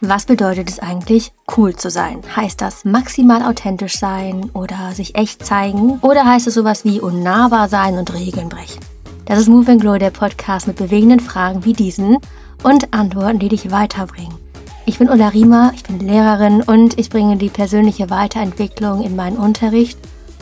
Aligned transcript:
Was 0.00 0.26
bedeutet 0.26 0.70
es 0.70 0.78
eigentlich, 0.78 1.32
cool 1.56 1.74
zu 1.74 1.90
sein? 1.90 2.22
Heißt 2.36 2.60
das 2.60 2.84
maximal 2.84 3.42
authentisch 3.42 3.98
sein 3.98 4.50
oder 4.54 4.92
sich 4.92 5.16
echt 5.16 5.44
zeigen? 5.44 5.98
Oder 6.02 6.24
heißt 6.24 6.46
es 6.46 6.54
sowas 6.54 6.84
wie 6.84 7.00
unnahbar 7.00 7.68
sein 7.68 7.98
und 7.98 8.14
Regeln 8.14 8.48
brechen? 8.48 8.80
Das 9.24 9.40
ist 9.40 9.48
Move 9.48 9.72
and 9.72 9.80
Glow, 9.80 9.98
der 9.98 10.10
Podcast 10.10 10.68
mit 10.68 10.76
bewegenden 10.76 11.18
Fragen 11.18 11.64
wie 11.64 11.72
diesen 11.72 12.18
und 12.62 12.94
Antworten, 12.94 13.40
die 13.40 13.48
dich 13.48 13.72
weiterbringen. 13.72 14.38
Ich 14.86 14.98
bin 14.98 15.10
Ulla 15.10 15.28
Riemer, 15.28 15.72
ich 15.74 15.82
bin 15.82 15.98
Lehrerin 15.98 16.62
und 16.62 16.98
ich 16.98 17.10
bringe 17.10 17.36
die 17.36 17.50
persönliche 17.50 18.10
Weiterentwicklung 18.10 19.02
in 19.02 19.16
meinen 19.16 19.36
Unterricht 19.36 19.98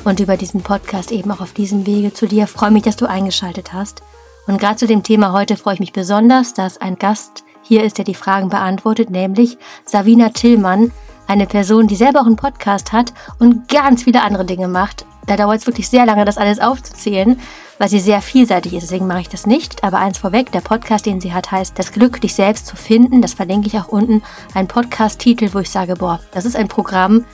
und 0.07 0.21
über 0.21 0.37
diesen 0.37 0.63
Podcast 0.63 1.11
eben 1.11 1.31
auch 1.33 1.41
auf 1.41 1.53
diesem 1.53 1.85
Wege 1.85 2.13
zu 2.13 2.27
dir. 2.27 2.47
Freue 2.47 2.71
mich, 2.71 2.85
dass 2.85 2.97
du 2.97 3.07
eingeschaltet 3.07 3.73
hast. 3.73 4.03
Und 4.47 4.59
gerade 4.59 4.77
zu 4.77 4.87
dem 4.87 5.03
Thema 5.03 5.33
heute 5.33 5.57
freue 5.57 5.75
ich 5.75 5.81
mich 5.81 5.93
besonders, 5.93 6.55
dass 6.55 6.81
ein 6.81 6.97
Gast 6.97 7.43
hier 7.63 7.83
ist, 7.83 7.99
der 7.99 8.05
die 8.05 8.15
Fragen 8.15 8.49
beantwortet, 8.49 9.11
nämlich 9.11 9.59
Savina 9.85 10.29
Tillmann, 10.29 10.93
eine 11.27 11.47
Person, 11.47 11.89
die 11.89 11.97
selber 11.97 12.21
auch 12.21 12.27
einen 12.27 12.37
Podcast 12.37 12.93
hat 12.93 13.13
und 13.41 13.69
ganz 13.69 14.05
viele 14.05 14.23
andere 14.23 14.45
Dinge 14.45 14.69
macht. 14.69 15.05
Da 15.27 15.37
dauert 15.37 15.59
es 15.59 15.67
wirklich 15.67 15.89
sehr 15.89 16.07
lange, 16.07 16.25
das 16.25 16.39
alles 16.39 16.61
aufzuzählen, 16.61 17.41
weil 17.79 17.89
sie 17.89 17.99
sehr 17.99 18.23
vielseitig 18.23 18.75
ist. 18.75 18.85
Deswegen 18.85 19.09
mache 19.09 19.23
ich 19.23 19.29
das 19.29 19.45
nicht. 19.45 19.83
Aber 19.83 19.99
eins 19.99 20.19
vorweg, 20.19 20.53
der 20.53 20.61
Podcast, 20.61 21.05
den 21.05 21.21
sie 21.21 21.35
hat, 21.35 21.51
heißt 21.51 21.77
Das 21.77 21.91
Glück, 21.91 22.21
dich 22.21 22.37
selbst 22.37 22.67
zu 22.67 22.77
finden. 22.77 23.23
Das 23.23 23.35
verlinke 23.35 23.67
ich 23.67 23.77
auch 23.77 23.89
unten. 23.89 24.23
Ein 24.55 24.69
Podcast-Titel, 24.69 25.49
wo 25.53 25.59
ich 25.59 25.71
sage, 25.71 25.95
boah, 25.95 26.21
das 26.31 26.45
ist 26.45 26.55
ein 26.55 26.69
Programm, 26.69 27.25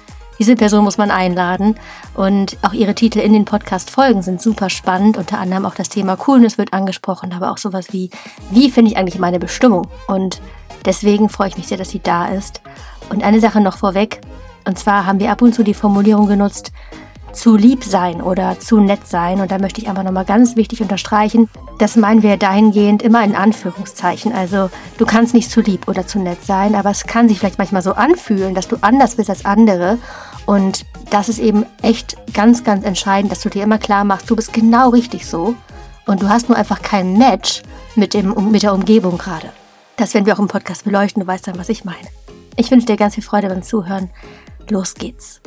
diese 0.42 0.56
Person 0.56 0.82
muss 0.82 0.98
man 0.98 1.12
einladen. 1.12 1.76
Und 2.14 2.56
auch 2.62 2.72
ihre 2.72 2.96
Titel 2.96 3.20
in 3.20 3.32
den 3.32 3.44
Podcast-Folgen 3.44 4.22
sind 4.22 4.42
super 4.42 4.70
spannend. 4.70 5.16
Unter 5.16 5.38
anderem 5.38 5.64
auch 5.64 5.76
das 5.76 5.88
Thema 5.88 6.16
Coolness 6.16 6.58
wird 6.58 6.72
angesprochen, 6.72 7.32
aber 7.32 7.52
auch 7.52 7.58
sowas 7.58 7.92
wie, 7.92 8.10
wie 8.50 8.68
finde 8.68 8.90
ich 8.90 8.96
eigentlich 8.96 9.20
meine 9.20 9.38
Bestimmung? 9.38 9.86
Und 10.08 10.42
deswegen 10.84 11.28
freue 11.28 11.46
ich 11.46 11.56
mich 11.56 11.68
sehr, 11.68 11.78
dass 11.78 11.90
sie 11.90 12.00
da 12.00 12.26
ist. 12.26 12.60
Und 13.08 13.22
eine 13.22 13.38
Sache 13.38 13.60
noch 13.60 13.76
vorweg. 13.76 14.20
Und 14.66 14.80
zwar 14.80 15.06
haben 15.06 15.20
wir 15.20 15.30
ab 15.30 15.42
und 15.42 15.54
zu 15.54 15.62
die 15.62 15.74
Formulierung 15.74 16.26
genutzt, 16.26 16.72
zu 17.32 17.56
lieb 17.56 17.84
sein 17.84 18.20
oder 18.20 18.58
zu 18.58 18.80
nett 18.80 19.06
sein. 19.06 19.40
Und 19.40 19.50
da 19.50 19.58
möchte 19.58 19.80
ich 19.80 19.88
einfach 19.88 20.02
nochmal 20.02 20.24
ganz 20.24 20.56
wichtig 20.56 20.82
unterstreichen, 20.82 21.48
das 21.78 21.96
meinen 21.96 22.22
wir 22.22 22.36
dahingehend 22.36 23.02
immer 23.02 23.24
in 23.24 23.34
Anführungszeichen. 23.34 24.32
Also 24.32 24.70
du 24.98 25.06
kannst 25.06 25.34
nicht 25.34 25.50
zu 25.50 25.60
lieb 25.60 25.88
oder 25.88 26.06
zu 26.06 26.18
nett 26.18 26.44
sein, 26.44 26.74
aber 26.74 26.90
es 26.90 27.04
kann 27.04 27.28
sich 27.28 27.38
vielleicht 27.38 27.58
manchmal 27.58 27.82
so 27.82 27.92
anfühlen, 27.92 28.54
dass 28.54 28.68
du 28.68 28.76
anders 28.80 29.16
bist 29.16 29.30
als 29.30 29.44
andere. 29.44 29.98
Und 30.46 30.84
das 31.10 31.28
ist 31.28 31.38
eben 31.38 31.66
echt 31.82 32.16
ganz, 32.32 32.64
ganz 32.64 32.84
entscheidend, 32.84 33.30
dass 33.32 33.40
du 33.40 33.48
dir 33.48 33.62
immer 33.62 33.78
klar 33.78 34.04
machst, 34.04 34.28
du 34.30 34.36
bist 34.36 34.52
genau 34.52 34.90
richtig 34.90 35.26
so. 35.26 35.54
Und 36.06 36.22
du 36.22 36.28
hast 36.28 36.48
nur 36.48 36.58
einfach 36.58 36.82
kein 36.82 37.16
Match 37.16 37.62
mit, 37.94 38.14
dem, 38.14 38.50
mit 38.50 38.62
der 38.62 38.74
Umgebung 38.74 39.18
gerade. 39.18 39.50
Das 39.96 40.14
werden 40.14 40.26
wir 40.26 40.34
auch 40.34 40.40
im 40.40 40.48
Podcast 40.48 40.84
beleuchten, 40.84 41.22
du 41.22 41.26
weißt 41.26 41.46
dann, 41.46 41.58
was 41.58 41.68
ich 41.68 41.84
meine. 41.84 42.08
Ich 42.56 42.70
wünsche 42.70 42.86
dir 42.86 42.96
ganz 42.96 43.14
viel 43.14 43.22
Freude 43.22 43.48
beim 43.48 43.62
Zuhören. 43.62 44.10
Los 44.68 44.94
geht's. 44.94 45.40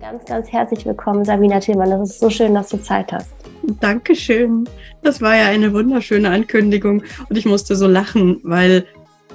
Ganz, 0.00 0.24
ganz 0.24 0.50
herzlich 0.50 0.86
willkommen, 0.86 1.24
Sabina 1.24 1.60
Tillmann. 1.60 1.90
Das 1.90 2.10
ist 2.10 2.20
so 2.20 2.30
schön, 2.30 2.54
dass 2.54 2.68
du 2.70 2.78
Zeit 2.78 3.12
hast. 3.12 3.34
Dankeschön. 3.80 4.68
Das 5.02 5.20
war 5.20 5.36
ja 5.36 5.46
eine 5.46 5.72
wunderschöne 5.72 6.30
Ankündigung 6.30 7.02
und 7.28 7.36
ich 7.36 7.44
musste 7.44 7.76
so 7.76 7.86
lachen, 7.86 8.40
weil 8.42 8.86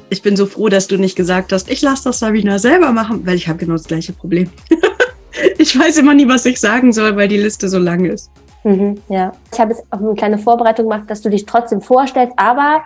ich 0.10 0.22
bin 0.22 0.36
so 0.36 0.46
froh, 0.46 0.70
dass 0.70 0.88
du 0.88 0.98
nicht 0.98 1.16
gesagt 1.16 1.52
hast, 1.52 1.70
ich 1.70 1.82
lasse 1.82 2.06
das 2.06 2.20
Sabina 2.20 2.60
selber 2.60 2.92
machen, 2.92 3.26
weil 3.26 3.36
ich 3.36 3.48
habe 3.48 3.60
genau 3.60 3.74
das 3.74 3.86
gleiche 3.86 4.14
Problem. 4.14 4.50
ich 5.58 5.78
weiß 5.78 5.98
immer 5.98 6.14
nie, 6.14 6.28
was 6.28 6.46
ich 6.46 6.60
sagen 6.60 6.94
soll, 6.94 7.16
weil 7.16 7.28
die 7.28 7.38
Liste 7.38 7.70
so 7.70 7.80
lang 7.80 8.06
ist. 8.06 8.32
Mhm, 8.64 9.02
ja, 9.10 9.34
ich 9.52 9.60
habe 9.60 9.72
jetzt 9.72 9.86
auch 9.90 10.00
eine 10.00 10.14
kleine 10.14 10.38
Vorbereitung 10.38 10.90
gemacht, 10.90 11.10
dass 11.10 11.22
du 11.22 11.30
dich 11.30 11.46
trotzdem 11.46 11.82
vorstellst, 11.82 12.34
aber 12.38 12.84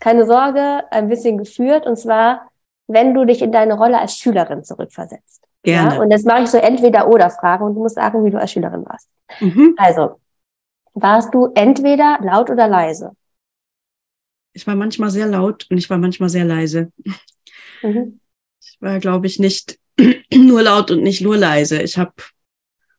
keine 0.00 0.26
Sorge, 0.26 0.82
ein 0.90 1.08
bisschen 1.08 1.38
geführt 1.38 1.86
und 1.86 1.96
zwar, 1.96 2.48
wenn 2.88 3.14
du 3.14 3.24
dich 3.24 3.40
in 3.40 3.52
deine 3.52 3.74
Rolle 3.74 4.00
als 4.00 4.16
Schülerin 4.16 4.64
zurückversetzt. 4.64 5.42
Gerne. 5.62 5.94
Ja? 5.94 6.00
Und 6.00 6.10
das 6.12 6.24
mache 6.24 6.42
ich 6.42 6.48
so 6.48 6.58
entweder 6.58 7.08
oder 7.08 7.30
Fragen 7.30 7.64
und 7.64 7.74
du 7.74 7.80
musst 7.80 7.94
sagen, 7.94 8.24
wie 8.24 8.30
du 8.30 8.40
als 8.40 8.50
Schülerin 8.50 8.84
warst. 8.84 9.08
Mhm. 9.40 9.74
Also, 9.76 10.16
warst 10.94 11.32
du 11.32 11.50
entweder 11.54 12.18
laut 12.20 12.50
oder 12.50 12.66
leise? 12.66 13.12
Ich 14.52 14.66
war 14.66 14.76
manchmal 14.76 15.10
sehr 15.10 15.26
laut 15.26 15.66
und 15.70 15.78
ich 15.78 15.88
war 15.90 15.98
manchmal 15.98 16.28
sehr 16.28 16.44
leise. 16.44 16.92
Mhm. 17.82 18.20
Ich 18.60 18.76
war, 18.80 18.98
glaube 19.00 19.26
ich, 19.26 19.38
nicht 19.38 19.78
nur 20.34 20.62
laut 20.62 20.90
und 20.90 21.02
nicht 21.02 21.20
nur 21.20 21.36
leise. 21.36 21.82
Ich 21.82 21.98
habe 21.98 22.12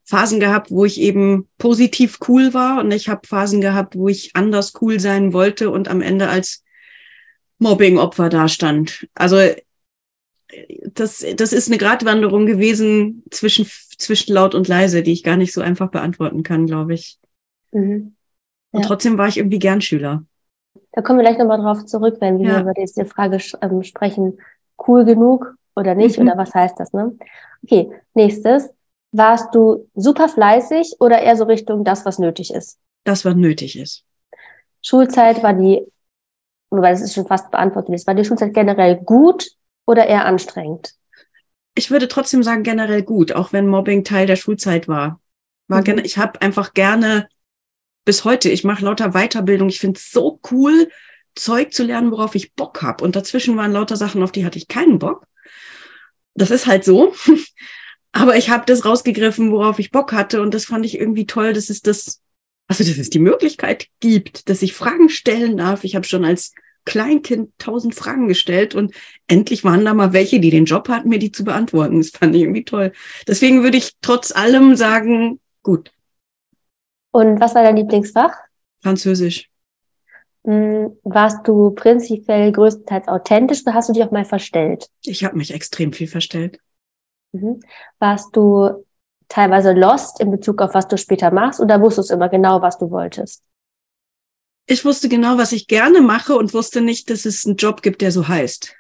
Phasen 0.06 0.40
gehabt, 0.40 0.72
wo 0.72 0.86
ich 0.86 1.00
eben 1.00 1.48
positiv 1.58 2.20
cool 2.28 2.54
war 2.54 2.80
und 2.80 2.92
ich 2.92 3.08
habe 3.08 3.28
Phasen 3.28 3.62
gehabt, 3.62 3.96
wo 3.96 4.10
ich 4.10 4.36
anders 4.36 4.74
cool 4.82 5.00
sein 5.00 5.34
wollte 5.34 5.70
und 5.70 5.88
am 5.88 6.02
Ende 6.02 6.30
als 6.30 6.64
Mobbing-Opfer 7.60 8.30
dastand. 8.30 9.08
Also 9.14 9.38
das, 10.86 11.26
das 11.36 11.54
ist 11.54 11.68
eine 11.68 11.78
Gratwanderung 11.78 12.46
gewesen 12.46 13.24
zwischen, 13.32 13.66
zwischen 13.98 14.34
laut 14.34 14.56
und 14.56 14.68
leise, 14.68 15.04
die 15.04 15.14
ich 15.14 15.24
gar 15.24 15.38
nicht 15.38 15.54
so 15.54 15.62
einfach 15.62 15.90
beantworten 15.90 16.44
kann, 16.44 16.66
glaube 16.66 16.94
ich. 16.94 17.18
Mhm. 17.72 18.16
Ja. 18.72 18.80
Und 18.80 18.86
trotzdem 18.86 19.18
war 19.18 19.28
ich 19.28 19.38
irgendwie 19.38 19.60
gern 19.60 19.82
Schüler. 19.82 20.26
Da 20.92 21.02
kommen 21.02 21.20
wir 21.20 21.26
gleich 21.26 21.38
nochmal 21.38 21.60
drauf 21.60 21.86
zurück, 21.86 22.18
wenn 22.20 22.40
wir 22.40 22.50
ja. 22.50 22.62
über 22.62 22.74
diese 22.74 23.06
Frage 23.06 23.38
ähm, 23.62 23.84
sprechen. 23.84 24.40
Cool 24.88 25.06
genug 25.06 25.56
oder 25.76 25.96
nicht? 25.96 26.18
Mhm. 26.18 26.28
Oder 26.28 26.38
was 26.38 26.54
heißt 26.54 26.80
das, 26.80 26.94
ne? 26.94 27.18
Okay, 27.64 27.92
nächstes. 28.14 28.70
Warst 29.12 29.54
du 29.54 29.90
super 29.94 30.28
fleißig 30.28 30.96
oder 31.00 31.22
eher 31.22 31.36
so 31.36 31.44
Richtung 31.44 31.84
das, 31.84 32.06
was 32.06 32.20
nötig 32.20 32.54
ist? 32.54 32.80
Das, 33.04 33.26
was 33.26 33.36
nötig 33.36 33.78
ist. 33.78 34.04
Schulzeit 34.82 35.44
war 35.44 35.54
die, 35.54 35.86
wobei 36.70 36.92
das 36.92 37.02
ist 37.02 37.14
schon 37.14 37.28
fast 37.28 37.52
beantwortet 37.52 37.94
ist, 37.96 38.08
war 38.08 38.16
die 38.16 38.26
Schulzeit 38.26 38.54
generell 38.54 38.98
gut 38.98 39.52
oder 39.86 40.08
eher 40.08 40.26
anstrengend? 40.26 40.96
Ich 41.76 41.92
würde 41.92 42.08
trotzdem 42.08 42.44
sagen, 42.44 42.64
generell 42.64 43.04
gut, 43.04 43.34
auch 43.34 43.54
wenn 43.54 43.68
Mobbing 43.68 44.04
Teil 44.04 44.28
der 44.28 44.36
Schulzeit 44.36 44.88
war. 44.88 45.20
war 45.68 45.82
mhm. 45.82 46.00
Ich 46.04 46.18
habe 46.18 46.42
einfach 46.42 46.74
gerne 46.74 47.28
bis 48.06 48.26
heute, 48.26 48.50
ich 48.50 48.64
mache 48.64 48.86
lauter 48.86 49.12
Weiterbildung. 49.12 49.70
Ich 49.70 49.80
finde 49.80 49.98
es 49.98 50.12
so 50.12 50.40
cool, 50.52 50.90
Zeug 51.36 51.74
zu 51.74 51.84
lernen, 51.84 52.12
worauf 52.12 52.36
ich 52.36 52.54
Bock 52.54 52.82
habe. 52.82 53.04
Und 53.04 53.16
dazwischen 53.16 53.58
waren 53.58 53.72
lauter 53.72 53.96
Sachen, 53.98 54.24
auf 54.24 54.32
die 54.32 54.46
hatte 54.46 54.58
ich 54.58 54.68
keinen 54.68 55.00
Bock. 55.00 55.26
Das 56.36 56.52
ist 56.52 56.68
halt 56.68 56.84
so. 56.84 57.14
Aber 58.12 58.38
ich 58.38 58.50
habe 58.50 58.66
das 58.68 58.86
rausgegriffen, 58.86 59.52
worauf 59.52 59.80
ich 59.80 59.92
Bock 59.92 60.14
hatte. 60.14 60.42
Und 60.42 60.54
das 60.54 60.66
fand 60.66 60.86
ich 60.86 61.00
irgendwie 61.00 61.26
toll, 61.26 61.54
dass 61.54 61.70
es 61.70 61.82
das, 61.82 62.22
also 62.68 62.84
dass 62.84 62.98
es 62.98 63.10
die 63.10 63.20
Möglichkeit 63.20 63.88
gibt, 64.00 64.50
dass 64.50 64.62
ich 64.62 64.74
Fragen 64.74 65.10
stellen 65.10 65.58
darf. 65.58 65.84
Ich 65.84 65.96
habe 65.96 66.06
schon 66.06 66.24
als 66.24 66.54
Kleinkind 66.86 67.50
tausend 67.58 67.96
Fragen 67.96 68.28
gestellt 68.28 68.76
und 68.76 68.94
endlich 69.28 69.64
waren 69.64 69.86
da 69.86 69.94
mal 69.94 70.14
welche, 70.14 70.40
die 70.40 70.50
den 70.50 70.66
Job 70.66 70.90
hatten, 70.90 71.10
mir 71.10 71.20
die 71.20 71.32
zu 71.32 71.44
beantworten. 71.44 71.98
Das 71.98 72.10
fand 72.10 72.36
ich 72.36 72.42
irgendwie 72.42 72.66
toll. 72.66 72.92
Deswegen 73.28 73.64
würde 73.64 73.78
ich 73.78 73.94
trotz 74.02 74.32
allem 74.32 74.76
sagen, 74.76 75.40
gut. 75.64 75.92
Und 77.14 77.40
was 77.40 77.56
war 77.56 77.64
dein 77.64 77.78
Lieblingsfach? 77.78 78.36
Französisch. 78.82 79.50
Hm, 80.44 80.98
warst 81.04 81.48
du 81.48 81.72
prinzipiell 81.72 82.52
größtenteils 82.52 83.08
authentisch 83.08 83.62
oder 83.62 83.74
hast 83.74 83.88
du 83.88 83.94
dich 83.94 84.04
auch 84.04 84.12
mal 84.12 84.26
verstellt? 84.26 84.90
Ich 85.06 85.24
habe 85.24 85.38
mich 85.38 85.54
extrem 85.54 85.94
viel 85.94 86.08
verstellt. 86.08 86.60
Mhm. 87.32 87.62
Warst 88.00 88.36
du 88.36 88.86
teilweise 89.30 89.72
lost 89.72 90.20
in 90.20 90.32
Bezug 90.32 90.62
auf 90.62 90.74
was 90.74 90.90
du 90.90 90.98
später 90.98 91.32
machst 91.32 91.62
oder 91.62 91.82
wusstest 91.82 92.10
du 92.10 92.16
immer 92.16 92.28
genau, 92.28 92.62
was 92.62 92.78
du 92.78 92.92
wolltest? 92.92 93.42
ich 94.66 94.86
wusste 94.86 95.10
genau, 95.10 95.38
was 95.38 95.52
ich 95.52 95.68
gerne 95.68 96.02
mache 96.02 96.36
und 96.36 96.54
wusste 96.54 96.82
nicht, 96.82 97.10
dass 97.10 97.26
es 97.26 97.46
einen 97.46 97.58
Job 97.58 97.82
gibt, 97.82 98.02
der 98.02 98.12
so 98.12 98.28
heißt. 98.28 98.76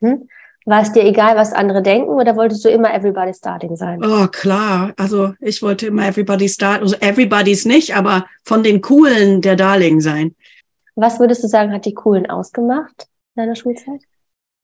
Hm? 0.00 0.28
War 0.64 0.82
es 0.82 0.92
dir 0.92 1.04
egal, 1.04 1.36
was 1.36 1.52
andere 1.52 1.82
denken 1.82 2.10
oder 2.10 2.36
wolltest 2.36 2.64
du 2.64 2.68
immer 2.68 2.94
Everybody 2.94 3.34
Starting 3.34 3.76
sein? 3.76 4.04
Oh, 4.04 4.28
klar. 4.28 4.92
Also 4.96 5.34
ich 5.40 5.60
wollte 5.62 5.86
immer 5.86 6.06
Everybody 6.06 6.48
Start, 6.48 6.82
also 6.82 6.96
Everybody's 7.00 7.64
nicht, 7.64 7.96
aber 7.96 8.26
von 8.44 8.62
den 8.62 8.80
Coolen 8.80 9.40
der 9.40 9.56
Darling 9.56 10.00
sein. 10.00 10.36
Was 10.94 11.18
würdest 11.18 11.42
du 11.42 11.48
sagen, 11.48 11.72
hat 11.72 11.84
die 11.84 11.94
Coolen 11.94 12.28
ausgemacht 12.28 13.08
in 13.34 13.42
deiner 13.42 13.56
Schulzeit? 13.56 14.02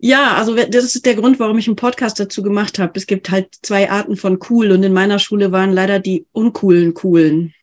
Ja, 0.00 0.36
also 0.36 0.54
das 0.54 0.94
ist 0.94 1.04
der 1.04 1.16
Grund, 1.16 1.40
warum 1.40 1.58
ich 1.58 1.66
einen 1.66 1.74
Podcast 1.74 2.20
dazu 2.20 2.42
gemacht 2.42 2.78
habe. 2.78 2.92
Es 2.94 3.06
gibt 3.06 3.30
halt 3.30 3.48
zwei 3.62 3.90
Arten 3.90 4.16
von 4.16 4.38
cool 4.48 4.70
und 4.70 4.84
in 4.84 4.92
meiner 4.92 5.18
Schule 5.18 5.50
waren 5.50 5.72
leider 5.72 5.98
die 5.98 6.26
uncoolen 6.30 6.94
Coolen 6.94 7.54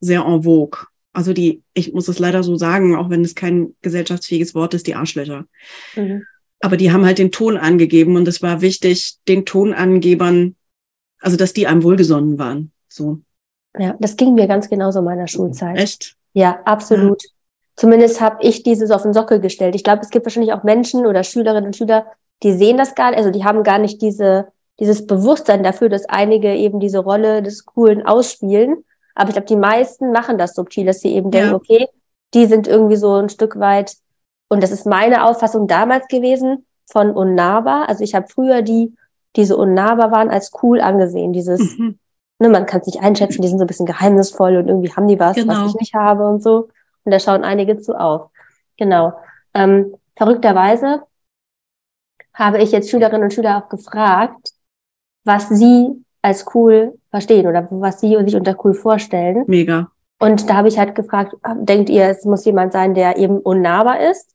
sehr 0.00 0.22
en 0.22 0.42
vogue. 0.42 0.86
Also 1.12 1.32
die, 1.32 1.62
ich 1.72 1.92
muss 1.92 2.08
es 2.08 2.18
leider 2.18 2.42
so 2.42 2.56
sagen, 2.56 2.96
auch 2.96 3.10
wenn 3.10 3.24
es 3.24 3.36
kein 3.36 3.76
gesellschaftsfähiges 3.82 4.56
Wort 4.56 4.74
ist, 4.74 4.88
die 4.88 4.96
Arschlöcher. 4.96 5.46
Mhm. 5.94 6.24
Aber 6.64 6.76
die 6.76 6.92
haben 6.92 7.04
halt 7.04 7.18
den 7.18 7.30
Ton 7.30 7.56
angegeben 7.56 8.16
und 8.16 8.26
es 8.26 8.40
war 8.40 8.62
wichtig, 8.62 9.18
den 9.28 9.44
Tonangebern, 9.44 10.56
also 11.20 11.36
dass 11.36 11.52
die 11.52 11.66
einem 11.66 11.82
wohlgesonnen 11.82 12.38
waren. 12.38 12.72
So. 12.88 13.18
Ja, 13.78 13.94
das 13.98 14.16
ging 14.16 14.34
mir 14.34 14.46
ganz 14.46 14.70
genauso 14.70 15.00
in 15.00 15.04
meiner 15.04 15.28
Schulzeit. 15.28 15.76
Echt? 15.78 16.16
Ja, 16.32 16.60
absolut. 16.64 17.22
Ja. 17.22 17.28
Zumindest 17.76 18.20
habe 18.20 18.38
ich 18.40 18.62
dieses 18.62 18.90
auf 18.90 19.02
den 19.02 19.12
Sockel 19.12 19.40
gestellt. 19.40 19.74
Ich 19.74 19.84
glaube, 19.84 20.00
es 20.02 20.10
gibt 20.10 20.24
wahrscheinlich 20.24 20.52
auch 20.54 20.62
Menschen 20.62 21.06
oder 21.06 21.22
Schülerinnen 21.22 21.66
und 21.66 21.76
Schüler, 21.76 22.06
die 22.42 22.52
sehen 22.52 22.78
das 22.78 22.94
gar 22.94 23.10
nicht, 23.10 23.18
also 23.18 23.30
die 23.30 23.44
haben 23.44 23.62
gar 23.62 23.78
nicht 23.78 24.00
diese 24.00 24.48
dieses 24.80 25.06
Bewusstsein 25.06 25.62
dafür, 25.62 25.88
dass 25.88 26.08
einige 26.08 26.54
eben 26.54 26.80
diese 26.80 26.98
Rolle 26.98 27.42
des 27.42 27.64
Coolen 27.64 28.04
ausspielen. 28.04 28.84
Aber 29.14 29.28
ich 29.28 29.34
glaube, 29.34 29.46
die 29.46 29.56
meisten 29.56 30.10
machen 30.10 30.38
das 30.38 30.54
subtil, 30.54 30.86
dass 30.86 31.00
sie 31.00 31.14
eben 31.14 31.30
ja. 31.30 31.40
denken, 31.40 31.54
okay, 31.54 31.86
die 32.34 32.46
sind 32.46 32.66
irgendwie 32.66 32.96
so 32.96 33.14
ein 33.14 33.28
Stück 33.28 33.58
weit, 33.60 33.94
und 34.48 34.62
das 34.62 34.70
ist 34.70 34.86
meine 34.86 35.24
Auffassung 35.24 35.66
damals 35.66 36.06
gewesen, 36.08 36.64
von 36.90 37.10
unnahbar. 37.10 37.88
Also 37.88 38.04
ich 38.04 38.14
habe 38.14 38.28
früher 38.28 38.62
die, 38.62 38.94
die 39.36 39.44
so 39.44 39.58
unnahbar 39.58 40.10
waren, 40.10 40.30
als 40.30 40.52
cool 40.62 40.80
angesehen. 40.80 41.32
Dieses, 41.32 41.78
mhm. 41.78 41.98
ne, 42.38 42.48
man 42.48 42.66
kann 42.66 42.80
es 42.80 42.86
nicht 42.86 43.02
einschätzen, 43.02 43.42
die 43.42 43.48
sind 43.48 43.58
so 43.58 43.64
ein 43.64 43.68
bisschen 43.68 43.86
geheimnisvoll 43.86 44.56
und 44.56 44.68
irgendwie 44.68 44.92
haben 44.92 45.08
die 45.08 45.18
was, 45.18 45.36
genau. 45.36 45.54
was 45.54 45.70
ich 45.70 45.80
nicht 45.80 45.94
habe 45.94 46.26
und 46.26 46.42
so. 46.42 46.68
Und 47.04 47.12
da 47.12 47.18
schauen 47.18 47.44
einige 47.44 47.78
zu 47.78 47.98
auf. 47.98 48.30
Genau. 48.76 49.14
Ähm, 49.54 49.94
verrückterweise 50.16 51.02
habe 52.32 52.58
ich 52.58 52.72
jetzt 52.72 52.90
Schülerinnen 52.90 53.24
und 53.24 53.32
Schüler 53.32 53.58
auch 53.58 53.68
gefragt, 53.68 54.50
was 55.24 55.48
sie 55.48 56.04
als 56.22 56.46
cool 56.54 56.98
verstehen 57.10 57.46
oder 57.46 57.68
was 57.70 58.00
sie 58.00 58.16
sich 58.24 58.36
unter 58.36 58.56
cool 58.64 58.74
vorstellen. 58.74 59.44
Mega. 59.46 59.90
Und 60.18 60.48
da 60.48 60.54
habe 60.54 60.68
ich 60.68 60.78
halt 60.78 60.94
gefragt, 60.94 61.34
denkt 61.56 61.90
ihr, 61.90 62.08
es 62.08 62.24
muss 62.24 62.44
jemand 62.44 62.72
sein, 62.72 62.94
der 62.94 63.18
eben 63.18 63.38
unnahbar 63.38 64.00
ist, 64.00 64.33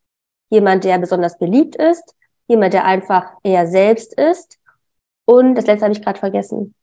jemand, 0.50 0.84
der 0.84 0.98
besonders 0.98 1.38
beliebt 1.38 1.76
ist, 1.76 2.16
jemand, 2.48 2.74
der 2.74 2.86
einfach 2.86 3.34
eher 3.44 3.68
selbst 3.68 4.14
ist. 4.14 4.58
Und 5.26 5.56
das 5.56 5.68
letzte 5.68 5.86
habe 5.86 5.94
ich 5.94 6.02
gerade 6.02 6.20
vergessen. 6.20 6.74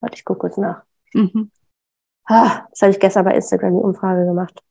Warte, 0.00 0.16
ich 0.16 0.24
gucke 0.24 0.40
kurz 0.40 0.56
nach. 0.56 0.82
Mhm. 1.14 1.50
Ah, 2.26 2.66
das 2.70 2.82
habe 2.82 2.92
ich 2.92 3.00
gestern 3.00 3.24
bei 3.24 3.34
Instagram 3.34 3.72
die 3.76 3.82
Umfrage 3.82 4.24
gemacht. 4.24 4.62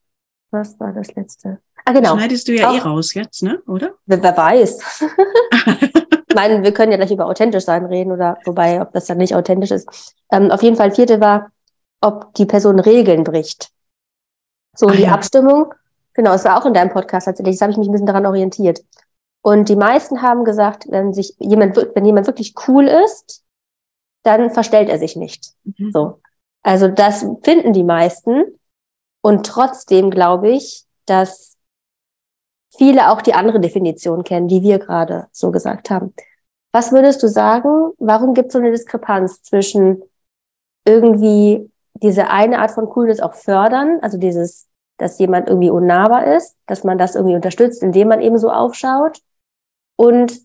Was 0.50 0.78
war 0.80 0.92
das 0.92 1.14
letzte? 1.14 1.60
Ah, 1.84 1.92
genau. 1.92 2.16
Schneidest 2.16 2.48
du 2.48 2.52
ja 2.52 2.72
eh 2.72 2.80
Auch, 2.80 2.86
eh 2.86 2.88
raus 2.88 3.14
jetzt, 3.14 3.42
ne? 3.42 3.62
Oder? 3.66 3.94
Wer, 4.06 4.22
wer 4.22 4.36
weiß. 4.36 5.02
ich 6.28 6.34
meine, 6.34 6.62
wir 6.62 6.72
können 6.72 6.92
ja 6.92 6.98
gleich 6.98 7.10
über 7.10 7.26
authentisch 7.26 7.64
sein 7.64 7.84
reden 7.84 8.12
oder 8.12 8.38
wobei, 8.44 8.80
ob 8.80 8.92
das 8.92 9.06
dann 9.06 9.18
nicht 9.18 9.34
authentisch 9.34 9.70
ist. 9.70 10.14
Ähm, 10.30 10.50
auf 10.50 10.62
jeden 10.62 10.76
Fall, 10.76 10.92
vierte 10.92 11.20
war, 11.20 11.50
ob 12.00 12.34
die 12.34 12.46
Person 12.46 12.80
Regeln 12.80 13.24
bricht. 13.24 13.70
So, 14.74 14.86
ah, 14.86 14.92
die 14.92 15.02
ja. 15.02 15.12
Abstimmung, 15.12 15.74
genau, 16.14 16.34
es 16.34 16.44
war 16.44 16.60
auch 16.60 16.66
in 16.66 16.74
deinem 16.74 16.90
Podcast 16.90 17.26
tatsächlich, 17.26 17.56
das 17.56 17.62
habe 17.62 17.72
ich 17.72 17.78
mich 17.78 17.88
ein 17.88 17.92
bisschen 17.92 18.06
daran 18.06 18.26
orientiert. 18.26 18.80
Und 19.42 19.68
die 19.68 19.76
meisten 19.76 20.22
haben 20.22 20.44
gesagt, 20.44 20.86
wenn 20.90 21.14
sich 21.14 21.34
jemand, 21.38 21.76
wenn 21.76 22.04
jemand 22.04 22.26
wirklich 22.26 22.54
cool 22.68 22.86
ist, 22.86 23.42
dann 24.22 24.50
verstellt 24.50 24.88
er 24.88 24.98
sich 24.98 25.16
nicht. 25.16 25.54
Mhm. 25.64 25.90
So. 25.92 26.20
Also 26.62 26.88
das 26.88 27.26
finden 27.42 27.72
die 27.72 27.84
meisten. 27.84 28.44
Und 29.22 29.46
trotzdem 29.46 30.10
glaube 30.10 30.50
ich, 30.50 30.84
dass 31.06 31.56
viele 32.76 33.10
auch 33.10 33.22
die 33.22 33.34
andere 33.34 33.60
Definition 33.60 34.24
kennen, 34.24 34.48
die 34.48 34.62
wir 34.62 34.78
gerade 34.78 35.28
so 35.32 35.50
gesagt 35.50 35.90
haben. 35.90 36.14
Was 36.72 36.92
würdest 36.92 37.22
du 37.22 37.28
sagen? 37.28 37.92
Warum 37.98 38.34
gibt 38.34 38.48
es 38.48 38.52
so 38.52 38.58
eine 38.58 38.70
Diskrepanz 38.70 39.42
zwischen 39.42 40.02
irgendwie 40.84 41.70
diese 41.94 42.28
eine 42.28 42.60
Art 42.60 42.70
von 42.70 42.88
Coolness 42.88 43.20
auch 43.20 43.34
fördern, 43.34 43.98
also 44.02 44.16
dieses, 44.18 44.69
dass 45.00 45.18
jemand 45.18 45.48
irgendwie 45.48 45.70
unnahbar 45.70 46.36
ist, 46.36 46.56
dass 46.66 46.84
man 46.84 46.98
das 46.98 47.14
irgendwie 47.14 47.34
unterstützt, 47.34 47.82
indem 47.82 48.08
man 48.08 48.20
eben 48.20 48.38
so 48.38 48.50
aufschaut 48.50 49.18
und, 49.96 50.40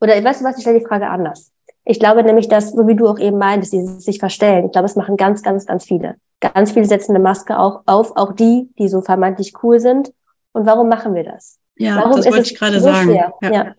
oder 0.00 0.22
weißt 0.22 0.40
du 0.40 0.44
was, 0.44 0.56
ich 0.56 0.62
stelle 0.62 0.78
die 0.78 0.86
Frage 0.86 1.08
anders. 1.08 1.52
Ich 1.84 1.98
glaube 1.98 2.22
nämlich, 2.22 2.48
dass, 2.48 2.72
so 2.72 2.86
wie 2.86 2.94
du 2.94 3.08
auch 3.08 3.18
eben 3.18 3.38
meintest, 3.38 3.72
dieses 3.72 4.04
sich 4.04 4.18
verstellen, 4.18 4.66
ich 4.66 4.72
glaube, 4.72 4.86
es 4.86 4.96
machen 4.96 5.16
ganz, 5.16 5.42
ganz, 5.42 5.66
ganz 5.66 5.84
viele. 5.84 6.16
Ganz 6.40 6.72
viele 6.72 6.86
setzen 6.86 7.14
eine 7.14 7.22
Maske 7.22 7.58
auch 7.58 7.82
auf, 7.86 8.16
auch 8.16 8.32
die, 8.32 8.68
die 8.78 8.88
so 8.88 9.00
vermeintlich 9.00 9.52
cool 9.62 9.80
sind. 9.80 10.12
Und 10.52 10.66
warum 10.66 10.88
machen 10.88 11.14
wir 11.14 11.24
das? 11.24 11.58
Ja, 11.76 11.96
warum 11.96 12.16
das 12.16 12.26
wollte 12.26 12.52
ich 12.52 12.58
gerade 12.58 12.80
so 12.80 12.86
sagen. 12.86 13.14
Ja. 13.14 13.32
ja. 13.42 13.74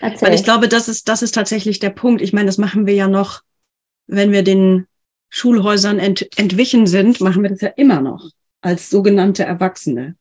Weil 0.00 0.34
ich 0.34 0.44
glaube, 0.44 0.68
das 0.68 0.88
ist, 0.88 1.08
das 1.08 1.22
ist 1.22 1.34
tatsächlich 1.34 1.78
der 1.78 1.90
Punkt. 1.90 2.20
Ich 2.20 2.32
meine, 2.32 2.46
das 2.46 2.58
machen 2.58 2.86
wir 2.86 2.94
ja 2.94 3.08
noch, 3.08 3.42
wenn 4.06 4.32
wir 4.32 4.42
den 4.42 4.86
Schulhäusern 5.28 5.98
ent, 5.98 6.28
entwichen 6.38 6.86
sind, 6.86 7.20
machen 7.20 7.42
wir 7.42 7.50
das 7.50 7.60
ja 7.60 7.68
immer 7.68 8.00
noch 8.00 8.30
als 8.60 8.90
sogenannte 8.90 9.44
Erwachsene. 9.44 10.16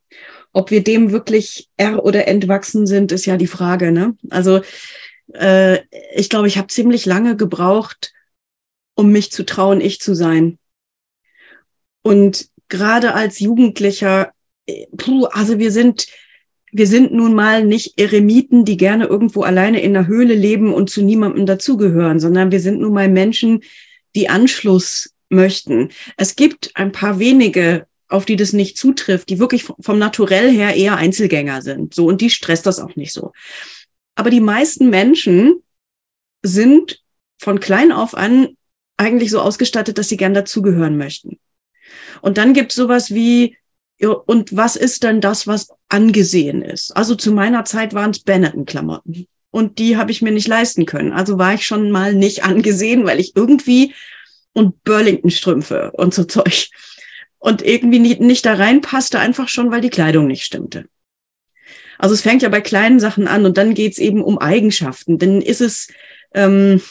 Ob 0.52 0.72
wir 0.72 0.84
dem 0.84 1.12
wirklich 1.12 1.70
er 1.78 2.04
oder 2.04 2.28
entwachsen 2.28 2.88
sind, 2.88 3.12
ist 3.12 3.26
ja 3.26 3.38
die 3.38 3.48
Frage. 3.48 3.92
Ne? 3.92 4.18
Also 4.30 4.62
äh, 5.34 5.80
ich 6.16 6.30
glaube, 6.30 6.48
ich 6.48 6.58
habe 6.58 6.68
ziemlich 6.68 7.06
lange 7.06 7.36
gebraucht, 7.36 8.14
um 8.96 9.12
mich 9.12 9.32
zu 9.32 9.46
trauen, 9.46 9.82
ich 9.82 10.00
zu 10.00 10.16
sein. 10.16 10.58
Und 12.02 12.50
gerade 12.70 13.14
als 13.14 13.40
Jugendlicher, 13.40 14.32
äh, 14.66 14.88
puh, 14.98 15.26
also 15.26 15.60
wir 15.60 15.72
sind, 15.72 16.08
wir 16.72 16.88
sind 16.88 17.14
nun 17.14 17.34
mal 17.34 17.66
nicht 17.66 18.00
Eremiten, 18.00 18.66
die 18.66 18.78
gerne 18.78 19.06
irgendwo 19.06 19.42
alleine 19.42 19.82
in 19.82 19.94
der 19.94 20.08
Höhle 20.08 20.36
leben 20.36 20.74
und 20.74 20.90
zu 20.90 21.02
niemandem 21.02 21.46
dazugehören, 21.46 22.20
sondern 22.20 22.52
wir 22.52 22.60
sind 22.60 22.80
nun 22.80 22.94
mal 22.94 23.10
Menschen, 23.10 23.64
die 24.16 24.30
Anschluss 24.30 25.14
möchten. 25.30 25.90
Es 26.18 26.36
gibt 26.36 26.72
ein 26.76 26.92
paar 26.92 27.20
wenige 27.20 27.86
auf 28.10 28.26
die 28.26 28.36
das 28.36 28.54
nicht 28.54 28.78
zutrifft, 28.78 29.30
die 29.30 29.40
wirklich 29.40 29.64
vom 29.64 30.00
Naturell 30.00 30.52
her 30.52 30.76
eher 30.76 30.98
Einzelgänger 30.98 31.62
sind. 31.62 31.94
So, 31.94 32.08
und 32.08 32.22
die 32.22 32.30
stresst 32.30 32.66
das 32.66 32.80
auch 32.80 32.96
nicht 32.96 33.14
so. 33.14 33.32
Aber 34.16 34.32
die 34.32 34.42
meisten 34.42 34.90
Menschen 34.90 35.64
sind 36.42 37.02
von 37.38 37.60
klein 37.60 37.92
auf 37.92 38.16
an 38.16 38.50
eigentlich 38.98 39.32
so 39.32 39.40
ausgestattet, 39.40 39.98
dass 39.98 40.10
sie 40.10 40.18
gern 40.18 40.34
dazugehören 40.34 40.98
möchten. 40.98 41.40
Und 42.22 42.38
dann 42.38 42.54
gibt 42.54 42.72
es 42.72 42.76
sowas 42.76 43.14
wie, 43.14 43.56
und 44.00 44.56
was 44.56 44.76
ist 44.76 45.04
denn 45.04 45.22
das, 45.22 45.48
was 45.48 45.70
angesehen 45.88 46.62
ist? 46.62 46.96
Also 46.98 47.16
zu 47.16 47.32
meiner 47.32 47.64
Zeit 47.64 47.94
waren 47.94 48.12
es 48.12 48.20
Benetton-Klamotten. 48.20 49.28
Und 49.52 49.80
die 49.80 49.98
habe 49.98 50.12
ich 50.12 50.22
mir 50.22 50.32
nicht 50.32 50.48
leisten 50.48 50.86
können. 50.86 51.12
Also 51.12 51.38
war 51.38 51.54
ich 51.54 51.66
schon 51.66 51.92
mal 51.92 52.14
nicht 52.14 52.44
angesehen, 52.44 53.06
weil 53.06 53.20
ich 53.20 53.36
irgendwie 53.36 53.94
und 54.54 54.84
Burlington-Strümpfe 54.84 55.92
und 55.94 56.14
so 56.14 56.24
Zeug 56.24 56.70
und 57.40 57.62
irgendwie 57.62 58.00
nicht, 58.00 58.20
nicht 58.20 58.46
da 58.46 58.54
reinpasste, 58.54 59.20
einfach 59.20 59.48
schon, 59.48 59.72
weil 59.72 59.82
die 59.82 59.90
Kleidung 59.90 60.28
nicht 60.28 60.44
stimmte. 60.44 60.86
Also 61.98 62.14
es 62.14 62.22
fängt 62.22 62.42
ja 62.42 62.50
bei 62.50 62.62
kleinen 62.62 63.00
Sachen 63.00 63.28
an 63.28 63.46
und 63.46 63.58
dann 63.58 63.74
geht's 63.74 63.98
eben 63.98 64.24
um 64.24 64.38
Eigenschaften. 64.38 65.18
Denn 65.18 65.42
ist 65.42 65.62
es 65.62 65.90
ähm, 66.34 66.82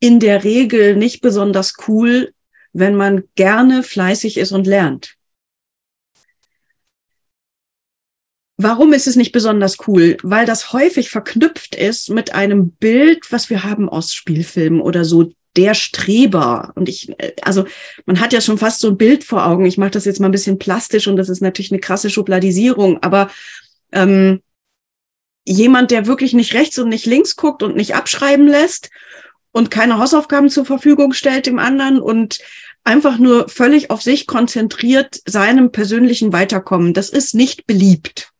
in 0.00 0.20
der 0.20 0.44
Regel 0.44 0.96
nicht 0.96 1.20
besonders 1.20 1.74
cool, 1.88 2.32
wenn 2.72 2.94
man 2.94 3.24
gerne 3.34 3.82
fleißig 3.82 4.38
ist 4.38 4.52
und 4.52 4.66
lernt. 4.66 5.14
Warum 8.56 8.92
ist 8.92 9.06
es 9.06 9.14
nicht 9.14 9.32
besonders 9.32 9.76
cool? 9.86 10.16
Weil 10.22 10.44
das 10.44 10.72
häufig 10.72 11.10
verknüpft 11.10 11.76
ist 11.76 12.10
mit 12.10 12.34
einem 12.34 12.72
Bild, 12.72 13.30
was 13.30 13.50
wir 13.50 13.62
haben 13.62 13.88
aus 13.88 14.12
Spielfilmen 14.12 14.80
oder 14.80 15.04
so 15.04 15.32
der 15.58 15.74
Streber. 15.74 16.72
Und 16.76 16.88
ich, 16.88 17.12
also 17.42 17.64
man 18.06 18.20
hat 18.20 18.32
ja 18.32 18.40
schon 18.40 18.56
fast 18.56 18.80
so 18.80 18.88
ein 18.88 18.96
Bild 18.96 19.24
vor 19.24 19.44
Augen. 19.44 19.66
Ich 19.66 19.76
mache 19.76 19.90
das 19.90 20.04
jetzt 20.04 20.20
mal 20.20 20.28
ein 20.28 20.32
bisschen 20.32 20.58
plastisch 20.58 21.08
und 21.08 21.16
das 21.16 21.28
ist 21.28 21.42
natürlich 21.42 21.72
eine 21.72 21.80
krasse 21.80 22.08
Schubladisierung, 22.08 23.02
aber 23.02 23.30
ähm, 23.92 24.40
jemand, 25.44 25.90
der 25.90 26.06
wirklich 26.06 26.32
nicht 26.32 26.54
rechts 26.54 26.78
und 26.78 26.88
nicht 26.88 27.06
links 27.06 27.36
guckt 27.36 27.62
und 27.62 27.74
nicht 27.74 27.94
abschreiben 27.94 28.46
lässt 28.46 28.90
und 29.50 29.70
keine 29.70 29.98
Hausaufgaben 29.98 30.48
zur 30.48 30.64
Verfügung 30.64 31.12
stellt 31.12 31.46
dem 31.46 31.58
anderen 31.58 32.00
und 32.00 32.38
einfach 32.84 33.18
nur 33.18 33.48
völlig 33.48 33.90
auf 33.90 34.00
sich 34.00 34.26
konzentriert 34.26 35.20
seinem 35.26 35.72
persönlichen 35.72 36.32
Weiterkommen. 36.32 36.94
Das 36.94 37.10
ist 37.10 37.34
nicht 37.34 37.66
beliebt. 37.66 38.30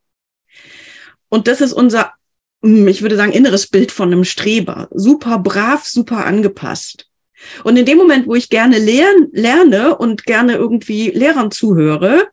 Und 1.29 1.49
das 1.49 1.61
ist 1.61 1.73
unser, 1.73 2.13
hm, 2.63 2.87
ich 2.89 3.03
würde 3.03 3.17
sagen, 3.17 3.33
inneres 3.33 3.67
Bild 3.67 3.91
von 3.91 4.13
einem 4.13 4.25
Streber. 4.25 4.89
Super 4.93 5.39
brav, 5.39 5.85
super 5.85 6.25
angepasst. 6.25 7.08
Und 7.65 7.77
in 7.77 7.87
dem 7.87 7.99
Moment, 7.99 8.27
wo 8.27 8.35
ich 8.35 8.49
gerne 8.49 8.79
lern, 8.79 9.29
lerne 9.33 9.97
und 9.97 10.25
gerne 10.25 10.55
irgendwie 10.55 11.11
Lehrern 11.11 11.51
zuhöre, 11.51 12.29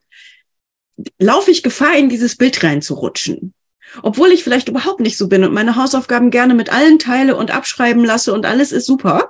laufe 1.19 1.51
ich 1.51 1.63
Gefahr, 1.63 1.97
in 1.97 2.09
dieses 2.09 2.37
Bild 2.37 2.63
reinzurutschen. 2.63 3.53
Obwohl 4.03 4.31
ich 4.31 4.43
vielleicht 4.43 4.69
überhaupt 4.69 4.99
nicht 4.99 5.17
so 5.17 5.27
bin 5.27 5.43
und 5.43 5.53
meine 5.53 5.75
Hausaufgaben 5.75 6.31
gerne 6.31 6.53
mit 6.53 6.71
allen 6.71 6.99
teile 6.99 7.35
und 7.35 7.51
abschreiben 7.51 8.03
lasse 8.03 8.33
und 8.33 8.45
alles 8.45 8.71
ist 8.71 8.85
super. 8.85 9.29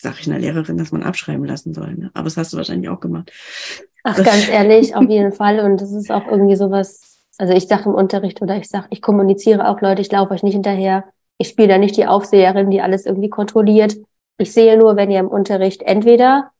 Sag 0.00 0.20
ich 0.20 0.28
einer 0.28 0.38
Lehrerin, 0.38 0.78
dass 0.78 0.92
man 0.92 1.02
abschreiben 1.02 1.44
lassen 1.44 1.74
soll. 1.74 1.94
Ne? 1.94 2.10
Aber 2.14 2.24
das 2.24 2.36
hast 2.36 2.52
du 2.52 2.56
wahrscheinlich 2.56 2.88
auch 2.88 3.00
gemacht. 3.00 3.32
Ach, 4.04 4.16
ganz 4.16 4.48
ehrlich, 4.48 4.94
auf 4.94 5.08
jeden 5.08 5.32
Fall. 5.32 5.60
Und 5.60 5.80
das 5.80 5.92
ist 5.92 6.10
auch 6.10 6.26
irgendwie 6.28 6.56
sowas, 6.56 7.18
also 7.38 7.52
ich 7.54 7.66
sage 7.66 7.84
im 7.84 7.94
Unterricht 7.94 8.40
oder 8.42 8.56
ich 8.56 8.68
sage, 8.68 8.86
ich 8.90 9.02
kommuniziere 9.02 9.68
auch 9.68 9.80
Leute, 9.80 10.02
ich 10.02 10.12
laufe 10.12 10.34
euch 10.34 10.42
nicht 10.42 10.54
hinterher. 10.54 11.04
Ich 11.38 11.48
spiele 11.48 11.68
da 11.68 11.78
nicht 11.78 11.96
die 11.96 12.06
Aufseherin, 12.06 12.70
die 12.70 12.80
alles 12.80 13.06
irgendwie 13.06 13.28
kontrolliert. 13.28 13.96
Ich 14.38 14.52
sehe 14.52 14.78
nur, 14.78 14.96
wenn 14.96 15.10
ihr 15.10 15.20
im 15.20 15.28
Unterricht 15.28 15.82
entweder 15.82 16.52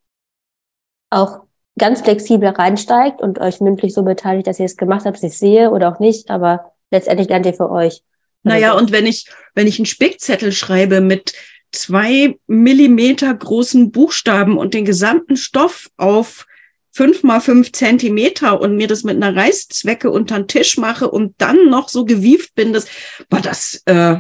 auch 1.11 1.41
ganz 1.79 2.03
flexibel 2.03 2.49
reinsteigt 2.49 3.23
und 3.23 3.39
euch 3.39 3.61
mündlich 3.61 3.95
so 3.95 4.03
beteiligt, 4.03 4.47
dass 4.47 4.59
ihr 4.59 4.67
es 4.67 4.77
gemacht 4.77 5.07
habt, 5.07 5.17
dass 5.17 5.23
ich 5.23 5.39
sehe 5.39 5.71
oder 5.71 5.93
auch 5.93 6.01
nicht, 6.01 6.31
aber 6.31 6.73
letztendlich 6.91 7.29
lernt 7.29 7.47
ihr 7.47 7.55
für 7.55 7.71
euch. 7.71 8.03
Naja, 8.43 8.73
und 8.73 8.93
wenn 8.93 9.07
ich, 9.07 9.27
wenn 9.55 9.67
ich 9.67 9.79
einen 9.79 9.87
Spickzettel 9.87 10.53
schreibe 10.53 11.01
mit 11.01 11.35
zwei 11.73 12.39
Millimeter 12.47 13.33
großen 13.33 13.93
Buchstaben 13.93 14.59
und 14.59 14.75
den 14.75 14.85
gesamten 14.85 15.37
Stoff 15.37 15.91
auf 15.97 16.47
fünf 16.91 17.23
mal 17.23 17.41
fünf 17.41 17.73
Zentimeter 17.73 18.61
und 18.61 18.77
mir 18.77 18.89
das 18.89 19.05
mit 19.05 19.17
einer 19.17 19.37
Reißzwecke 19.37 20.11
unter 20.11 20.37
den 20.37 20.49
Tisch 20.49 20.79
mache 20.79 21.11
und 21.11 21.35
dann 21.39 21.69
noch 21.69 21.89
so 21.89 22.05
gewieft 22.05 22.55
bin, 22.55 22.73
das, 22.73 22.87
boah, 23.29 23.41
das, 23.41 23.83
äh, 23.85 24.17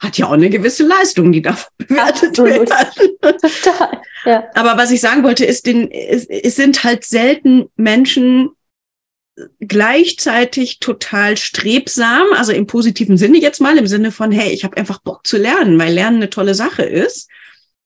hat 0.00 0.16
ja 0.16 0.26
auch 0.26 0.32
eine 0.32 0.50
gewisse 0.50 0.84
Leistung, 0.84 1.30
die 1.30 1.42
darf 1.42 1.70
bewertet 1.78 2.30
Absolut. 2.30 2.70
werden. 2.70 3.16
Total. 3.40 4.02
Ja. 4.24 4.44
Aber 4.54 4.76
was 4.76 4.90
ich 4.90 5.00
sagen 5.00 5.22
wollte, 5.22 5.44
ist, 5.44 5.66
den, 5.66 5.90
es, 5.90 6.26
es 6.26 6.56
sind 6.56 6.82
halt 6.82 7.04
selten 7.04 7.68
Menschen 7.76 8.50
gleichzeitig 9.60 10.80
total 10.80 11.36
strebsam, 11.36 12.26
also 12.34 12.52
im 12.52 12.66
positiven 12.66 13.16
Sinne 13.16 13.38
jetzt 13.38 13.60
mal, 13.60 13.78
im 13.78 13.86
Sinne 13.86 14.12
von, 14.12 14.32
hey, 14.32 14.52
ich 14.52 14.64
habe 14.64 14.76
einfach 14.76 15.00
Bock 15.00 15.26
zu 15.26 15.38
lernen, 15.38 15.78
weil 15.78 15.94
Lernen 15.94 16.16
eine 16.16 16.30
tolle 16.30 16.54
Sache 16.54 16.82
ist 16.82 17.30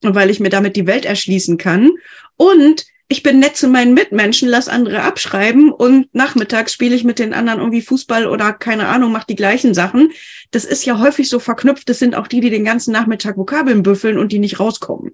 und 0.02 0.14
weil 0.14 0.30
ich 0.30 0.40
mir 0.40 0.49
damit 0.49 0.76
die 0.76 0.87
Welt 0.87 1.04
erschließen 1.04 1.59
kann. 1.59 1.90
Und 2.37 2.87
ich 3.08 3.23
bin 3.23 3.38
nett 3.38 3.56
zu 3.56 3.68
meinen 3.68 3.92
Mitmenschen, 3.92 4.49
lass 4.49 4.68
andere 4.68 5.02
abschreiben 5.02 5.70
und 5.70 6.12
nachmittags 6.14 6.73
spiele 6.73 6.94
ich 6.94 7.04
mit 7.04 7.18
den 7.18 7.34
anderen 7.34 7.58
irgendwie 7.61 7.82
Fußball 7.82 8.26
oder 8.26 8.52
keine 8.52 8.88
Ahnung, 8.88 9.12
mach 9.12 9.25
die 9.25 9.37
gleichen 9.37 9.75
Sachen. 9.75 10.11
Das 10.50 10.64
ist 10.64 10.87
ja 10.87 10.99
häufig 10.99 11.28
so 11.28 11.38
verknüpft. 11.38 11.88
Das 11.88 11.99
sind 11.99 12.14
auch 12.14 12.26
die, 12.26 12.40
die 12.40 12.50
den 12.50 12.64
ganzen 12.64 12.92
Nachmittag 12.92 13.37
Vokabeln 13.37 13.82
büffeln 13.82 14.18
und 14.18 14.32
die 14.32 14.38
nicht 14.38 14.58
rauskommen. 14.58 15.12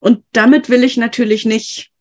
Und 0.00 0.24
damit 0.32 0.68
will 0.68 0.82
ich 0.82 0.96
natürlich 0.96 1.44
nicht 1.44 1.92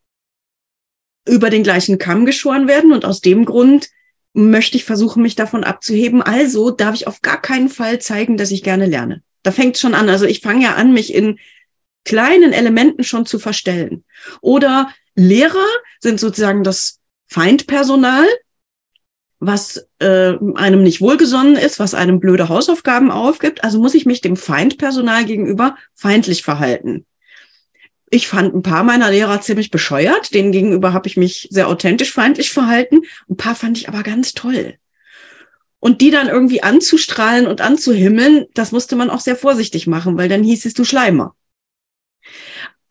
über 1.25 1.49
den 1.49 1.63
gleichen 1.63 1.99
Kamm 1.99 2.25
geschoren 2.25 2.67
werden. 2.67 2.91
Und 2.91 3.05
aus 3.05 3.21
dem 3.21 3.45
Grund 3.45 3.89
möchte 4.33 4.77
ich 4.77 4.83
versuchen, 4.83 5.21
mich 5.21 5.35
davon 5.35 5.63
abzuheben. 5.63 6.21
Also 6.21 6.71
darf 6.71 6.95
ich 6.95 7.07
auf 7.07 7.21
gar 7.21 7.39
keinen 7.39 7.69
Fall 7.69 7.99
zeigen, 7.99 8.35
dass 8.35 8.51
ich 8.51 8.63
gerne 8.63 8.87
lerne. 8.87 9.21
Da 9.43 9.51
fängt 9.51 9.77
schon 9.77 9.93
an. 9.93 10.09
Also 10.09 10.25
ich 10.25 10.41
fange 10.41 10.63
ja 10.63 10.73
an, 10.73 10.91
mich 10.91 11.13
in 11.13 11.39
kleinen 12.03 12.51
Elementen 12.51 13.03
schon 13.03 13.25
zu 13.25 13.39
verstellen. 13.39 14.03
Oder 14.41 14.89
Lehrer 15.15 15.65
sind 15.99 16.19
sozusagen 16.19 16.63
das 16.63 16.99
Feindpersonal, 17.27 18.25
was 19.39 19.87
äh, 19.99 20.33
einem 20.55 20.83
nicht 20.83 21.01
wohlgesonnen 21.01 21.55
ist, 21.55 21.79
was 21.79 21.93
einem 21.93 22.19
blöde 22.19 22.49
Hausaufgaben 22.49 23.11
aufgibt. 23.11 23.63
Also 23.63 23.79
muss 23.79 23.93
ich 23.93 24.05
mich 24.05 24.21
dem 24.21 24.37
Feindpersonal 24.37 25.25
gegenüber 25.25 25.75
feindlich 25.95 26.43
verhalten. 26.43 27.05
Ich 28.09 28.27
fand 28.27 28.53
ein 28.53 28.61
paar 28.61 28.83
meiner 28.83 29.09
Lehrer 29.09 29.41
ziemlich 29.41 29.71
bescheuert. 29.71 30.33
Denen 30.33 30.51
gegenüber 30.51 30.93
habe 30.93 31.07
ich 31.07 31.17
mich 31.17 31.47
sehr 31.51 31.67
authentisch 31.67 32.13
feindlich 32.13 32.51
verhalten. 32.51 33.01
Ein 33.29 33.37
paar 33.37 33.55
fand 33.55 33.77
ich 33.77 33.89
aber 33.89 34.03
ganz 34.03 34.33
toll. 34.33 34.75
Und 35.79 35.99
die 35.99 36.11
dann 36.11 36.29
irgendwie 36.29 36.63
anzustrahlen 36.63 37.45
und 37.45 37.59
anzuhimmeln, 37.59 38.45
das 38.53 38.71
musste 38.71 38.95
man 38.95 39.09
auch 39.09 39.19
sehr 39.19 39.35
vorsichtig 39.35 39.87
machen, 39.87 40.17
weil 40.17 40.29
dann 40.29 40.43
hieß 40.43 40.65
es, 40.65 40.73
du 40.73 40.85
Schleimer. 40.85 41.35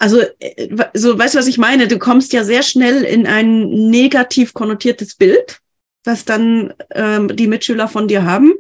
Also, 0.03 0.21
äh, 0.41 0.69
so, 0.95 1.17
weißt 1.17 1.35
du, 1.35 1.39
was 1.39 1.47
ich 1.47 1.59
meine? 1.59 1.87
Du 1.87 1.97
kommst 1.97 2.33
ja 2.33 2.43
sehr 2.43 2.65
schnell 2.65 3.05
in 3.05 3.25
ein 3.25 3.69
negativ 3.69 4.53
konnotiertes 4.53 5.15
Bild, 5.15 5.61
was 6.03 6.25
dann 6.25 6.75
ähm, 6.91 7.29
die 7.37 7.47
Mitschüler 7.47 7.87
von 7.87 8.09
dir 8.09 8.25
haben. 8.25 8.53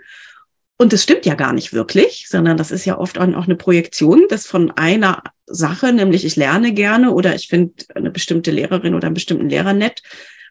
Und 0.78 0.92
das 0.92 1.02
stimmt 1.02 1.26
ja 1.26 1.34
gar 1.34 1.52
nicht 1.52 1.72
wirklich, 1.72 2.28
sondern 2.28 2.56
das 2.56 2.70
ist 2.70 2.84
ja 2.84 2.96
oft 2.96 3.18
auch 3.18 3.24
eine 3.24 3.56
Projektion, 3.56 4.26
das 4.28 4.46
von 4.46 4.70
einer 4.70 5.20
Sache, 5.46 5.92
nämlich 5.92 6.24
ich 6.24 6.36
lerne 6.36 6.72
gerne 6.74 7.10
oder 7.10 7.34
ich 7.34 7.48
finde 7.48 7.74
eine 7.96 8.12
bestimmte 8.12 8.52
Lehrerin 8.52 8.94
oder 8.94 9.06
einen 9.06 9.14
bestimmten 9.14 9.48
Lehrer 9.48 9.72
nett, 9.72 10.00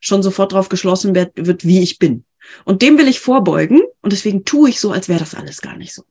schon 0.01 0.21
sofort 0.21 0.51
drauf 0.51 0.67
geschlossen 0.67 1.15
wird, 1.15 1.31
wird, 1.37 1.65
wie 1.65 1.81
ich 1.81 1.99
bin. 1.99 2.25
Und 2.65 2.81
dem 2.81 2.97
will 2.97 3.07
ich 3.07 3.21
vorbeugen 3.21 3.79
und 4.01 4.11
deswegen 4.11 4.43
tue 4.43 4.69
ich 4.69 4.81
so, 4.81 4.91
als 4.91 5.07
wäre 5.07 5.21
das 5.21 5.35
alles 5.35 5.61
gar 5.61 5.77
nicht 5.77 5.93
so. 5.93 6.03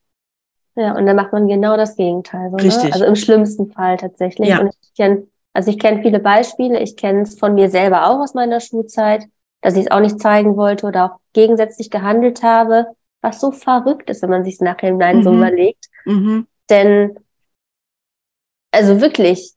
Ja, 0.80 0.96
und 0.96 1.04
dann 1.04 1.16
macht 1.16 1.32
man 1.32 1.46
genau 1.46 1.76
das 1.76 1.94
Gegenteil. 1.94 2.50
So, 2.50 2.56
Richtig. 2.56 2.84
Ne? 2.84 2.92
Also 2.94 3.04
im 3.04 3.16
schlimmsten 3.16 3.70
Fall 3.70 3.98
tatsächlich. 3.98 4.48
Ja. 4.48 4.60
Und 4.60 4.74
ich 4.80 4.94
kenne, 4.94 5.26
also 5.52 5.70
ich 5.70 5.78
kenne 5.78 6.00
viele 6.02 6.20
Beispiele. 6.20 6.80
Ich 6.80 6.96
kenne 6.96 7.22
es 7.22 7.38
von 7.38 7.54
mir 7.54 7.68
selber 7.68 8.06
auch 8.08 8.18
aus 8.20 8.32
meiner 8.32 8.60
Schulzeit, 8.60 9.26
dass 9.60 9.74
ich 9.76 9.86
es 9.86 9.90
auch 9.90 10.00
nicht 10.00 10.20
zeigen 10.20 10.56
wollte 10.56 10.86
oder 10.86 11.04
auch 11.04 11.18
gegensätzlich 11.34 11.90
gehandelt 11.90 12.42
habe, 12.42 12.86
was 13.20 13.40
so 13.40 13.50
verrückt 13.52 14.08
ist, 14.08 14.22
wenn 14.22 14.30
man 14.30 14.42
sich 14.42 14.54
es 14.54 14.60
nachher 14.62 14.88
hinein 14.88 15.22
so 15.22 15.30
Mhm. 15.30 15.36
überlegt. 15.36 15.86
Mhm. 16.06 16.46
Denn, 16.70 17.18
also 18.70 19.00
wirklich, 19.02 19.52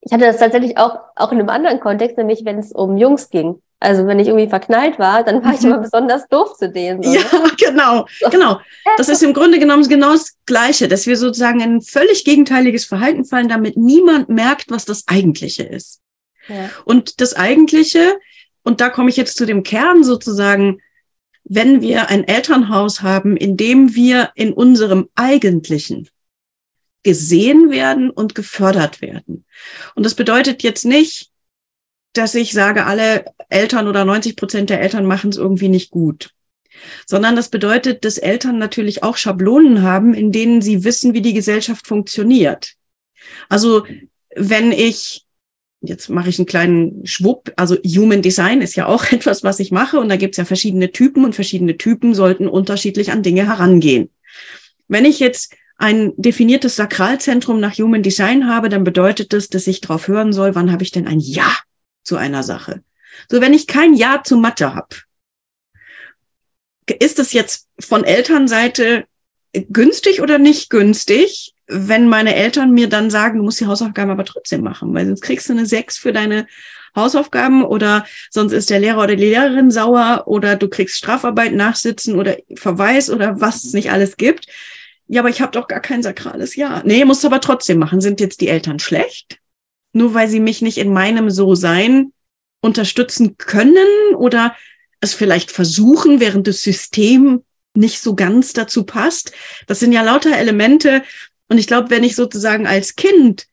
ich 0.00 0.12
hatte 0.12 0.24
das 0.24 0.38
tatsächlich 0.38 0.78
auch, 0.78 0.98
auch 1.14 1.30
in 1.30 1.38
einem 1.38 1.48
anderen 1.48 1.78
Kontext, 1.78 2.18
nämlich 2.18 2.44
wenn 2.44 2.58
es 2.58 2.72
um 2.72 2.96
Jungs 2.96 3.30
ging. 3.30 3.62
Also 3.78 4.06
wenn 4.06 4.18
ich 4.18 4.28
irgendwie 4.28 4.48
verknallt 4.48 4.98
war, 4.98 5.22
dann 5.22 5.44
war 5.44 5.52
ich 5.54 5.60
Mhm. 5.60 5.66
immer 5.66 5.78
besonders 5.78 6.26
doof 6.28 6.56
zu 6.56 6.70
denen. 6.70 7.02
So, 7.02 7.12
Ja, 7.12 7.20
ne? 7.20 7.50
genau, 7.58 8.06
genau. 8.30 8.60
Das 8.96 9.08
ist 9.08 9.22
im 9.22 9.34
Grunde 9.34 9.58
genommen 9.58 9.86
genau 9.88 10.12
das 10.12 10.34
Gleiche, 10.46 10.88
dass 10.88 11.06
wir 11.06 11.16
sozusagen 11.16 11.60
in 11.60 11.76
ein 11.76 11.82
völlig 11.82 12.24
gegenteiliges 12.24 12.86
Verhalten 12.86 13.24
fallen, 13.26 13.48
damit 13.48 13.76
niemand 13.76 14.28
merkt, 14.30 14.70
was 14.70 14.84
das 14.86 15.06
Eigentliche 15.08 15.62
ist. 15.64 16.00
ja. 16.48 16.70
Und 16.84 17.20
das 17.20 17.34
Eigentliche, 17.34 18.18
und 18.62 18.80
da 18.80 18.88
komme 18.88 19.10
ich 19.10 19.16
jetzt 19.18 19.36
zu 19.36 19.44
dem 19.44 19.62
Kern 19.62 20.04
sozusagen, 20.04 20.80
wenn 21.44 21.80
wir 21.80 22.08
ein 22.08 22.26
Elternhaus 22.26 23.02
haben, 23.02 23.36
in 23.36 23.56
dem 23.56 23.94
wir 23.94 24.30
in 24.34 24.52
unserem 24.52 25.08
Eigentlichen 25.14 26.08
gesehen 27.02 27.70
werden 27.70 28.10
und 28.10 28.34
gefördert 28.34 29.00
werden. 29.00 29.44
Und 29.94 30.04
das 30.04 30.14
bedeutet 30.14 30.62
jetzt 30.64 30.84
nicht, 30.84 31.30
dass 32.16 32.34
ich 32.34 32.52
sage, 32.52 32.86
alle 32.86 33.24
Eltern 33.48 33.88
oder 33.88 34.04
90 34.04 34.36
Prozent 34.36 34.70
der 34.70 34.80
Eltern 34.80 35.06
machen 35.06 35.30
es 35.30 35.36
irgendwie 35.36 35.68
nicht 35.68 35.90
gut. 35.90 36.30
Sondern 37.06 37.36
das 37.36 37.48
bedeutet, 37.48 38.04
dass 38.04 38.18
Eltern 38.18 38.58
natürlich 38.58 39.02
auch 39.02 39.16
Schablonen 39.16 39.82
haben, 39.82 40.14
in 40.14 40.32
denen 40.32 40.60
sie 40.60 40.84
wissen, 40.84 41.14
wie 41.14 41.22
die 41.22 41.32
Gesellschaft 41.32 41.86
funktioniert. 41.86 42.74
Also 43.48 43.86
wenn 44.34 44.72
ich, 44.72 45.24
jetzt 45.80 46.10
mache 46.10 46.28
ich 46.28 46.38
einen 46.38 46.46
kleinen 46.46 47.06
Schwupp, 47.06 47.52
also 47.56 47.76
Human 47.76 48.22
Design 48.22 48.60
ist 48.60 48.76
ja 48.76 48.86
auch 48.86 49.04
etwas, 49.12 49.42
was 49.42 49.60
ich 49.60 49.70
mache 49.70 49.98
und 49.98 50.08
da 50.08 50.16
gibt 50.16 50.34
es 50.34 50.38
ja 50.38 50.44
verschiedene 50.44 50.92
Typen 50.92 51.24
und 51.24 51.34
verschiedene 51.34 51.78
Typen 51.78 52.14
sollten 52.14 52.48
unterschiedlich 52.48 53.10
an 53.10 53.22
Dinge 53.22 53.46
herangehen. 53.46 54.10
Wenn 54.88 55.04
ich 55.04 55.18
jetzt 55.18 55.54
ein 55.78 56.12
definiertes 56.16 56.76
Sakralzentrum 56.76 57.60
nach 57.60 57.76
Human 57.76 58.02
Design 58.02 58.48
habe, 58.48 58.68
dann 58.68 58.84
bedeutet 58.84 59.32
das, 59.32 59.48
dass 59.48 59.66
ich 59.66 59.80
drauf 59.80 60.08
hören 60.08 60.32
soll, 60.32 60.54
wann 60.54 60.72
habe 60.72 60.82
ich 60.82 60.90
denn 60.90 61.06
ein 61.06 61.20
Ja 61.20 61.54
zu 62.06 62.16
einer 62.16 62.42
Sache. 62.42 62.82
So, 63.30 63.40
wenn 63.40 63.54
ich 63.54 63.66
kein 63.66 63.94
Ja 63.94 64.22
zu 64.24 64.36
Mathe 64.36 64.74
habe, 64.74 64.96
ist 67.00 67.18
es 67.18 67.32
jetzt 67.32 67.68
von 67.80 68.04
Elternseite 68.04 69.06
günstig 69.52 70.20
oder 70.20 70.38
nicht 70.38 70.70
günstig, 70.70 71.54
wenn 71.66 72.08
meine 72.08 72.34
Eltern 72.36 72.72
mir 72.72 72.88
dann 72.88 73.10
sagen, 73.10 73.38
du 73.38 73.44
musst 73.44 73.60
die 73.60 73.66
Hausaufgaben 73.66 74.10
aber 74.10 74.24
trotzdem 74.24 74.62
machen, 74.62 74.94
weil 74.94 75.06
sonst 75.06 75.22
kriegst 75.22 75.48
du 75.48 75.52
eine 75.52 75.66
Sechs 75.66 75.98
für 75.98 76.12
deine 76.12 76.46
Hausaufgaben 76.94 77.64
oder 77.64 78.06
sonst 78.30 78.52
ist 78.52 78.70
der 78.70 78.78
Lehrer 78.78 79.02
oder 79.02 79.16
die 79.16 79.24
Lehrerin 79.24 79.70
sauer 79.70 80.24
oder 80.26 80.56
du 80.56 80.68
kriegst 80.68 80.96
Strafarbeit 80.96 81.52
nachsitzen 81.52 82.16
oder 82.16 82.36
Verweis 82.54 83.10
oder 83.10 83.40
was 83.40 83.64
es 83.64 83.72
nicht 83.72 83.90
alles 83.90 84.16
gibt. 84.16 84.46
Ja, 85.08 85.20
aber 85.20 85.28
ich 85.28 85.40
habe 85.40 85.52
doch 85.52 85.68
gar 85.68 85.80
kein 85.80 86.02
sakrales 86.02 86.56
Ja. 86.56 86.82
Nee, 86.84 87.04
musst 87.04 87.22
du 87.22 87.28
aber 87.28 87.40
trotzdem 87.40 87.78
machen. 87.78 88.00
Sind 88.00 88.20
jetzt 88.20 88.40
die 88.40 88.48
Eltern 88.48 88.78
schlecht? 88.78 89.38
Nur 89.96 90.12
weil 90.12 90.28
sie 90.28 90.40
mich 90.40 90.60
nicht 90.60 90.76
in 90.76 90.92
meinem 90.92 91.30
So-Sein 91.30 92.12
unterstützen 92.60 93.38
können 93.38 94.14
oder 94.14 94.54
es 95.00 95.14
vielleicht 95.14 95.50
versuchen, 95.50 96.20
während 96.20 96.46
das 96.46 96.60
System 96.60 97.42
nicht 97.72 98.00
so 98.00 98.14
ganz 98.14 98.52
dazu 98.52 98.84
passt. 98.84 99.32
Das 99.66 99.80
sind 99.80 99.92
ja 99.92 100.02
lauter 100.02 100.36
Elemente. 100.36 101.02
Und 101.48 101.56
ich 101.56 101.66
glaube, 101.66 101.88
wenn 101.88 102.04
ich 102.04 102.14
sozusagen 102.14 102.66
als 102.66 102.96
Kind 102.96 103.46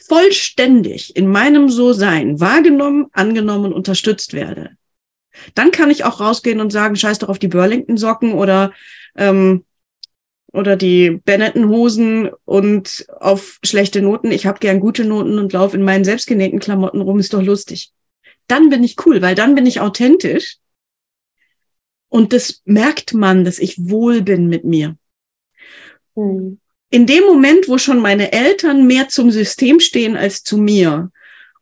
vollständig 0.00 1.16
in 1.16 1.28
meinem 1.28 1.68
So-Sein 1.68 2.40
wahrgenommen, 2.40 3.08
angenommen 3.12 3.66
und 3.66 3.72
unterstützt 3.74 4.32
werde, 4.32 4.70
dann 5.54 5.70
kann 5.70 5.90
ich 5.90 6.04
auch 6.04 6.18
rausgehen 6.18 6.62
und 6.62 6.70
sagen, 6.70 6.96
scheiß 6.96 7.18
doch 7.18 7.28
auf 7.28 7.38
die 7.38 7.48
Burlington-Socken 7.48 8.32
oder, 8.32 8.72
ähm, 9.16 9.66
oder 10.54 10.76
die 10.76 11.20
Benetton-Hosen 11.24 12.30
und 12.44 13.06
auf 13.20 13.58
schlechte 13.64 14.00
Noten. 14.00 14.30
Ich 14.30 14.46
habe 14.46 14.60
gern 14.60 14.80
gute 14.80 15.04
Noten 15.04 15.38
und 15.38 15.52
laufe 15.52 15.76
in 15.76 15.82
meinen 15.82 16.04
selbstgenähten 16.04 16.60
Klamotten 16.60 17.00
rum, 17.00 17.18
ist 17.18 17.34
doch 17.34 17.42
lustig. 17.42 17.92
Dann 18.46 18.70
bin 18.70 18.84
ich 18.84 18.96
cool, 19.04 19.20
weil 19.20 19.34
dann 19.34 19.54
bin 19.54 19.66
ich 19.66 19.80
authentisch. 19.80 20.58
Und 22.08 22.32
das 22.32 22.62
merkt 22.64 23.14
man, 23.14 23.44
dass 23.44 23.58
ich 23.58 23.90
wohl 23.90 24.22
bin 24.22 24.48
mit 24.48 24.64
mir. 24.64 24.96
Hm. 26.14 26.60
In 26.90 27.06
dem 27.06 27.24
Moment, 27.24 27.68
wo 27.68 27.76
schon 27.76 27.98
meine 27.98 28.30
Eltern 28.32 28.86
mehr 28.86 29.08
zum 29.08 29.32
System 29.32 29.80
stehen 29.80 30.16
als 30.16 30.44
zu 30.44 30.56
mir, 30.56 31.10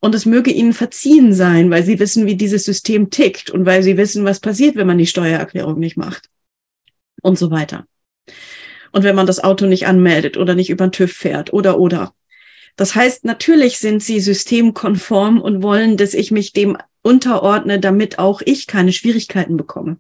und 0.05 0.17
es 0.17 0.27
möge 0.27 0.51
ihnen 0.51 0.73
verziehen 0.73 1.33
sein, 1.33 1.71
weil 1.71 1.85
sie 1.85 2.01
wissen, 2.01 2.27
wie 2.27 2.35
dieses 2.35 2.65
System 2.65 3.11
tickt 3.11 3.51
und 3.51 3.67
weil 3.67 3.85
sie 3.85 3.97
wissen, 3.97 4.25
was 4.25 4.41
passiert, 4.41 4.75
wenn 4.75 4.89
man 4.89 4.99
die 4.99 5.07
Steuererklärung 5.07 5.79
nicht 5.79 5.97
macht 5.97 6.29
und 7.23 7.39
so 7.39 7.53
weiter. 7.53 7.87
Und 8.93 9.05
wenn 9.05 9.17
man 9.17 9.27
das 9.27 9.43
Auto 9.43 9.67
nicht 9.67 9.87
anmeldet 9.87 10.37
oder 10.37 10.55
nicht 10.55 10.71
über 10.71 10.87
den 10.87 10.93
TÜV 10.93 11.13
fährt 11.13 11.53
oder 11.53 11.79
oder. 11.79 12.15
Das 12.77 12.95
heißt, 12.95 13.25
natürlich 13.25 13.79
sind 13.79 14.03
sie 14.03 14.21
systemkonform 14.21 15.41
und 15.41 15.63
wollen, 15.63 15.97
dass 15.97 16.15
ich 16.15 16.31
mich 16.31 16.53
dem 16.53 16.77
unterordne, 17.03 17.81
damit 17.81 18.19
auch 18.19 18.41
ich 18.45 18.67
keine 18.67 18.93
Schwierigkeiten 18.93 19.57
bekomme. 19.57 19.99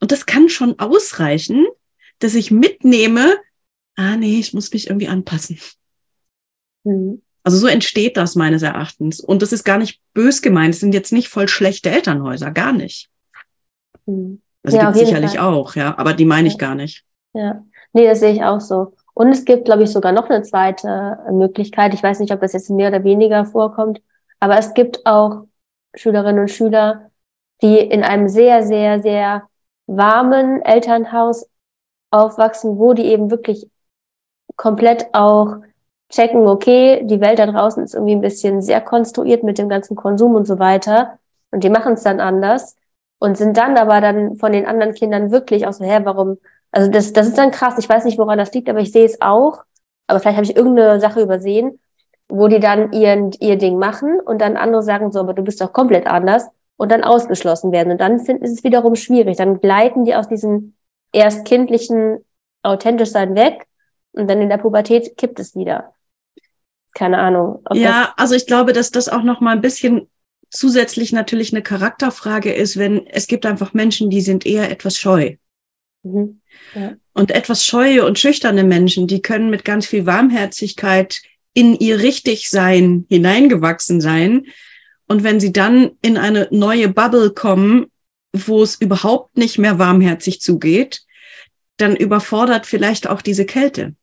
Und 0.00 0.12
das 0.12 0.26
kann 0.26 0.48
schon 0.48 0.78
ausreichen, 0.78 1.66
dass 2.18 2.34
ich 2.34 2.50
mitnehme, 2.50 3.36
ah 3.96 4.16
nee, 4.16 4.38
ich 4.38 4.52
muss 4.54 4.72
mich 4.72 4.88
irgendwie 4.88 5.08
anpassen. 5.08 5.58
Hm. 6.84 7.22
Also 7.42 7.58
so 7.58 7.66
entsteht 7.66 8.16
das 8.16 8.34
meines 8.34 8.62
Erachtens. 8.62 9.20
Und 9.20 9.42
das 9.42 9.52
ist 9.52 9.64
gar 9.64 9.78
nicht 9.78 10.00
bös 10.12 10.42
gemeint. 10.42 10.74
Es 10.74 10.80
sind 10.80 10.92
jetzt 10.92 11.12
nicht 11.12 11.28
voll 11.28 11.48
schlechte 11.48 11.90
Elternhäuser, 11.90 12.50
gar 12.50 12.72
nicht. 12.72 13.08
Hm. 14.06 14.42
Also 14.62 14.76
Ja, 14.76 14.90
gibt 14.90 15.06
sicherlich 15.06 15.32
Fall. 15.32 15.40
auch, 15.40 15.76
ja, 15.76 15.96
aber 15.96 16.12
die 16.12 16.24
meine 16.24 16.48
ich 16.48 16.54
Ja. 16.54 16.58
gar 16.58 16.74
nicht. 16.74 17.04
Ja. 17.38 17.62
Nee, 17.92 18.06
das 18.08 18.18
sehe 18.20 18.32
ich 18.32 18.42
auch 18.42 18.60
so. 18.60 18.94
Und 19.14 19.28
es 19.28 19.44
gibt, 19.44 19.64
glaube 19.66 19.84
ich, 19.84 19.90
sogar 19.90 20.12
noch 20.12 20.28
eine 20.28 20.42
zweite 20.42 21.18
Möglichkeit. 21.30 21.94
Ich 21.94 22.02
weiß 22.02 22.18
nicht, 22.18 22.32
ob 22.32 22.40
das 22.40 22.52
jetzt 22.52 22.68
mehr 22.70 22.88
oder 22.88 23.04
weniger 23.04 23.44
vorkommt, 23.44 24.02
aber 24.40 24.58
es 24.58 24.74
gibt 24.74 25.06
auch 25.06 25.44
Schülerinnen 25.94 26.40
und 26.40 26.50
Schüler, 26.50 27.10
die 27.62 27.78
in 27.78 28.02
einem 28.02 28.28
sehr, 28.28 28.64
sehr, 28.64 29.00
sehr 29.02 29.48
warmen 29.86 30.62
Elternhaus 30.62 31.48
aufwachsen, 32.10 32.78
wo 32.78 32.92
die 32.92 33.06
eben 33.06 33.30
wirklich 33.30 33.70
komplett 34.56 35.08
auch 35.14 35.58
checken, 36.10 36.48
okay, 36.48 37.02
die 37.04 37.20
Welt 37.20 37.38
da 37.38 37.46
draußen 37.46 37.84
ist 37.84 37.94
irgendwie 37.94 38.14
ein 38.16 38.20
bisschen 38.20 38.62
sehr 38.62 38.80
konstruiert 38.80 39.44
mit 39.44 39.58
dem 39.58 39.68
ganzen 39.68 39.96
Konsum 39.96 40.34
und 40.34 40.46
so 40.46 40.58
weiter. 40.58 41.18
Und 41.52 41.62
die 41.64 41.70
machen 41.70 41.94
es 41.94 42.02
dann 42.02 42.20
anders 42.20 42.76
und 43.18 43.36
sind 43.36 43.56
dann 43.56 43.76
aber 43.76 44.00
dann 44.00 44.36
von 44.36 44.52
den 44.52 44.66
anderen 44.66 44.94
Kindern 44.94 45.30
wirklich 45.30 45.66
auch 45.66 45.72
so, 45.72 45.84
hä, 45.84 46.00
warum? 46.04 46.38
Also 46.70 46.90
das, 46.90 47.12
das 47.12 47.28
ist 47.28 47.38
dann 47.38 47.50
krass. 47.50 47.74
Ich 47.78 47.88
weiß 47.88 48.04
nicht, 48.04 48.18
woran 48.18 48.38
das 48.38 48.52
liegt, 48.52 48.68
aber 48.68 48.80
ich 48.80 48.92
sehe 48.92 49.04
es 49.04 49.20
auch. 49.20 49.64
Aber 50.06 50.20
vielleicht 50.20 50.36
habe 50.36 50.46
ich 50.46 50.56
irgendeine 50.56 51.00
Sache 51.00 51.20
übersehen, 51.20 51.80
wo 52.28 52.48
die 52.48 52.60
dann 52.60 52.92
ihren, 52.92 53.32
ihr 53.40 53.56
Ding 53.56 53.78
machen 53.78 54.20
und 54.20 54.40
dann 54.40 54.56
andere 54.56 54.82
sagen 54.82 55.12
so, 55.12 55.20
aber 55.20 55.34
du 55.34 55.42
bist 55.42 55.60
doch 55.60 55.72
komplett 55.72 56.06
anders 56.06 56.46
und 56.76 56.90
dann 56.90 57.04
ausgeschlossen 57.04 57.72
werden. 57.72 57.92
Und 57.92 58.00
dann 58.00 58.20
finden, 58.20 58.44
ist 58.44 58.58
es 58.58 58.64
wiederum 58.64 58.94
schwierig. 58.94 59.36
Dann 59.36 59.60
gleiten 59.60 60.04
die 60.04 60.14
aus 60.14 60.28
diesem 60.28 60.74
erst 61.12 61.46
kindlichen 61.46 62.24
authentisch 62.62 63.10
sein 63.10 63.34
weg 63.34 63.66
und 64.12 64.28
dann 64.28 64.40
in 64.40 64.48
der 64.48 64.58
Pubertät 64.58 65.16
kippt 65.16 65.40
es 65.40 65.54
wieder. 65.54 65.94
Keine 66.94 67.18
Ahnung. 67.18 67.62
Ja, 67.72 68.12
also 68.16 68.34
ich 68.34 68.46
glaube, 68.46 68.72
dass 68.72 68.90
das 68.90 69.08
auch 69.08 69.22
noch 69.22 69.40
mal 69.40 69.52
ein 69.52 69.60
bisschen 69.60 70.08
zusätzlich 70.50 71.12
natürlich 71.12 71.52
eine 71.52 71.62
Charakterfrage 71.62 72.52
ist, 72.52 72.76
wenn 72.76 73.06
es 73.06 73.26
gibt 73.26 73.46
einfach 73.46 73.74
Menschen, 73.74 74.10
die 74.10 74.20
sind 74.20 74.46
eher 74.46 74.70
etwas 74.70 74.96
scheu. 74.96 75.36
Mhm. 76.02 76.40
Ja. 76.74 76.94
Und 77.12 77.30
etwas 77.30 77.64
scheue 77.64 78.04
und 78.04 78.18
schüchterne 78.18 78.64
Menschen, 78.64 79.06
die 79.06 79.22
können 79.22 79.50
mit 79.50 79.64
ganz 79.64 79.86
viel 79.86 80.06
Warmherzigkeit 80.06 81.20
in 81.54 81.74
ihr 81.74 81.98
Richtigsein 82.00 83.06
hineingewachsen 83.08 84.00
sein. 84.00 84.46
Und 85.06 85.24
wenn 85.24 85.40
sie 85.40 85.52
dann 85.52 85.92
in 86.02 86.16
eine 86.16 86.48
neue 86.50 86.88
Bubble 86.88 87.30
kommen, 87.30 87.86
wo 88.32 88.62
es 88.62 88.76
überhaupt 88.76 89.36
nicht 89.36 89.58
mehr 89.58 89.78
warmherzig 89.78 90.40
zugeht, 90.40 91.02
dann 91.78 91.96
überfordert 91.96 92.66
vielleicht 92.66 93.06
auch 93.06 93.22
diese 93.22 93.46
Kälte. 93.46 93.94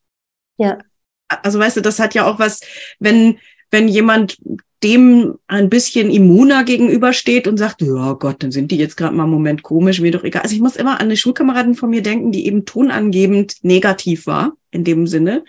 Ja. 0.58 0.80
Also 1.28 1.60
weißt 1.60 1.78
du, 1.78 1.82
das 1.82 2.00
hat 2.00 2.14
ja 2.14 2.26
auch 2.26 2.40
was, 2.40 2.62
wenn, 3.00 3.40
wenn 3.72 3.88
jemand 3.88 4.38
dem 4.86 5.34
ein 5.48 5.70
bisschen 5.70 6.12
immuner 6.12 6.64
gegenübersteht 6.64 7.48
und 7.48 7.58
sagt, 7.58 7.82
ja 7.82 8.14
Gott, 8.14 8.44
dann 8.44 8.52
sind 8.52 8.70
die 8.70 8.78
jetzt 8.78 8.96
gerade 8.96 9.16
mal 9.16 9.24
einen 9.24 9.32
Moment 9.32 9.64
komisch, 9.64 10.00
mir 10.00 10.12
doch 10.12 10.24
egal. 10.24 10.44
Also 10.44 10.56
ich 10.56 10.62
muss 10.62 10.76
immer 10.76 11.00
an 11.00 11.08
eine 11.08 11.18
Schulkameradin 11.18 11.74
von 11.74 11.90
mir 11.90 12.04
denken, 12.04 12.32
die 12.32 12.46
eben 12.46 12.66
tonangebend 12.66 13.64
negativ 13.64 14.28
war, 14.28 14.54
in 14.70 14.84
dem 14.84 15.08
Sinne. 15.08 15.44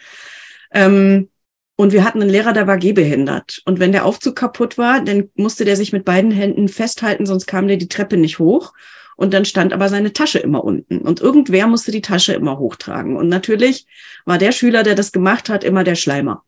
Ähm, 0.73 1.29
und 1.77 1.93
wir 1.93 2.03
hatten 2.03 2.23
einen 2.23 2.31
Lehrer, 2.31 2.55
der 2.55 2.67
war 2.67 2.79
gehbehindert. 2.79 3.61
Und 3.67 3.79
wenn 3.79 3.93
der 3.93 4.07
Aufzug 4.07 4.37
kaputt 4.37 4.79
war, 4.79 5.05
dann 5.05 5.29
musste 5.35 5.67
der 5.67 5.77
sich 5.77 5.93
mit 5.93 6.07
beiden 6.07 6.31
Händen 6.31 6.69
festhalten, 6.69 7.27
sonst 7.27 7.47
kam 7.47 7.69
der 7.69 7.77
die 7.77 7.89
Treppe 7.89 8.17
nicht 8.17 8.39
hoch. 8.39 8.73
Und 9.17 9.35
dann 9.35 9.45
stand 9.45 9.75
aber 9.75 9.91
seine 9.91 10.15
Tasche 10.15 10.39
immer 10.39 10.65
unten. 10.65 10.99
Und 10.99 11.21
irgendwer 11.21 11.67
musste 11.67 11.93
die 11.93 12.01
Tasche 12.01 12.33
immer 12.33 12.59
hochtragen. 12.59 13.17
Und 13.17 13.29
natürlich 13.29 13.87
war 14.25 14.39
der 14.39 14.53
Schüler, 14.53 14.83
der 14.83 14.95
das 14.95 15.13
gemacht 15.13 15.51
hat, 15.51 15.63
immer 15.63 15.85
der 15.85 15.95
Schleimer. 15.95 16.43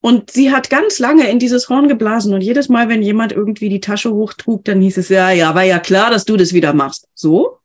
Und 0.00 0.30
sie 0.30 0.50
hat 0.50 0.70
ganz 0.70 0.98
lange 0.98 1.30
in 1.30 1.38
dieses 1.38 1.68
Horn 1.68 1.88
geblasen 1.88 2.32
und 2.32 2.40
jedes 2.40 2.68
Mal, 2.68 2.88
wenn 2.88 3.02
jemand 3.02 3.32
irgendwie 3.32 3.68
die 3.68 3.80
Tasche 3.80 4.12
hochtrug, 4.12 4.64
dann 4.64 4.80
hieß 4.80 4.96
es, 4.96 5.10
ja, 5.10 5.30
ja, 5.30 5.54
war 5.54 5.64
ja 5.64 5.78
klar, 5.78 6.10
dass 6.10 6.24
du 6.24 6.36
das 6.36 6.54
wieder 6.54 6.72
machst. 6.72 7.06
So. 7.14 7.58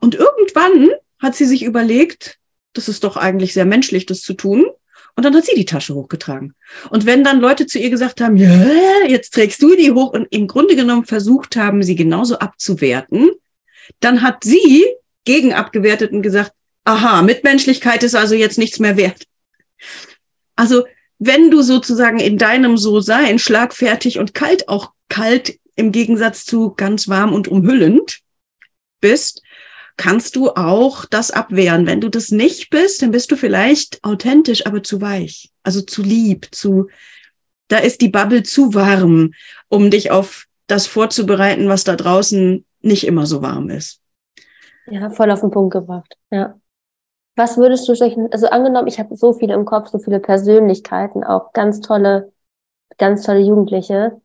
Und 0.00 0.14
irgendwann 0.14 0.90
hat 1.18 1.34
sie 1.34 1.46
sich 1.46 1.62
überlegt, 1.62 2.38
das 2.74 2.88
ist 2.88 3.04
doch 3.04 3.16
eigentlich 3.16 3.54
sehr 3.54 3.64
menschlich, 3.64 4.04
das 4.04 4.20
zu 4.20 4.34
tun. 4.34 4.66
Und 5.14 5.24
dann 5.24 5.34
hat 5.34 5.44
sie 5.44 5.54
die 5.54 5.64
Tasche 5.64 5.94
hochgetragen. 5.94 6.54
Und 6.90 7.04
wenn 7.06 7.24
dann 7.24 7.40
Leute 7.40 7.66
zu 7.66 7.78
ihr 7.78 7.90
gesagt 7.90 8.20
haben, 8.20 8.36
ja, 8.36 8.50
jetzt 9.06 9.34
trägst 9.34 9.62
du 9.62 9.74
die 9.76 9.92
hoch 9.92 10.12
und 10.12 10.26
im 10.30 10.46
Grunde 10.46 10.74
genommen 10.74 11.04
versucht 11.04 11.56
haben, 11.56 11.82
sie 11.82 11.96
genauso 11.96 12.38
abzuwerten, 12.38 13.30
dann 14.00 14.22
hat 14.22 14.44
sie 14.44 14.86
gegen 15.24 15.52
abgewertet 15.52 16.12
und 16.12 16.22
gesagt, 16.22 16.52
aha, 16.84 17.22
Mitmenschlichkeit 17.22 18.02
ist 18.02 18.14
also 18.14 18.34
jetzt 18.34 18.58
nichts 18.58 18.78
mehr 18.78 18.96
wert. 18.96 19.26
Also 20.56 20.84
wenn 21.24 21.52
du 21.52 21.62
sozusagen 21.62 22.18
in 22.18 22.36
deinem 22.36 22.76
So-Sein 22.76 23.38
schlagfertig 23.38 24.18
und 24.18 24.34
kalt, 24.34 24.68
auch 24.68 24.90
kalt 25.08 25.56
im 25.76 25.92
Gegensatz 25.92 26.44
zu 26.44 26.74
ganz 26.74 27.08
warm 27.08 27.32
und 27.32 27.46
umhüllend 27.46 28.20
bist, 29.00 29.42
kannst 29.96 30.34
du 30.34 30.50
auch 30.50 31.04
das 31.04 31.30
abwehren. 31.30 31.86
Wenn 31.86 32.00
du 32.00 32.08
das 32.08 32.32
nicht 32.32 32.70
bist, 32.70 33.02
dann 33.02 33.12
bist 33.12 33.30
du 33.30 33.36
vielleicht 33.36 34.02
authentisch, 34.02 34.66
aber 34.66 34.82
zu 34.82 35.00
weich, 35.00 35.50
also 35.62 35.80
zu 35.80 36.02
lieb, 36.02 36.48
zu, 36.50 36.88
da 37.68 37.78
ist 37.78 38.00
die 38.00 38.08
Bubble 38.08 38.42
zu 38.42 38.74
warm, 38.74 39.32
um 39.68 39.90
dich 39.90 40.10
auf 40.10 40.46
das 40.66 40.88
vorzubereiten, 40.88 41.68
was 41.68 41.84
da 41.84 41.94
draußen 41.94 42.64
nicht 42.80 43.06
immer 43.06 43.26
so 43.26 43.42
warm 43.42 43.70
ist. 43.70 44.00
Ja, 44.86 45.08
voll 45.10 45.30
auf 45.30 45.40
den 45.40 45.52
Punkt 45.52 45.72
gebracht. 45.72 46.16
Ja. 46.32 46.58
Was 47.34 47.56
würdest 47.56 47.88
du 47.88 47.94
solchen, 47.94 48.30
also 48.32 48.48
angenommen, 48.48 48.88
ich 48.88 48.98
habe 48.98 49.16
so 49.16 49.32
viele 49.32 49.54
im 49.54 49.64
Kopf, 49.64 49.88
so 49.88 49.98
viele 49.98 50.20
Persönlichkeiten, 50.20 51.24
auch 51.24 51.52
ganz 51.52 51.80
tolle, 51.80 52.32
ganz 52.98 53.22
tolle 53.24 53.40
Jugendliche, 53.40 54.20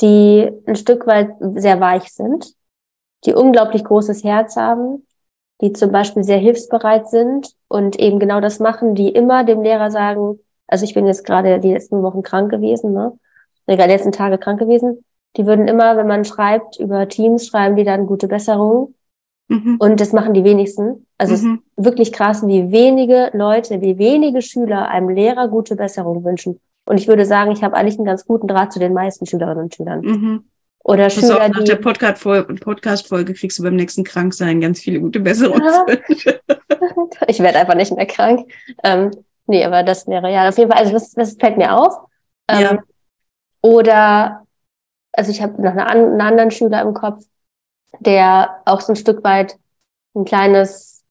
die 0.00 0.50
ein 0.66 0.76
Stück 0.76 1.06
weit 1.06 1.30
sehr 1.40 1.80
weich 1.80 2.12
sind, 2.12 2.54
die 3.24 3.34
unglaublich 3.34 3.84
großes 3.84 4.24
Herz 4.24 4.56
haben, 4.56 5.06
die 5.60 5.72
zum 5.72 5.90
Beispiel 5.90 6.22
sehr 6.24 6.38
hilfsbereit 6.38 7.08
sind 7.08 7.54
und 7.68 7.98
eben 7.98 8.18
genau 8.18 8.40
das 8.40 8.60
machen, 8.60 8.94
die 8.94 9.08
immer 9.08 9.44
dem 9.44 9.62
Lehrer 9.62 9.90
sagen, 9.90 10.38
also 10.66 10.84
ich 10.84 10.94
bin 10.94 11.06
jetzt 11.06 11.24
gerade 11.24 11.58
die 11.58 11.72
letzten 11.72 12.02
Wochen 12.02 12.22
krank 12.22 12.50
gewesen, 12.50 12.92
ne? 12.92 13.18
Die 13.68 13.74
letzten 13.74 14.12
Tage 14.12 14.38
krank 14.38 14.58
gewesen. 14.60 15.04
Die 15.36 15.46
würden 15.46 15.68
immer, 15.68 15.96
wenn 15.96 16.06
man 16.06 16.24
schreibt 16.24 16.78
über 16.78 17.08
Teams, 17.08 17.46
schreiben 17.46 17.76
die 17.76 17.84
dann 17.84 18.06
gute 18.06 18.28
Besserung. 18.28 18.94
Mhm. 19.48 19.76
Und 19.78 20.00
das 20.00 20.12
machen 20.12 20.34
die 20.34 20.44
wenigsten. 20.44 21.06
Also 21.16 21.34
mhm. 21.34 21.36
es 21.36 21.42
ist 21.42 21.84
wirklich 21.84 22.12
krass, 22.12 22.46
wie 22.46 22.70
wenige 22.70 23.30
Leute, 23.32 23.80
wie 23.80 23.98
wenige 23.98 24.42
Schüler 24.42 24.88
einem 24.88 25.08
Lehrer 25.08 25.48
gute 25.48 25.74
Besserung 25.74 26.24
wünschen. 26.24 26.60
Und 26.86 26.98
ich 26.98 27.08
würde 27.08 27.26
sagen, 27.26 27.50
ich 27.50 27.62
habe 27.62 27.76
eigentlich 27.76 27.96
einen 27.96 28.06
ganz 28.06 28.24
guten 28.24 28.46
Draht 28.46 28.72
zu 28.72 28.78
den 28.78 28.94
meisten 28.94 29.26
Schülerinnen 29.26 29.64
und 29.64 29.74
Schülern. 29.74 30.00
Mhm. 30.00 30.44
Oder 30.84 31.04
Pass 31.04 31.14
Schüler, 31.14 31.42
auf, 31.42 31.48
nach 31.48 31.64
der 31.64 31.76
Podcast-Folge 31.76 32.54
Podcast 32.54 33.10
kriegst 33.10 33.58
du 33.58 33.62
beim 33.62 33.76
nächsten 33.76 34.04
Kranksein 34.04 34.60
ganz 34.60 34.80
viele 34.80 35.00
gute 35.00 35.20
Besserungswünsche. 35.20 36.40
ich 37.26 37.40
werde 37.40 37.58
einfach 37.58 37.74
nicht 37.74 37.94
mehr 37.94 38.06
krank. 38.06 38.50
Ähm, 38.82 39.10
nee, 39.46 39.64
aber 39.64 39.82
das 39.82 40.06
wäre 40.06 40.32
ja 40.32 40.48
auf 40.48 40.56
jeden 40.56 40.70
Fall, 40.70 40.80
also 40.80 40.92
das, 40.92 41.12
das 41.12 41.34
fällt 41.34 41.58
mir 41.58 41.76
auf. 41.76 41.94
Ähm, 42.48 42.60
ja. 42.60 42.78
Oder, 43.60 44.46
also 45.12 45.30
ich 45.30 45.42
habe 45.42 45.60
noch 45.60 45.72
eine, 45.72 45.86
einen 45.86 46.20
anderen 46.20 46.50
Schüler 46.50 46.80
im 46.82 46.94
Kopf, 46.94 47.22
der 48.00 48.62
auch 48.64 48.80
so 48.80 48.92
ein 48.92 48.96
Stück 48.96 49.24
weit 49.24 49.56
ein 50.14 50.24
kleines 50.24 51.04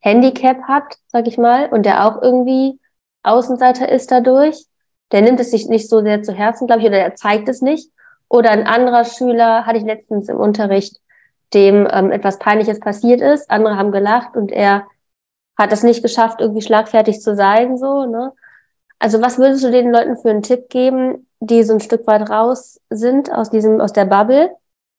Handicap 0.00 0.62
hat, 0.62 0.98
sag 1.08 1.26
ich 1.26 1.38
mal, 1.38 1.68
und 1.70 1.86
der 1.86 2.06
auch 2.06 2.22
irgendwie 2.22 2.78
Außenseiter 3.22 3.88
ist 3.88 4.10
dadurch. 4.10 4.66
Der 5.12 5.22
nimmt 5.22 5.40
es 5.40 5.50
sich 5.50 5.68
nicht 5.68 5.88
so 5.88 6.02
sehr 6.02 6.22
zu 6.22 6.32
Herzen, 6.32 6.66
glaube 6.66 6.82
ich, 6.82 6.88
oder 6.88 6.98
er 6.98 7.14
zeigt 7.14 7.48
es 7.48 7.62
nicht. 7.62 7.90
Oder 8.28 8.50
ein 8.50 8.66
anderer 8.66 9.04
Schüler 9.04 9.66
hatte 9.66 9.78
ich 9.78 9.84
letztens 9.84 10.28
im 10.28 10.36
Unterricht, 10.36 11.00
dem 11.52 11.88
ähm, 11.90 12.10
etwas 12.10 12.38
Peinliches 12.38 12.80
passiert 12.80 13.20
ist. 13.20 13.50
Andere 13.50 13.76
haben 13.76 13.92
gelacht 13.92 14.36
und 14.36 14.50
er 14.50 14.86
hat 15.56 15.72
es 15.72 15.82
nicht 15.82 16.02
geschafft, 16.02 16.40
irgendwie 16.40 16.62
schlagfertig 16.62 17.20
zu 17.20 17.36
sein, 17.36 17.78
so, 17.78 18.06
ne? 18.06 18.32
Also 18.98 19.20
was 19.20 19.38
würdest 19.38 19.62
du 19.64 19.70
den 19.70 19.92
Leuten 19.92 20.16
für 20.16 20.30
einen 20.30 20.42
Tipp 20.42 20.68
geben, 20.68 21.28
die 21.40 21.62
so 21.62 21.74
ein 21.74 21.80
Stück 21.80 22.06
weit 22.06 22.28
raus 22.30 22.80
sind 22.90 23.30
aus 23.32 23.50
diesem, 23.50 23.80
aus 23.80 23.92
der 23.92 24.06
Bubble 24.06 24.50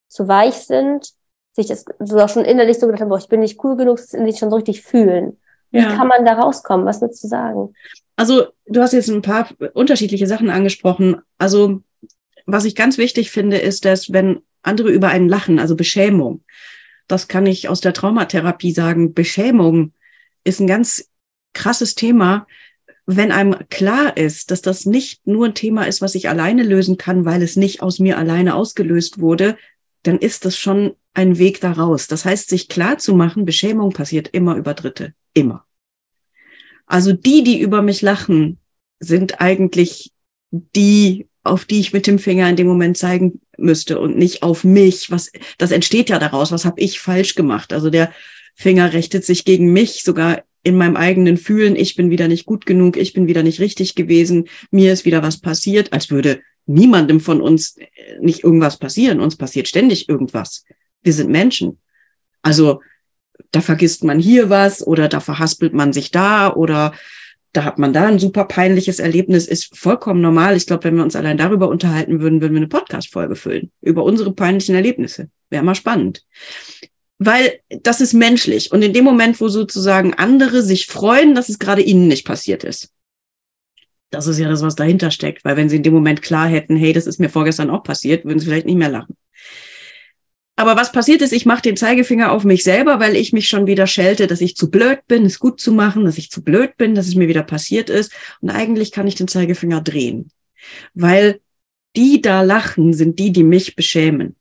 zu 0.08 0.28
weich 0.28 0.56
sind, 0.56 1.10
sich 1.54 1.68
das 1.68 1.86
so 2.00 2.20
auch 2.20 2.30
schon 2.30 2.46
innerlich 2.46 2.80
so 2.80 2.86
gedacht 2.86 3.02
haben, 3.02 3.10
boah, 3.10 3.18
ich 3.18 3.30
bin 3.30 3.40
nicht 3.40 3.64
cool 3.64 3.78
genug, 3.78 4.00
sich 4.00 4.38
schon 4.38 4.50
so 4.50 4.58
richtig 4.58 4.82
fühlen. 4.82 5.38
Wie 5.72 5.80
ja. 5.80 5.96
kann 5.96 6.08
man 6.08 6.26
da 6.26 6.34
rauskommen? 6.34 6.86
Was 6.86 7.02
würdest 7.02 7.24
du 7.24 7.28
sagen? 7.28 7.74
Also, 8.16 8.48
du 8.66 8.82
hast 8.82 8.94
jetzt 8.94 9.10
ein 9.10 9.22
paar 9.22 9.50
unterschiedliche 9.74 10.28
Sachen 10.28 10.50
angesprochen. 10.50 11.22
Also, 11.38 11.82
was 12.46 12.66
ich 12.66 12.76
ganz 12.76 12.98
wichtig 12.98 13.32
finde, 13.32 13.58
ist, 13.58 13.86
dass 13.86 14.14
wenn 14.14 14.42
andere 14.62 14.90
über 14.90 15.10
einen 15.10 15.30
lachen, 15.30 15.60
also 15.60 15.76
Beschämung, 15.76 16.44
das 17.08 17.28
kann 17.28 17.46
ich 17.46 17.70
aus 17.70 17.82
der 17.82 17.94
Traumatherapie 17.94 18.72
sagen, 18.72 19.14
Beschämung 19.14 19.94
ist 20.44 20.60
ein 20.60 20.68
ganz 20.68 21.10
krasses 21.54 21.96
Thema, 21.96 22.48
wenn 23.06 23.32
einem 23.32 23.56
klar 23.70 24.18
ist, 24.18 24.50
dass 24.50 24.62
das 24.62 24.86
nicht 24.86 25.28
nur 25.28 25.46
ein 25.48 25.54
Thema 25.54 25.84
ist, 25.84 26.02
was 26.02 26.16
ich 26.16 26.28
alleine 26.28 26.64
lösen 26.64 26.98
kann, 26.98 27.26
weil 27.26 27.44
es 27.44 27.56
nicht 27.56 27.82
aus 27.84 28.00
mir 28.00 28.18
alleine 28.18 28.56
ausgelöst 28.56 29.20
wurde, 29.20 29.58
dann 30.08 30.20
ist 30.20 30.46
das 30.46 30.58
schon 30.58 30.96
ein 31.14 31.38
Weg 31.38 31.62
daraus. 31.62 32.08
Das 32.08 32.26
heißt, 32.26 32.50
sich 32.50 32.68
klar 32.68 32.98
zu 32.98 33.16
machen, 33.16 33.46
Beschämung 33.46 33.92
passiert 33.92 34.30
immer 34.30 34.56
über 34.56 34.74
Dritte. 34.74 35.14
Immer. 35.34 35.66
Also 36.86 37.14
die, 37.14 37.44
die 37.44 37.60
über 37.60 37.82
mich 37.82 38.02
lachen, 38.02 38.60
sind 39.00 39.42
eigentlich 39.42 40.12
die, 40.52 41.28
auf 41.44 41.66
die 41.66 41.80
ich 41.80 41.94
mit 41.94 42.08
dem 42.08 42.20
Finger 42.20 42.50
in 42.50 42.56
dem 42.56 42.68
Moment 42.68 42.98
zeigen 42.98 43.42
müsste 43.58 44.00
und 44.00 44.18
nicht 44.18 44.44
auf 44.44 44.64
mich. 44.64 45.10
Was, 45.10 45.32
das 45.58 45.72
entsteht 45.72 46.10
ja 46.10 46.20
daraus. 46.20 46.52
Was 46.52 46.66
habe 46.66 46.80
ich 46.82 47.00
falsch 47.00 47.36
gemacht? 47.36 47.74
Also 47.74 47.90
der 47.90 48.12
Finger 48.54 48.94
richtet 48.94 49.26
sich 49.26 49.46
gegen 49.46 49.74
mich, 49.74 50.04
sogar 50.04 50.44
in 50.64 50.76
meinem 50.76 50.96
eigenen 50.96 51.38
Fühlen, 51.38 51.76
ich 51.76 51.96
bin 51.96 52.10
wieder 52.10 52.28
nicht 52.28 52.46
gut 52.46 52.66
genug, 52.66 52.98
ich 52.98 53.14
bin 53.14 53.28
wieder 53.28 53.44
nicht 53.44 53.60
richtig 53.60 53.94
gewesen, 53.94 54.48
mir 54.72 54.94
ist 54.94 55.06
wieder 55.06 55.22
was 55.22 55.40
passiert, 55.40 55.94
als 55.94 56.10
würde 56.10 56.42
niemandem 56.66 57.20
von 57.20 57.42
uns 57.42 57.78
äh, 57.78 57.86
nicht 58.20 58.44
irgendwas 58.44 58.78
passieren. 58.78 59.20
Uns 59.20 59.36
passiert 59.36 59.68
ständig 59.68 60.10
irgendwas. 60.10 60.66
Wir 61.04 61.14
sind 61.14 61.30
Menschen. 61.30 61.80
Also 62.42 62.82
da 63.52 63.62
vergisst 63.62 64.04
man 64.04 64.20
hier 64.20 64.50
was 64.50 64.86
oder 64.86 65.08
da 65.08 65.20
verhaspelt 65.20 65.74
man 65.74 65.94
sich 65.94 66.12
da 66.12 66.54
oder 66.54 66.94
da 67.54 67.64
hat 67.64 67.80
man 67.80 67.94
da 67.94 68.08
ein 68.08 68.20
super 68.20 68.46
peinliches 68.46 69.00
Erlebnis, 69.00 69.48
ist 69.48 69.78
vollkommen 69.78 70.20
normal. 70.20 70.58
Ich 70.58 70.66
glaube, 70.66 70.84
wenn 70.86 70.98
wir 70.98 71.04
uns 71.04 71.16
allein 71.16 71.38
darüber 71.38 71.70
unterhalten 71.70 72.20
würden, 72.20 72.42
würden 72.42 72.54
wir 72.54 72.58
eine 72.58 72.68
Podcast-Folge 72.68 73.36
füllen 73.36 73.72
über 73.82 74.04
unsere 74.04 74.34
peinlichen 74.34 74.76
Erlebnisse. 74.76 75.30
Wäre 75.50 75.64
mal 75.64 75.76
spannend 75.76 76.26
weil 77.18 77.60
das 77.70 78.02
ist 78.02 78.14
menschlich. 78.14 78.72
Und 78.72 78.82
in 78.82 78.94
dem 78.94 79.06
Moment, 79.06 79.40
wo 79.40 79.48
sozusagen 79.48 80.14
andere 80.14 80.62
sich 80.62 80.88
freuen, 80.88 81.36
dass 81.36 81.50
es 81.50 81.60
gerade 81.60 81.82
ihnen 81.82 82.08
nicht 82.08 82.26
passiert 82.26 82.64
ist, 82.64 82.90
das 84.12 84.28
ist 84.28 84.40
ja 84.40 84.50
das, 84.50 84.62
was 84.62 84.76
dahinter 84.76 85.12
steckt. 85.12 85.44
Weil 85.46 85.58
wenn 85.58 85.70
sie 85.70 85.78
in 85.78 85.84
dem 85.84 85.94
Moment 85.94 86.22
klar 86.22 86.48
hätten, 86.48 86.76
hey, 86.76 86.94
das 86.94 87.08
ist 87.08 87.20
mir 87.20 87.30
vorgestern 87.30 87.70
auch 87.70 87.84
passiert, 87.84 88.26
würden 88.26 88.40
sie 88.40 88.46
vielleicht 88.46 88.66
nicht 88.66 88.78
mehr 88.78 88.90
lachen. 88.90 89.16
Aber 90.58 90.78
was 90.78 90.94
passiert 90.94 91.22
ist, 91.22 91.34
ich 91.34 91.46
mache 91.46 91.64
den 91.64 91.76
Zeigefinger 91.76 92.32
auf 92.32 92.46
mich 92.46 92.64
selber, 92.64 93.02
weil 93.02 93.18
ich 93.18 93.34
mich 93.34 93.50
schon 93.50 93.68
wieder 93.68 93.88
schelte, 93.88 94.26
dass 94.28 94.40
ich 94.40 94.56
zu 94.56 94.72
blöd 94.72 95.00
bin, 95.08 95.26
es 95.26 95.40
gut 95.40 95.60
zu 95.60 95.74
machen, 95.74 96.06
dass 96.06 96.18
ich 96.18 96.32
zu 96.32 96.44
blöd 96.44 96.78
bin, 96.78 96.96
dass 96.96 97.08
es 97.08 97.16
mir 97.16 97.28
wieder 97.28 97.44
passiert 97.44 97.90
ist. 97.90 98.14
Und 98.40 98.52
eigentlich 98.52 98.92
kann 98.94 99.08
ich 99.08 99.16
den 99.16 99.28
Zeigefinger 99.28 99.82
drehen. 99.82 100.32
Weil 100.94 101.42
die 101.98 102.22
da 102.22 102.42
lachen, 102.42 102.94
sind 102.94 103.20
die, 103.20 103.32
die 103.32 103.44
mich 103.44 103.76
beschämen. 103.76 104.36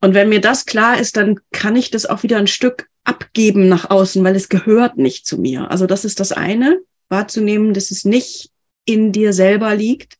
Und 0.00 0.14
wenn 0.14 0.28
mir 0.28 0.40
das 0.40 0.66
klar 0.66 0.98
ist, 0.98 1.16
dann 1.16 1.40
kann 1.52 1.76
ich 1.76 1.90
das 1.90 2.06
auch 2.06 2.22
wieder 2.22 2.38
ein 2.38 2.48
Stück 2.48 2.88
abgeben 3.04 3.68
nach 3.68 3.90
außen, 3.90 4.22
weil 4.22 4.36
es 4.36 4.48
gehört 4.48 4.98
nicht 4.98 5.26
zu 5.26 5.38
mir. 5.38 5.70
Also 5.70 5.86
das 5.86 6.04
ist 6.04 6.20
das 6.20 6.32
eine, 6.32 6.80
wahrzunehmen, 7.12 7.74
dass 7.74 7.92
es 7.92 8.04
nicht 8.04 8.50
in 8.84 9.12
dir 9.12 9.32
selber 9.32 9.76
liegt. 9.76 10.18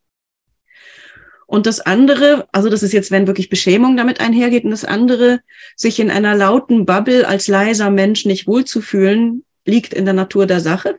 Und 1.47 1.67
das 1.67 1.81
andere, 1.81 2.49
also 2.53 2.71
das 2.71 2.83
ist 2.83 2.93
jetzt, 2.93 3.11
wenn 3.11 3.27
wirklich 3.27 3.51
Beschämung 3.51 3.97
damit 3.97 4.21
einhergeht, 4.21 4.65
und 4.65 4.71
das 4.71 4.85
andere, 4.85 5.41
sich 5.77 5.99
in 5.99 6.11
einer 6.11 6.37
lauten 6.37 6.87
Bubble 6.87 7.27
als 7.27 7.49
leiser 7.49 7.91
Mensch 7.91 8.25
nicht 8.25 8.47
wohlzufühlen, 8.47 9.45
liegt 9.67 9.93
in 9.93 10.05
der 10.05 10.15
Natur 10.15 10.47
der 10.47 10.61
Sache. 10.61 10.99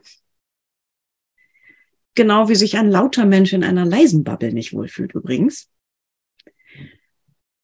Genau 2.14 2.48
wie 2.48 2.54
sich 2.54 2.76
ein 2.76 2.90
lauter 2.90 3.24
Mensch 3.24 3.52
in 3.52 3.64
einer 3.64 3.84
leisen 3.84 4.22
Bubble 4.22 4.52
nicht 4.52 4.72
wohlfühlt 4.72 5.14
übrigens. 5.14 5.68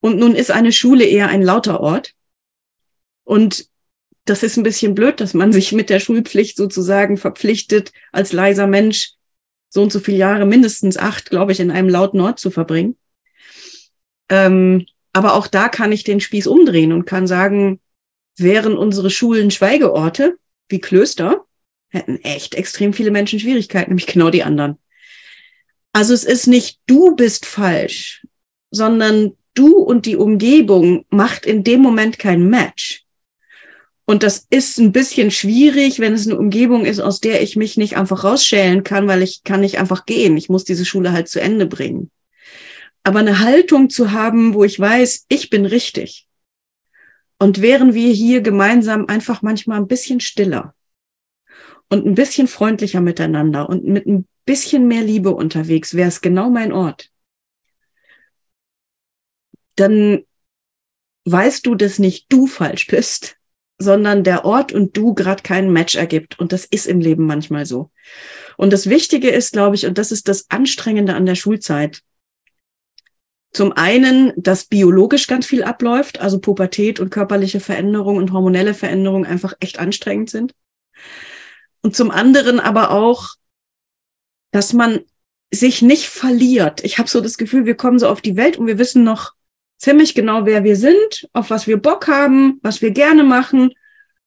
Und 0.01 0.19
nun 0.19 0.35
ist 0.35 0.51
eine 0.51 0.73
Schule 0.73 1.05
eher 1.05 1.29
ein 1.29 1.43
lauter 1.43 1.81
Ort. 1.81 2.15
Und 3.23 3.70
das 4.25 4.43
ist 4.43 4.57
ein 4.57 4.63
bisschen 4.63 4.95
blöd, 4.95 5.21
dass 5.21 5.35
man 5.35 5.53
sich 5.53 5.73
mit 5.73 5.91
der 5.91 6.01
Schulpflicht 6.01 6.57
sozusagen 6.57 7.17
verpflichtet, 7.17 7.93
als 8.13 8.33
leiser 8.33 8.67
Mensch 8.67 9.15
so 9.71 9.83
und 9.83 9.93
so 9.93 10.01
viele 10.01 10.19
Jahre, 10.19 10.47
mindestens 10.47 10.97
acht, 10.97 11.31
glaube 11.31 11.53
ich, 11.53 11.61
in 11.61 11.71
einem 11.71 11.89
lauten 11.89 12.21
Ort 12.21 12.41
zu 12.41 12.51
verbringen. 12.51 12.97
Ähm, 14.29 14.87
aber 15.13 15.35
auch 15.35 15.47
da 15.47 15.69
kann 15.69 15.93
ich 15.93 16.05
den 16.05 16.21
Spieß 16.21 16.47
umdrehen 16.47 16.93
und 16.93 17.07
kann 17.07 17.27
sagen, 17.27 17.81
wären 18.37 18.77
unsere 18.77 19.11
Schulen 19.11 19.51
Schweigeorte 19.51 20.39
wie 20.69 20.81
Klöster, 20.81 21.45
hätten 21.89 22.21
echt 22.23 22.55
extrem 22.55 22.93
viele 22.93 23.11
Menschen 23.11 23.41
Schwierigkeiten, 23.41 23.91
nämlich 23.91 24.07
genau 24.07 24.31
die 24.31 24.45
anderen. 24.45 24.79
Also 25.93 26.15
es 26.15 26.25
ist 26.25 26.47
nicht 26.47 26.81
du 26.87 27.17
bist 27.17 27.47
falsch, 27.47 28.25
sondern 28.71 29.37
du 29.55 29.79
und 29.79 30.07
die 30.07 30.17
Umgebung 30.17 31.05
macht 31.11 31.47
in 31.47 31.65
dem 31.65 31.81
Moment 31.81 32.19
kein 32.19 32.49
Match. 32.49 33.05
Und 34.11 34.25
das 34.25 34.45
ist 34.51 34.79
ein 34.79 34.91
bisschen 34.91 35.31
schwierig, 35.31 36.01
wenn 36.01 36.15
es 36.15 36.27
eine 36.27 36.37
Umgebung 36.37 36.85
ist, 36.85 36.99
aus 36.99 37.21
der 37.21 37.43
ich 37.43 37.55
mich 37.55 37.77
nicht 37.77 37.97
einfach 37.97 38.25
rausschälen 38.25 38.83
kann, 38.83 39.07
weil 39.07 39.23
ich 39.23 39.45
kann 39.45 39.61
nicht 39.61 39.79
einfach 39.79 40.05
gehen. 40.05 40.37
Ich 40.37 40.49
muss 40.49 40.65
diese 40.65 40.85
Schule 40.85 41.13
halt 41.13 41.29
zu 41.29 41.41
Ende 41.41 41.65
bringen. 41.65 42.11
Aber 43.05 43.21
eine 43.21 43.39
Haltung 43.39 43.89
zu 43.89 44.11
haben, 44.11 44.55
wo 44.55 44.65
ich 44.65 44.81
weiß, 44.81 45.27
ich 45.29 45.49
bin 45.49 45.65
richtig. 45.65 46.27
Und 47.39 47.63
wären 47.63 47.95
wir 47.95 48.13
hier 48.13 48.41
gemeinsam 48.41 49.07
einfach 49.07 49.43
manchmal 49.43 49.79
ein 49.79 49.87
bisschen 49.87 50.19
stiller 50.19 50.75
und 51.89 52.05
ein 52.05 52.17
bisschen 52.17 52.49
freundlicher 52.49 53.01
miteinander 53.01 53.69
und 53.69 53.85
mit 53.85 54.07
ein 54.07 54.27
bisschen 54.45 54.89
mehr 54.89 55.03
Liebe 55.03 55.31
unterwegs, 55.31 55.95
wäre 55.95 56.09
es 56.09 56.21
genau 56.21 56.51
mein 56.51 56.73
Ort 56.73 57.11
dann 59.81 60.25
weißt 61.25 61.65
du, 61.67 61.75
dass 61.75 61.99
nicht 61.99 62.31
du 62.33 62.47
falsch 62.47 62.87
bist, 62.87 63.40
sondern 63.81 64.23
der 64.25 64.45
Ort 64.45 64.73
und 64.73 64.97
du 64.97 65.15
gerade 65.15 65.43
keinen 65.43 65.73
Match 65.73 65.95
ergibt. 65.95 66.39
Und 66.39 66.53
das 66.53 66.67
ist 66.67 66.87
im 66.87 67.01
Leben 67.01 67.27
manchmal 67.27 67.65
so. 67.65 67.91
Und 68.59 68.73
das 68.75 68.91
Wichtige 68.91 69.31
ist, 69.31 69.55
glaube 69.55 69.75
ich, 69.75 69.87
und 69.87 69.97
das 69.97 70.13
ist 70.13 70.29
das 70.29 70.51
Anstrengende 70.51 71.15
an 71.15 71.25
der 71.25 71.35
Schulzeit. 71.35 72.03
Zum 73.53 73.73
einen, 73.73 74.33
dass 74.37 74.67
biologisch 74.67 75.27
ganz 75.27 75.47
viel 75.47 75.65
abläuft, 75.65 76.21
also 76.21 76.39
Pubertät 76.39 77.01
und 77.01 77.11
körperliche 77.11 77.59
Veränderungen 77.59 78.19
und 78.19 78.33
hormonelle 78.33 78.75
Veränderungen 78.75 79.25
einfach 79.25 79.55
echt 79.61 79.79
anstrengend 79.79 80.29
sind. 80.29 80.53
Und 81.81 81.97
zum 81.97 82.11
anderen 82.11 82.61
aber 82.61 82.91
auch, 82.91 83.31
dass 84.53 84.75
man 84.75 85.01
sich 85.51 85.81
nicht 85.81 86.07
verliert. 86.07 86.85
Ich 86.85 86.99
habe 86.99 87.09
so 87.09 87.23
das 87.23 87.39
Gefühl, 87.39 87.65
wir 87.65 87.77
kommen 87.77 87.99
so 87.99 88.09
auf 88.09 88.21
die 88.21 88.37
Welt 88.37 88.59
und 88.59 88.67
wir 88.67 88.79
wissen 88.79 89.05
noch 89.05 89.33
ziemlich 89.81 90.15
genau, 90.15 90.47
wer 90.47 90.63
wir 90.63 90.77
sind, 90.77 91.29
auf 91.33 91.51
was 91.51 91.67
wir 91.67 91.79
Bock 91.79 92.07
haben, 92.07 92.61
was 92.63 92.83
wir 92.83 92.91
gerne 92.93 93.25
machen 93.25 93.73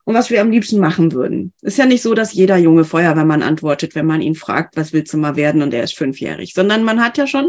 und 0.03 0.15
was 0.15 0.29
wir 0.29 0.41
am 0.41 0.51
liebsten 0.51 0.79
machen 0.79 1.13
würden. 1.13 1.53
Ist 1.61 1.77
ja 1.77 1.85
nicht 1.85 2.01
so, 2.01 2.13
dass 2.13 2.33
jeder 2.33 2.57
junge 2.57 2.83
Feuerwehrmann 2.83 3.43
antwortet, 3.43 3.95
wenn 3.95 4.05
man 4.05 4.21
ihn 4.21 4.35
fragt, 4.35 4.75
was 4.75 4.91
willst 4.91 5.13
du 5.13 5.17
mal 5.17 5.35
werden 5.35 5.61
und 5.61 5.73
er 5.73 5.83
ist 5.83 5.95
fünfjährig, 5.95 6.53
sondern 6.53 6.83
man 6.83 7.01
hat 7.01 7.17
ja 7.17 7.27
schon 7.27 7.47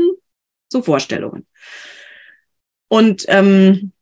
so 0.70 0.82
Vorstellungen. 0.82 1.46
Und 2.88 3.24
ähm, 3.28 3.92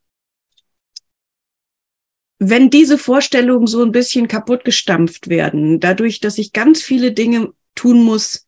wenn 2.39 2.69
diese 2.69 2.97
Vorstellungen 2.97 3.67
so 3.67 3.81
ein 3.83 3.93
bisschen 3.93 4.27
kaputt 4.27 4.65
gestampft 4.65 5.29
werden, 5.29 5.79
dadurch, 5.79 6.19
dass 6.19 6.37
ich 6.37 6.51
ganz 6.51 6.81
viele 6.81 7.13
Dinge 7.13 7.53
tun 7.73 8.03
muss, 8.03 8.47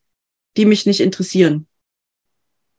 die 0.57 0.65
mich 0.65 0.85
nicht 0.85 0.99
interessieren, 0.99 1.67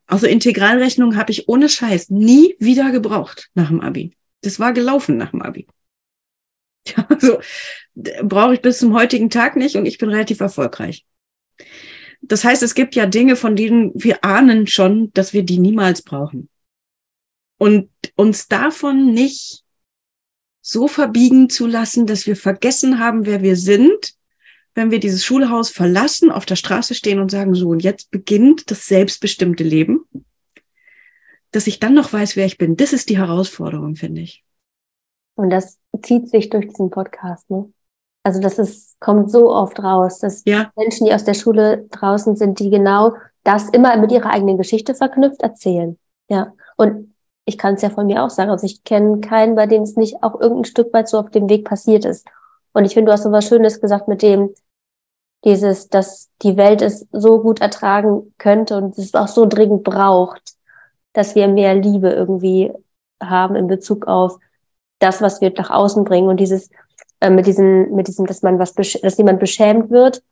also 0.07 0.25
Integralrechnung 0.25 1.17
habe 1.17 1.31
ich 1.31 1.49
ohne 1.49 1.67
Scheiß 1.67 2.09
nie 2.09 2.55
wieder 2.59 2.91
gebraucht 2.91 3.49
nach 3.53 3.67
dem 3.67 3.81
Abi. 3.81 4.15
Das 4.41 4.59
war 4.59 4.73
gelaufen 4.73 5.17
nach 5.17 5.31
dem 5.31 5.41
Abi. 5.41 5.67
Ja, 6.95 7.05
also 7.09 7.41
brauche 8.23 8.53
ich 8.53 8.61
bis 8.61 8.79
zum 8.79 8.93
heutigen 8.93 9.29
Tag 9.29 9.57
nicht 9.57 9.75
und 9.75 9.85
ich 9.85 9.97
bin 9.97 10.07
relativ 10.07 10.39
erfolgreich. 10.39 11.05
Das 12.21 12.45
heißt, 12.45 12.63
es 12.63 12.75
gibt 12.75 12.95
ja 12.95 13.05
Dinge, 13.05 13.35
von 13.35 13.57
denen 13.57 13.91
wir 13.93 14.23
ahnen 14.23 14.67
schon, 14.67 15.11
dass 15.11 15.33
wir 15.33 15.43
die 15.43 15.59
niemals 15.59 16.01
brauchen. 16.01 16.47
Und 17.57 17.89
uns 18.15 18.47
davon 18.47 19.13
nicht 19.13 19.65
so 20.61 20.87
verbiegen 20.87 21.49
zu 21.49 21.67
lassen, 21.67 22.05
dass 22.05 22.25
wir 22.25 22.37
vergessen 22.37 22.99
haben, 22.99 23.25
wer 23.25 23.41
wir 23.41 23.57
sind 23.57 24.16
wenn 24.77 24.91
wir 24.91 24.99
dieses 24.99 25.25
Schulhaus 25.25 25.71
verlassen, 25.71 26.31
auf 26.31 26.45
der 26.45 26.55
Straße 26.55 26.93
stehen 26.93 27.19
und 27.19 27.31
sagen, 27.31 27.55
so, 27.55 27.69
und 27.69 27.81
jetzt 27.81 28.11
beginnt 28.11 28.69
das 28.69 28.85
selbstbestimmte 28.85 29.63
Leben, 29.63 30.05
dass 31.49 31.65
ich 31.65 31.79
dann 31.79 31.95
noch 31.95 32.13
weiß, 32.13 32.35
wer 32.35 32.45
ich 32.45 32.59
bin. 32.59 32.77
Das 32.77 32.93
ist 32.93 33.09
die 33.09 33.17
Herausforderung, 33.17 33.95
finde 33.95 34.21
ich. 34.21 34.45
Und 35.33 35.49
das 35.49 35.79
zieht 36.03 36.29
sich 36.29 36.51
durch 36.51 36.67
diesen 36.67 36.91
Podcast, 36.91 37.49
ne? 37.49 37.73
Also 38.21 38.39
das 38.39 38.59
ist, 38.59 38.99
kommt 38.99 39.31
so 39.31 39.51
oft 39.51 39.79
raus, 39.79 40.19
dass 40.19 40.43
ja. 40.45 40.71
Menschen, 40.75 41.07
die 41.07 41.13
aus 41.13 41.23
der 41.23 41.33
Schule 41.33 41.87
draußen 41.89 42.35
sind, 42.35 42.59
die 42.59 42.69
genau 42.69 43.15
das 43.43 43.69
immer 43.69 43.97
mit 43.97 44.11
ihrer 44.11 44.29
eigenen 44.29 44.57
Geschichte 44.59 44.93
verknüpft 44.93 45.41
erzählen. 45.41 45.97
Ja. 46.29 46.53
Und 46.75 47.15
ich 47.45 47.57
kann 47.57 47.75
es 47.75 47.81
ja 47.81 47.89
von 47.89 48.05
mir 48.05 48.23
auch 48.23 48.29
sagen. 48.29 48.51
Also 48.51 48.65
ich 48.65 48.83
kenne 48.83 49.21
keinen, 49.21 49.55
bei 49.55 49.65
dem 49.65 49.81
es 49.81 49.95
nicht 49.95 50.21
auch 50.21 50.39
irgendein 50.39 50.65
Stück 50.65 50.93
weit 50.93 51.07
so 51.07 51.17
auf 51.17 51.31
dem 51.31 51.49
Weg 51.49 51.65
passiert 51.65 52.05
ist. 52.05 52.27
Und 52.73 52.85
ich 52.85 52.93
finde, 52.93 53.09
du 53.09 53.13
hast 53.13 53.23
so 53.23 53.31
was 53.31 53.47
Schönes 53.47 53.81
gesagt 53.81 54.07
mit 54.07 54.21
dem, 54.21 54.53
dieses, 55.45 55.89
dass 55.89 56.29
die 56.41 56.57
Welt 56.57 56.81
es 56.81 57.07
so 57.11 57.41
gut 57.41 57.61
ertragen 57.61 58.33
könnte 58.37 58.77
und 58.77 58.97
es 58.97 59.13
auch 59.13 59.27
so 59.27 59.45
dringend 59.45 59.83
braucht, 59.83 60.55
dass 61.13 61.35
wir 61.35 61.47
mehr 61.47 61.75
Liebe 61.75 62.09
irgendwie 62.09 62.71
haben 63.21 63.55
in 63.55 63.67
Bezug 63.67 64.07
auf 64.07 64.37
das, 64.99 65.21
was 65.21 65.41
wir 65.41 65.53
nach 65.55 65.69
außen 65.69 66.03
bringen 66.03 66.27
und 66.27 66.39
dieses 66.39 66.69
äh, 67.19 67.29
mit 67.29 67.47
diesem, 67.47 67.95
mit 67.95 68.07
diesem, 68.07 68.25
dass 68.25 68.41
man 68.41 68.59
was, 68.59 68.73
dass 68.73 69.17
jemand 69.17 69.39
beschämt 69.39 69.89
wird. 69.89 70.23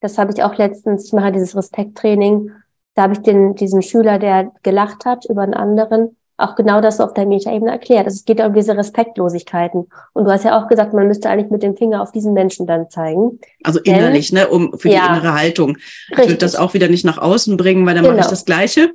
Das 0.00 0.18
habe 0.18 0.32
ich 0.32 0.42
auch 0.42 0.56
letztens. 0.56 1.06
Ich 1.06 1.12
mache 1.12 1.32
dieses 1.32 1.56
Respekttraining. 1.56 2.50
Da 2.94 3.02
habe 3.02 3.14
ich 3.14 3.20
den 3.20 3.54
diesen 3.54 3.82
Schüler, 3.82 4.18
der 4.18 4.52
gelacht 4.62 5.04
hat 5.04 5.24
über 5.26 5.42
einen 5.42 5.54
anderen, 5.54 6.16
auch 6.42 6.56
genau 6.56 6.80
das 6.80 7.00
auf 7.00 7.14
der 7.14 7.26
Metaebene 7.26 7.70
erklärt. 7.70 8.06
Also 8.06 8.16
es 8.16 8.24
geht 8.24 8.38
ja 8.38 8.46
um 8.46 8.54
diese 8.54 8.76
Respektlosigkeiten. 8.76 9.86
Und 10.12 10.24
du 10.24 10.30
hast 10.30 10.44
ja 10.44 10.60
auch 10.60 10.68
gesagt, 10.68 10.92
man 10.92 11.08
müsste 11.08 11.28
eigentlich 11.28 11.50
mit 11.50 11.62
dem 11.62 11.76
Finger 11.76 12.02
auf 12.02 12.12
diesen 12.12 12.32
Menschen 12.32 12.66
dann 12.66 12.90
zeigen. 12.90 13.38
Also 13.62 13.80
innerlich, 13.80 14.30
Denn, 14.30 14.40
ne, 14.40 14.48
um 14.48 14.78
für 14.78 14.88
ja, 14.88 15.00
die 15.00 15.18
innere 15.18 15.34
Haltung. 15.34 15.78
Ich 16.10 16.18
würde 16.18 16.36
das 16.36 16.56
auch 16.56 16.74
wieder 16.74 16.88
nicht 16.88 17.04
nach 17.04 17.18
außen 17.18 17.56
bringen, 17.56 17.86
weil 17.86 17.94
dann 17.94 18.04
genau. 18.04 18.16
mache 18.16 18.26
ich 18.26 18.30
das 18.30 18.44
Gleiche. 18.44 18.92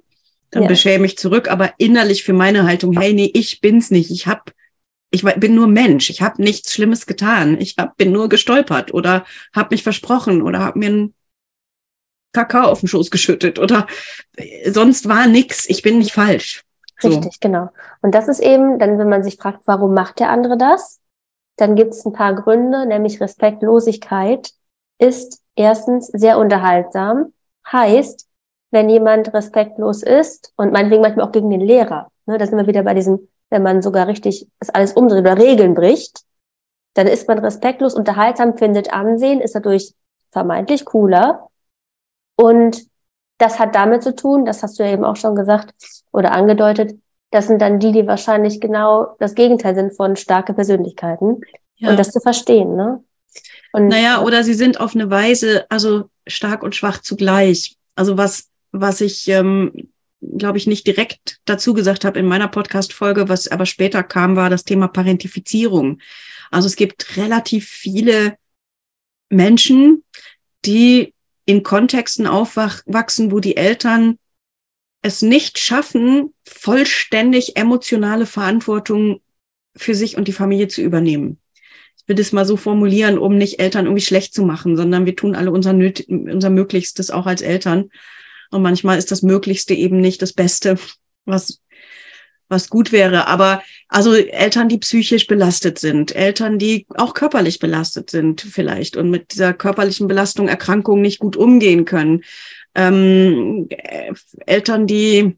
Dann 0.51 0.63
ja. 0.63 0.69
beschäme 0.69 1.05
ich 1.05 1.17
zurück, 1.17 1.51
aber 1.51 1.71
innerlich 1.77 2.23
für 2.23 2.33
meine 2.33 2.65
Haltung, 2.65 2.97
hey, 2.97 3.13
nee, 3.13 3.31
ich 3.33 3.59
bin's 3.61 3.91
nicht. 3.91 4.11
Ich 4.11 4.27
hab 4.27 4.51
ich 5.09 5.23
bin 5.23 5.55
nur 5.55 5.67
Mensch, 5.67 6.09
ich 6.09 6.21
habe 6.21 6.41
nichts 6.41 6.73
Schlimmes 6.73 7.05
getan, 7.05 7.59
ich 7.61 7.75
hab, 7.77 7.95
bin 7.95 8.11
nur 8.11 8.27
gestolpert 8.27 8.93
oder 8.93 9.25
habe 9.55 9.73
mich 9.73 9.83
versprochen 9.83 10.41
oder 10.41 10.59
habe 10.59 10.79
mir 10.79 10.87
einen 10.87 11.13
Kakao 12.33 12.67
auf 12.67 12.81
den 12.81 12.89
Schoß 12.89 13.09
geschüttet 13.09 13.57
oder 13.57 13.87
sonst 14.67 15.07
war 15.07 15.27
nix, 15.27 15.67
ich 15.69 15.81
bin 15.81 15.99
nicht 15.99 16.11
falsch. 16.11 16.63
So. 16.99 17.09
Richtig, 17.09 17.39
genau. 17.39 17.69
Und 18.01 18.15
das 18.15 18.27
ist 18.27 18.39
eben, 18.39 18.79
dann, 18.79 18.97
wenn 18.97 19.09
man 19.09 19.23
sich 19.23 19.37
fragt, 19.37 19.61
warum 19.65 19.93
macht 19.93 20.19
der 20.19 20.29
andere 20.29 20.57
das, 20.57 20.99
dann 21.57 21.75
gibt 21.75 21.93
es 21.93 22.05
ein 22.05 22.13
paar 22.13 22.35
Gründe, 22.35 22.85
nämlich 22.85 23.21
Respektlosigkeit 23.21 24.51
ist 24.99 25.41
erstens 25.55 26.07
sehr 26.07 26.37
unterhaltsam, 26.37 27.33
heißt, 27.71 28.27
wenn 28.71 28.89
jemand 28.89 29.33
respektlos 29.33 30.03
ist 30.03 30.53
und 30.55 30.73
meinetwegen 30.73 31.01
manchmal 31.01 31.25
auch 31.25 31.31
gegen 31.31 31.49
den 31.49 31.61
Lehrer, 31.61 32.11
ne, 32.25 32.37
da 32.37 32.45
sind 32.45 32.57
wir 32.57 32.67
wieder 32.67 32.83
bei 32.83 32.93
diesem, 32.93 33.27
wenn 33.49 33.63
man 33.63 33.81
sogar 33.81 34.07
richtig 34.07 34.47
das 34.59 34.69
alles 34.69 34.93
umdreht 34.93 35.21
oder 35.21 35.37
Regeln 35.37 35.73
bricht, 35.73 36.21
dann 36.93 37.07
ist 37.07 37.27
man 37.27 37.39
respektlos, 37.39 37.93
unterhaltsam, 37.93 38.57
findet 38.57 38.91
Ansehen, 38.91 39.39
ist 39.39 39.55
dadurch 39.55 39.93
vermeintlich 40.31 40.83
cooler. 40.83 41.47
Und 42.35 42.87
das 43.37 43.59
hat 43.59 43.75
damit 43.75 44.03
zu 44.03 44.15
tun, 44.15 44.45
das 44.45 44.63
hast 44.63 44.79
du 44.79 44.83
ja 44.83 44.91
eben 44.91 45.05
auch 45.05 45.15
schon 45.15 45.35
gesagt 45.35 45.73
oder 46.11 46.31
angedeutet, 46.31 46.97
das 47.31 47.47
sind 47.47 47.61
dann 47.61 47.79
die, 47.79 47.91
die 47.91 48.07
wahrscheinlich 48.07 48.59
genau 48.61 49.15
das 49.19 49.35
Gegenteil 49.35 49.75
sind 49.75 49.95
von 49.95 50.15
starke 50.15 50.53
Persönlichkeiten. 50.53 51.41
Ja. 51.75 51.89
Und 51.89 51.99
das 51.99 52.11
zu 52.11 52.19
verstehen, 52.19 52.75
ne? 52.75 53.03
Und, 53.73 53.89
naja, 53.89 54.21
oder 54.21 54.43
sie 54.43 54.53
sind 54.53 54.79
auf 54.79 54.95
eine 54.95 55.09
Weise, 55.09 55.65
also 55.69 56.09
stark 56.25 56.63
und 56.63 56.75
schwach 56.75 57.01
zugleich. 57.01 57.75
Also 57.95 58.17
was, 58.17 58.49
was 58.71 59.01
ich, 59.01 59.27
ähm, 59.27 59.89
glaube 60.21 60.57
ich, 60.57 60.65
nicht 60.65 60.87
direkt 60.87 61.37
dazu 61.45 61.73
gesagt 61.73 62.05
habe 62.05 62.17
in 62.17 62.25
meiner 62.25 62.47
Podcast-Folge, 62.47 63.29
was 63.29 63.47
aber 63.47 63.65
später 63.65 64.03
kam, 64.03 64.35
war 64.35 64.49
das 64.49 64.63
Thema 64.63 64.87
Parentifizierung. 64.87 65.99
Also 66.49 66.67
es 66.67 66.75
gibt 66.75 67.17
relativ 67.17 67.67
viele 67.67 68.37
Menschen, 69.29 70.03
die 70.65 71.13
in 71.47 71.63
Kontexten 71.63 72.27
aufwachsen, 72.27 73.31
wo 73.31 73.39
die 73.39 73.55
Eltern 73.55 74.19
es 75.01 75.21
nicht 75.21 75.57
schaffen, 75.57 76.33
vollständig 76.45 77.55
emotionale 77.55 78.25
Verantwortung 78.25 79.21
für 79.75 79.95
sich 79.95 80.17
und 80.17 80.27
die 80.27 80.33
Familie 80.33 80.67
zu 80.67 80.81
übernehmen. 80.81 81.39
Ich 81.95 82.07
will 82.07 82.17
das 82.17 82.33
mal 82.33 82.45
so 82.45 82.57
formulieren, 82.57 83.17
um 83.17 83.37
nicht 83.37 83.59
Eltern 83.59 83.85
irgendwie 83.85 84.03
schlecht 84.03 84.33
zu 84.33 84.43
machen, 84.43 84.75
sondern 84.75 85.05
wir 85.05 85.15
tun 85.15 85.35
alle 85.35 85.51
unser, 85.51 85.71
unser 85.71 86.49
Möglichstes 86.49 87.11
auch 87.11 87.25
als 87.25 87.41
Eltern. 87.41 87.91
Und 88.51 88.61
manchmal 88.61 88.97
ist 88.97 89.11
das 89.11 89.21
Möglichste 89.21 89.73
eben 89.73 90.01
nicht 90.01 90.21
das 90.21 90.33
Beste, 90.33 90.77
was, 91.23 91.61
was 92.49 92.69
gut 92.69 92.91
wäre. 92.91 93.27
Aber 93.27 93.61
also 93.87 94.13
Eltern, 94.13 94.69
die 94.69 94.77
psychisch 94.77 95.27
belastet 95.27 95.79
sind, 95.79 96.15
Eltern, 96.15 96.59
die 96.59 96.85
auch 96.95 97.13
körperlich 97.13 97.59
belastet 97.59 98.09
sind 98.09 98.41
vielleicht 98.41 98.97
und 98.97 99.09
mit 99.09 99.33
dieser 99.33 99.53
körperlichen 99.53 100.07
Belastung, 100.07 100.47
Erkrankungen 100.47 101.01
nicht 101.01 101.19
gut 101.19 101.35
umgehen 101.35 101.85
können, 101.85 102.23
ähm, 102.75 103.67
Eltern, 104.45 104.87
die 104.87 105.37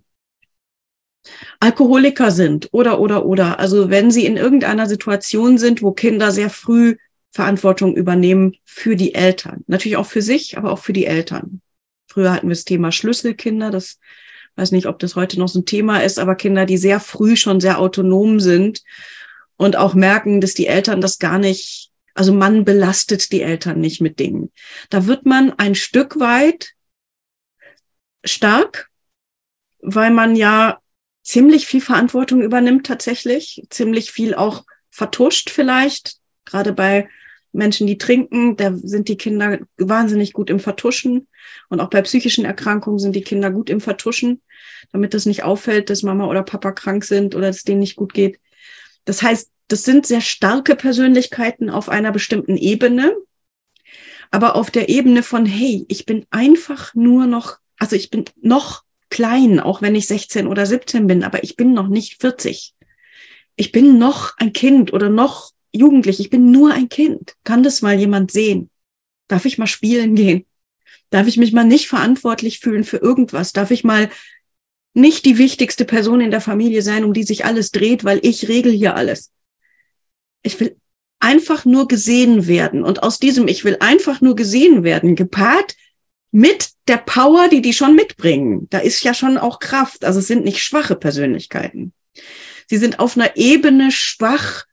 Alkoholiker 1.60 2.32
sind 2.32 2.69
oder, 2.72 3.00
oder, 3.00 3.26
oder. 3.26 3.60
Also 3.60 3.89
wenn 3.89 4.12
sie 4.12 4.26
in 4.26 4.38
irgendeiner 4.38 4.88
Situation 4.88 5.58
sind, 5.58 5.82
wo 5.82 5.91
Kinder 5.91 6.32
sehr 6.32 6.50
früh 6.50 6.95
Verantwortung 7.32 7.95
übernehmen 7.95 8.56
für 8.65 8.95
die 8.95 9.13
Eltern. 9.13 9.63
Natürlich 9.67 9.98
auch 9.98 10.06
für 10.06 10.22
sich, 10.22 10.58
aber 10.58 10.72
auch 10.72 10.80
für 10.80 10.93
die 10.93 11.06
Eltern. 11.06 11.62
Früher 12.08 12.34
hatten 12.34 12.48
wir 12.48 12.56
das 12.56 12.65
Thema 12.65 12.91
Schlüsselkinder. 12.91 13.69
Das 13.69 14.00
weiß 14.60 14.72
nicht, 14.74 14.88
ob 14.88 15.00
das 15.00 15.15
heute 15.15 15.39
noch 15.39 15.48
so 15.48 15.60
ein 15.60 15.65
Thema 15.65 16.04
ist, 16.04 16.19
aber 16.19 16.36
Kinder, 16.36 16.65
die 16.65 16.78
sehr 16.78 17.00
früh 17.00 17.38
schon 17.38 17.62
sehr 17.62 17.80
autonom 17.80 18.39
sind 18.39 18.84
und 19.56 19.78
auch 19.78 19.93
merken, 19.93 20.41
dass 20.41 20.54
die 20.54 20.67
Eltern 20.67 21.00
das 21.00 21.17
gar 21.17 21.39
nicht, 21.39 21.91
also 22.13 22.34
man 22.34 22.65
belastet 22.65 23.32
die 23.32 23.41
Eltern 23.41 23.80
nicht 23.80 24.02
mit 24.02 24.19
Dingen. 24.19 24.52
Da 24.89 25.06
wird 25.06 25.26
man 25.26 25.54
ein 25.54 25.76
Stück 25.76 26.19
weit 26.19 26.74
stark, 28.26 28.89
weil 29.82 30.12
man 30.12 30.36
ja 30.36 30.80
ziemlich 31.24 31.65
viel 31.65 31.82
Verantwortung 31.82 32.41
übernimmt 32.41 32.86
tatsächlich, 32.86 33.63
ziemlich 33.69 34.12
viel 34.12 34.36
auch 34.36 34.65
vertuscht 34.89 35.50
vielleicht, 35.50 36.17
gerade 36.43 36.74
bei 36.74 37.08
Menschen, 37.52 37.88
die 37.88 37.98
trinken, 37.98 38.58
da 38.58 38.74
sind 38.76 39.08
die 39.08 39.17
Kinder 39.17 39.60
wahnsinnig 39.78 40.34
gut 40.34 40.50
im 40.50 40.60
Vertuschen. 40.60 41.28
Und 41.69 41.80
auch 41.80 41.89
bei 41.89 42.02
psychischen 42.02 42.45
Erkrankungen 42.45 43.00
sind 43.00 43.15
die 43.15 43.24
Kinder 43.24 43.52
gut 43.52 43.69
im 43.69 43.82
Vertuschen, 43.82 44.41
damit 44.92 45.13
es 45.13 45.26
nicht 45.26 45.44
auffällt, 45.44 45.89
dass 45.89 46.04
Mama 46.04 46.28
oder 46.28 46.44
Papa 46.44 46.72
krank 46.72 47.04
sind 47.04 47.36
oder 47.36 47.48
dass 47.48 47.63
denen 47.63 47.80
nicht 47.80 47.96
gut 47.96 48.13
geht. 48.13 48.39
Das 49.06 49.22
heißt, 49.22 49.50
das 49.68 49.84
sind 49.84 50.06
sehr 50.06 50.22
starke 50.22 50.76
Persönlichkeiten 50.76 51.70
auf 51.70 51.89
einer 51.89 52.12
bestimmten 52.12 52.58
Ebene. 52.58 53.15
Aber 54.32 54.56
auf 54.56 54.70
der 54.70 54.89
Ebene 54.89 55.24
von, 55.24 55.46
hey, 55.46 55.86
ich 55.88 56.06
bin 56.06 56.26
einfach 56.30 56.94
nur 56.94 57.26
noch 57.26 57.58
also 57.80 57.96
ich 57.96 58.12
bin 58.12 58.26
noch 58.42 58.84
klein, 59.10 59.60
auch 59.60 59.82
wenn 59.82 59.96
ich 59.96 60.06
16 60.06 60.46
oder 60.46 60.65
17 60.65 61.08
bin, 61.08 61.24
aber 61.24 61.44
ich 61.44 61.56
bin 61.56 61.74
noch 61.74 61.88
nicht 61.88 62.22
40. 62.22 62.76
Ich 63.56 63.72
bin 63.72 63.98
noch 63.98 64.38
ein 64.38 64.54
Kind 64.54 64.94
oder 64.94 65.10
noch 65.10 65.52
jugendlich. 65.74 66.20
Ich 66.20 66.30
bin 66.30 66.52
nur 66.52 66.74
ein 66.74 66.89
Kind. 66.89 67.36
Kann 67.44 67.63
das 67.63 67.82
mal 67.82 67.98
jemand 67.98 68.32
sehen? 68.32 68.70
Darf 69.28 69.46
ich 69.46 69.58
mal 69.58 69.68
spielen 69.68 70.15
gehen? 70.15 70.46
Darf 71.10 71.28
ich 71.28 71.38
mich 71.38 71.54
mal 71.54 71.65
nicht 71.65 71.88
verantwortlich 71.88 72.60
fühlen 72.60 72.84
für 72.84 72.98
irgendwas? 72.98 73.52
Darf 73.52 73.72
ich 73.72 73.84
mal 73.84 74.10
nicht 74.99 75.25
die 75.25 75.38
wichtigste 75.38 75.85
Person 75.85 76.21
in 76.21 76.31
der 76.31 76.41
Familie 76.41 76.81
sein, 76.81 77.03
um 77.03 77.13
die 77.13 77.23
sich 77.23 77.45
alles 77.45 77.71
dreht, 77.71 78.03
weil 78.03 78.19
ich 78.23 78.47
regel 78.47 78.71
hier 78.71 78.95
alles? 78.95 79.31
Ich 80.41 80.59
will 80.59 80.77
einfach 81.19 81.65
nur 81.65 81.88
gesehen 81.88 82.47
werden. 82.47 82.83
Und 82.83 83.03
aus 83.03 83.19
diesem 83.19 83.47
Ich 83.47 83.63
will 83.63 83.77
einfach 83.79 84.21
nur 84.21 84.35
gesehen 84.35 84.83
werden, 84.83 85.15
gepaart 85.15 85.75
mit 86.31 86.69
der 86.88 86.97
Power, 86.97 87.49
die 87.49 87.62
die 87.62 87.73
schon 87.73 87.95
mitbringen. 87.95 88.67
Da 88.69 88.79
ist 88.79 89.03
ja 89.03 89.13
schon 89.13 89.38
auch 89.38 89.59
Kraft. 89.59 90.05
Also 90.05 90.19
es 90.19 90.27
sind 90.27 90.45
nicht 90.45 90.63
schwache 90.63 90.95
Persönlichkeiten. 90.95 91.93
Sie 92.67 92.77
sind 92.77 92.99
auf 92.99 93.17
einer 93.17 93.35
Ebene 93.35 93.91
schwach, 93.91 94.65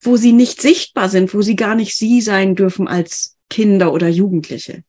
wo 0.00 0.16
sie 0.16 0.32
nicht 0.32 0.60
sichtbar 0.60 1.08
sind, 1.08 1.34
wo 1.34 1.42
sie 1.42 1.56
gar 1.56 1.74
nicht 1.74 1.96
sie 1.96 2.20
sein 2.20 2.54
dürfen 2.54 2.86
als 2.86 3.36
Kinder 3.50 3.92
oder 3.92 4.08
Jugendliche. 4.08 4.84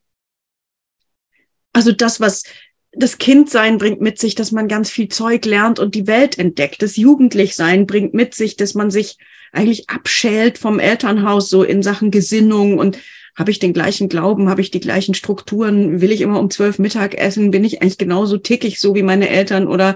Also 1.74 1.92
das, 1.92 2.20
was 2.20 2.44
das 2.92 3.18
Kindsein 3.18 3.78
bringt 3.78 4.02
mit 4.02 4.20
sich, 4.20 4.36
dass 4.36 4.52
man 4.52 4.68
ganz 4.68 4.90
viel 4.90 5.10
Zeug 5.10 5.46
lernt 5.46 5.80
und 5.80 5.96
die 5.96 6.08
Welt 6.08 6.38
entdeckt. 6.40 6.82
Das 6.82 6.98
Jugendlichsein 6.98 7.86
bringt 7.86 8.14
mit 8.14 8.34
sich, 8.34 8.56
dass 8.56 8.74
man 8.74 8.90
sich 8.90 9.18
eigentlich 9.52 9.90
abschält 9.90 10.58
vom 10.58 10.80
Elternhaus 10.80 11.50
so 11.50 11.64
in 11.64 11.84
Sachen 11.84 12.12
Gesinnung 12.12 12.78
und 12.78 12.98
habe 13.36 13.52
ich 13.52 13.60
den 13.60 13.74
gleichen 13.74 14.10
Glauben? 14.10 14.50
Habe 14.50 14.62
ich 14.62 14.70
die 14.70 14.82
gleichen 14.82 15.14
Strukturen? 15.14 16.02
Will 16.02 16.12
ich 16.12 16.22
immer 16.22 16.40
um 16.40 16.50
zwölf 16.50 16.78
Mittag 16.78 17.16
essen? 17.16 17.52
Bin 17.52 17.64
ich 17.64 17.82
eigentlich 17.82 17.98
genauso 17.98 18.38
tickig, 18.38 18.80
so 18.80 18.96
wie 18.96 19.04
meine 19.04 19.30
Eltern? 19.30 19.68
Oder 19.68 19.96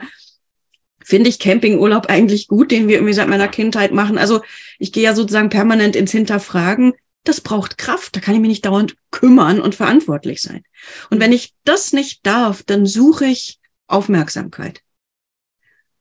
finde 1.04 1.30
ich 1.30 1.40
Campingurlaub 1.40 2.06
eigentlich 2.06 2.48
gut, 2.48 2.72
den 2.72 2.88
wir 2.88 2.96
irgendwie 2.96 3.14
seit 3.14 3.28
meiner 3.28 3.50
Kindheit 3.50 3.92
machen? 3.92 4.18
Also 4.18 4.42
ich 4.80 4.94
gehe 4.94 5.04
ja 5.04 5.14
sozusagen 5.14 5.50
permanent 5.50 5.96
ins 5.96 6.12
Hinterfragen. 6.12 6.94
Das 7.24 7.42
braucht 7.42 7.78
Kraft. 7.78 8.16
Da 8.16 8.20
kann 8.20 8.36
ich 8.36 8.42
mich 8.42 8.50
nicht 8.50 8.66
dauernd 8.66 8.96
kümmern 9.12 9.62
und 9.62 9.76
verantwortlich 9.76 10.42
sein. 10.42 10.64
Und 11.10 11.20
wenn 11.20 11.32
ich 11.32 11.54
das 11.64 11.94
nicht 11.94 12.26
darf, 12.26 12.64
dann 12.64 12.86
suche 12.86 13.26
ich 13.26 13.60
Aufmerksamkeit. 13.88 14.82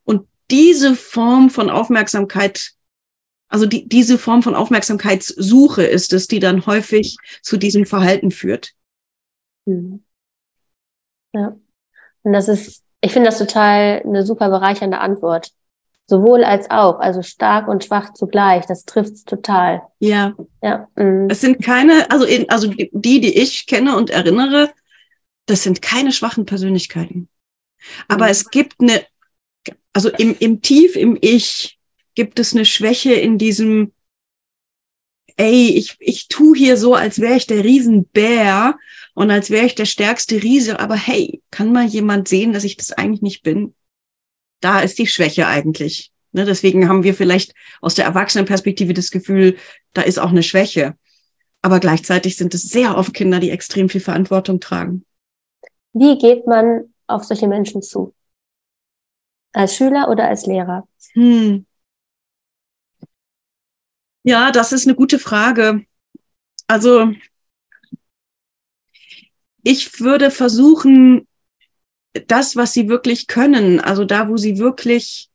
Und 0.05 0.27
diese 0.51 0.97
Form 0.97 1.51
von 1.51 1.71
Aufmerksamkeit 1.71 2.75
also 3.53 3.67
die, 3.67 3.87
diese 3.87 4.17
Form 4.17 4.43
von 4.43 4.55
Aufmerksamkeitssuche 4.55 5.83
ist 5.83 6.15
es, 6.15 6.27
die 6.27 6.39
dann 6.39 6.65
häufig 6.65 7.19
zu 7.43 7.59
diesem 7.59 7.85
Verhalten 7.85 8.31
führt. 8.31 8.73
Mhm. 9.67 10.03
Ja. 11.35 11.55
Und 12.23 12.33
das 12.33 12.49
ist, 12.49 12.83
ich 13.03 13.13
finde 13.13 13.29
das 13.29 13.37
total 13.37 14.01
eine 14.07 14.25
super 14.25 14.49
bereichernde 14.49 15.01
Antwort. 15.01 15.51
Sowohl 16.07 16.45
als 16.45 16.71
auch, 16.71 16.99
also 16.99 17.23
stark 17.23 17.69
und 17.69 17.85
schwach 17.85 18.13
zugleich. 18.13 18.67
Das 18.67 18.85
trifft 18.85 19.13
es 19.13 19.25
total. 19.25 19.83
Ja. 19.99 20.35
Ja. 20.63 20.89
Mhm. 20.97 21.29
Es 21.31 21.41
sind 21.41 21.63
keine, 21.63 22.11
also, 22.11 22.25
in, 22.25 22.49
also 22.51 22.69
die, 22.69 23.21
die 23.21 23.39
ich 23.39 23.67
kenne 23.67 23.97
und 23.97 24.11
erinnere, 24.11 24.71
das 25.47 25.63
sind 25.63 25.83
keine 25.83 26.13
schwachen 26.13 26.45
Persönlichkeiten. 26.45 27.29
Aber 28.09 28.27
mhm. 28.27 28.31
es 28.31 28.51
gibt 28.51 28.81
eine, 28.81 29.03
also 29.93 30.11
im, 30.11 30.37
im 30.39 30.63
Tief, 30.63 30.97
im 30.97 31.17
Ich, 31.21 31.79
gibt 32.15 32.39
es 32.39 32.55
eine 32.55 32.65
Schwäche 32.65 33.13
in 33.13 33.39
diesem, 33.39 33.93
ey, 35.37 35.71
ich, 35.71 35.97
ich 35.99 36.29
tu 36.29 36.55
hier 36.55 36.77
so, 36.77 36.95
als 36.95 37.21
wäre 37.21 37.37
ich 37.37 37.47
der 37.47 37.65
Riesenbär 37.65 38.79
und 39.15 39.31
als 39.31 39.51
wäre 39.51 39.67
ich 39.67 39.75
der 39.75 39.87
stärkste 39.87 40.43
Riese, 40.43 40.81
aber 40.81 40.97
hey, 40.97 41.43
kann 41.51 41.73
mal 41.73 41.87
jemand 41.87 42.29
sehen, 42.29 42.53
dass 42.53 42.65
ich 42.65 42.77
das 42.77 42.93
eigentlich 42.93 43.23
nicht 43.23 43.43
bin? 43.43 43.75
Da 44.63 44.81
ist 44.81 44.99
die 44.99 45.07
Schwäche 45.07 45.47
eigentlich. 45.47 46.13
Ne, 46.31 46.47
deswegen 46.47 46.89
haben 46.89 47.03
wir 47.03 47.13
vielleicht 47.15 47.55
aus 47.83 47.95
der 47.95 48.07
Erwachsenenperspektive 48.07 48.95
das 48.95 49.11
Gefühl, 49.11 49.59
da 49.93 50.01
ist 50.01 50.19
auch 50.19 50.31
eine 50.31 50.43
Schwäche. 50.43 50.97
Aber 51.61 51.79
gleichzeitig 51.79 52.37
sind 52.37 52.55
es 52.55 52.63
sehr 52.63 52.97
oft 52.97 53.13
Kinder, 53.13 53.39
die 53.39 53.51
extrem 53.51 53.91
viel 53.91 54.01
Verantwortung 54.01 54.59
tragen. 54.59 55.05
Wie 55.93 56.17
geht 56.17 56.47
man 56.47 56.95
auf 57.07 57.25
solche 57.25 57.49
Menschen 57.49 57.83
zu? 57.83 58.15
Als 59.53 59.77
Schüler 59.77 60.09
oder 60.09 60.27
als 60.29 60.47
Lehrer? 60.47 60.89
Hm. 61.13 61.67
Ja, 64.23 64.51
das 64.51 64.73
ist 64.73 64.87
eine 64.87 64.95
gute 64.95 65.19
Frage. 65.19 65.85
Also 66.67 67.13
ich 69.63 70.01
würde 70.01 70.31
versuchen, 70.31 71.27
das, 72.27 72.57
was 72.57 72.73
sie 72.73 72.89
wirklich 72.89 73.27
können, 73.27 73.81
also 73.81 74.05
da, 74.05 74.29
wo 74.29 74.37
sie 74.37 74.59
wirklich 74.59 75.31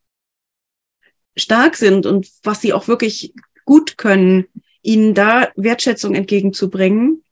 stark 1.36 1.76
sind 1.76 2.06
und 2.06 2.30
was 2.44 2.62
sie 2.62 2.74
auch 2.74 2.88
wirklich 2.88 3.34
gut 3.66 3.98
können, 3.98 4.46
ihnen 4.82 5.14
da 5.14 5.50
Wertschätzung 5.56 6.16
entgegenzubringen. 6.16 7.24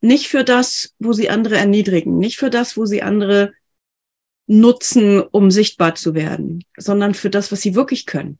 Nicht 0.00 0.28
für 0.28 0.44
das, 0.44 0.94
wo 0.98 1.12
sie 1.12 1.28
andere 1.28 1.56
erniedrigen, 1.56 2.18
nicht 2.18 2.38
für 2.38 2.50
das, 2.50 2.76
wo 2.76 2.86
sie 2.86 3.02
andere 3.02 3.52
nutzen, 4.46 5.20
um 5.20 5.50
sichtbar 5.50 5.94
zu 5.94 6.14
werden, 6.14 6.64
sondern 6.76 7.14
für 7.14 7.30
das, 7.30 7.52
was 7.52 7.60
sie 7.60 7.74
wirklich 7.74 8.06
können. 8.06 8.38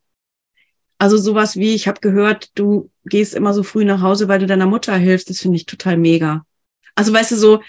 Also 0.99 1.17
sowas 1.17 1.57
wie, 1.57 1.75
ich 1.75 1.87
habe 1.87 2.01
gehört, 2.01 2.51
du 2.55 2.91
gehst 3.05 3.35
immer 3.35 3.55
so 3.55 3.63
früh 3.63 3.85
nach 3.85 4.03
Hause, 4.03 4.27
weil 4.27 4.41
du 4.41 4.47
deiner 4.47 4.67
Mutter 4.67 4.97
hilfst, 4.97 5.31
das 5.31 5.41
finde 5.41 5.57
ich 5.57 5.67
total 5.67 5.97
mega. 5.97 6.45
Also 6.95 7.13
weißt 7.13 7.33
du, 7.33 7.37
so 7.37 7.63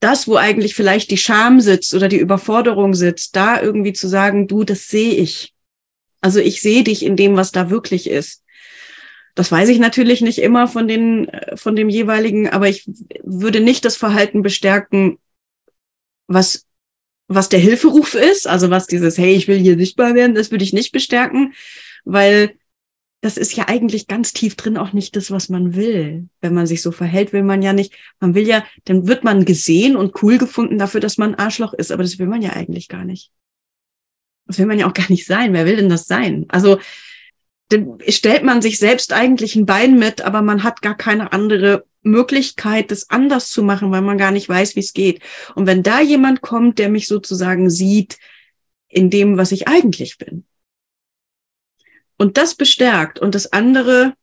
das, 0.00 0.28
wo 0.28 0.36
eigentlich 0.36 0.74
vielleicht 0.74 1.10
die 1.10 1.16
Scham 1.16 1.60
sitzt 1.60 1.94
oder 1.94 2.08
die 2.08 2.18
Überforderung 2.18 2.94
sitzt, 2.94 3.34
da 3.34 3.60
irgendwie 3.60 3.92
zu 3.92 4.08
sagen, 4.08 4.46
du, 4.46 4.64
das 4.64 4.88
sehe 4.88 5.14
ich. 5.14 5.54
Also 6.20 6.40
ich 6.40 6.60
sehe 6.60 6.84
dich 6.84 7.04
in 7.04 7.16
dem, 7.16 7.36
was 7.36 7.52
da 7.52 7.70
wirklich 7.70 8.08
ist. 8.08 8.44
Das 9.34 9.52
weiß 9.52 9.68
ich 9.68 9.78
natürlich 9.78 10.20
nicht 10.20 10.38
immer 10.38 10.66
von 10.66 10.88
den, 10.88 11.30
von 11.54 11.76
dem 11.76 11.88
jeweiligen, 11.88 12.48
aber 12.48 12.68
ich 12.68 12.90
würde 13.22 13.60
nicht 13.60 13.84
das 13.84 13.96
Verhalten 13.96 14.42
bestärken, 14.42 15.18
was, 16.26 16.66
was 17.28 17.48
der 17.48 17.60
Hilferuf 17.60 18.14
ist, 18.14 18.48
also 18.48 18.70
was 18.70 18.88
dieses, 18.88 19.16
hey, 19.16 19.34
ich 19.34 19.46
will 19.46 19.58
hier 19.58 19.76
sichtbar 19.76 20.14
werden, 20.14 20.34
das 20.34 20.50
würde 20.50 20.64
ich 20.64 20.72
nicht 20.72 20.90
bestärken, 20.90 21.54
weil 22.04 22.57
das 23.20 23.36
ist 23.36 23.56
ja 23.56 23.66
eigentlich 23.68 24.06
ganz 24.06 24.32
tief 24.32 24.54
drin 24.54 24.76
auch 24.76 24.92
nicht 24.92 25.16
das, 25.16 25.30
was 25.30 25.48
man 25.48 25.74
will. 25.74 26.28
Wenn 26.40 26.54
man 26.54 26.66
sich 26.66 26.82
so 26.82 26.92
verhält, 26.92 27.32
will 27.32 27.42
man 27.42 27.62
ja 27.62 27.72
nicht, 27.72 27.92
man 28.20 28.34
will 28.34 28.46
ja, 28.46 28.64
dann 28.84 29.08
wird 29.08 29.24
man 29.24 29.44
gesehen 29.44 29.96
und 29.96 30.22
cool 30.22 30.38
gefunden 30.38 30.78
dafür, 30.78 31.00
dass 31.00 31.18
man 31.18 31.34
Arschloch 31.34 31.74
ist, 31.74 31.90
aber 31.90 32.04
das 32.04 32.18
will 32.18 32.28
man 32.28 32.42
ja 32.42 32.50
eigentlich 32.50 32.88
gar 32.88 33.04
nicht. 33.04 33.32
Das 34.46 34.58
will 34.58 34.66
man 34.66 34.78
ja 34.78 34.88
auch 34.88 34.94
gar 34.94 35.10
nicht 35.10 35.26
sein. 35.26 35.52
Wer 35.52 35.66
will 35.66 35.76
denn 35.76 35.88
das 35.88 36.06
sein? 36.06 36.46
Also, 36.48 36.78
dann 37.70 37.98
stellt 38.08 38.44
man 38.44 38.62
sich 38.62 38.78
selbst 38.78 39.12
eigentlich 39.12 39.54
ein 39.56 39.66
Bein 39.66 39.98
mit, 39.98 40.22
aber 40.22 40.40
man 40.40 40.62
hat 40.62 40.80
gar 40.80 40.96
keine 40.96 41.32
andere 41.32 41.84
Möglichkeit, 42.02 42.90
das 42.90 43.10
anders 43.10 43.50
zu 43.50 43.62
machen, 43.62 43.90
weil 43.90 44.00
man 44.00 44.16
gar 44.16 44.30
nicht 44.30 44.48
weiß, 44.48 44.74
wie 44.74 44.80
es 44.80 44.94
geht. 44.94 45.20
Und 45.54 45.66
wenn 45.66 45.82
da 45.82 46.00
jemand 46.00 46.40
kommt, 46.40 46.78
der 46.78 46.88
mich 46.88 47.06
sozusagen 47.06 47.68
sieht 47.68 48.18
in 48.88 49.10
dem, 49.10 49.36
was 49.36 49.52
ich 49.52 49.68
eigentlich 49.68 50.16
bin, 50.16 50.44
und 52.18 52.36
das 52.36 52.54
bestärkt 52.54 53.18
und 53.18 53.34
das 53.34 53.52
andere 53.52 54.14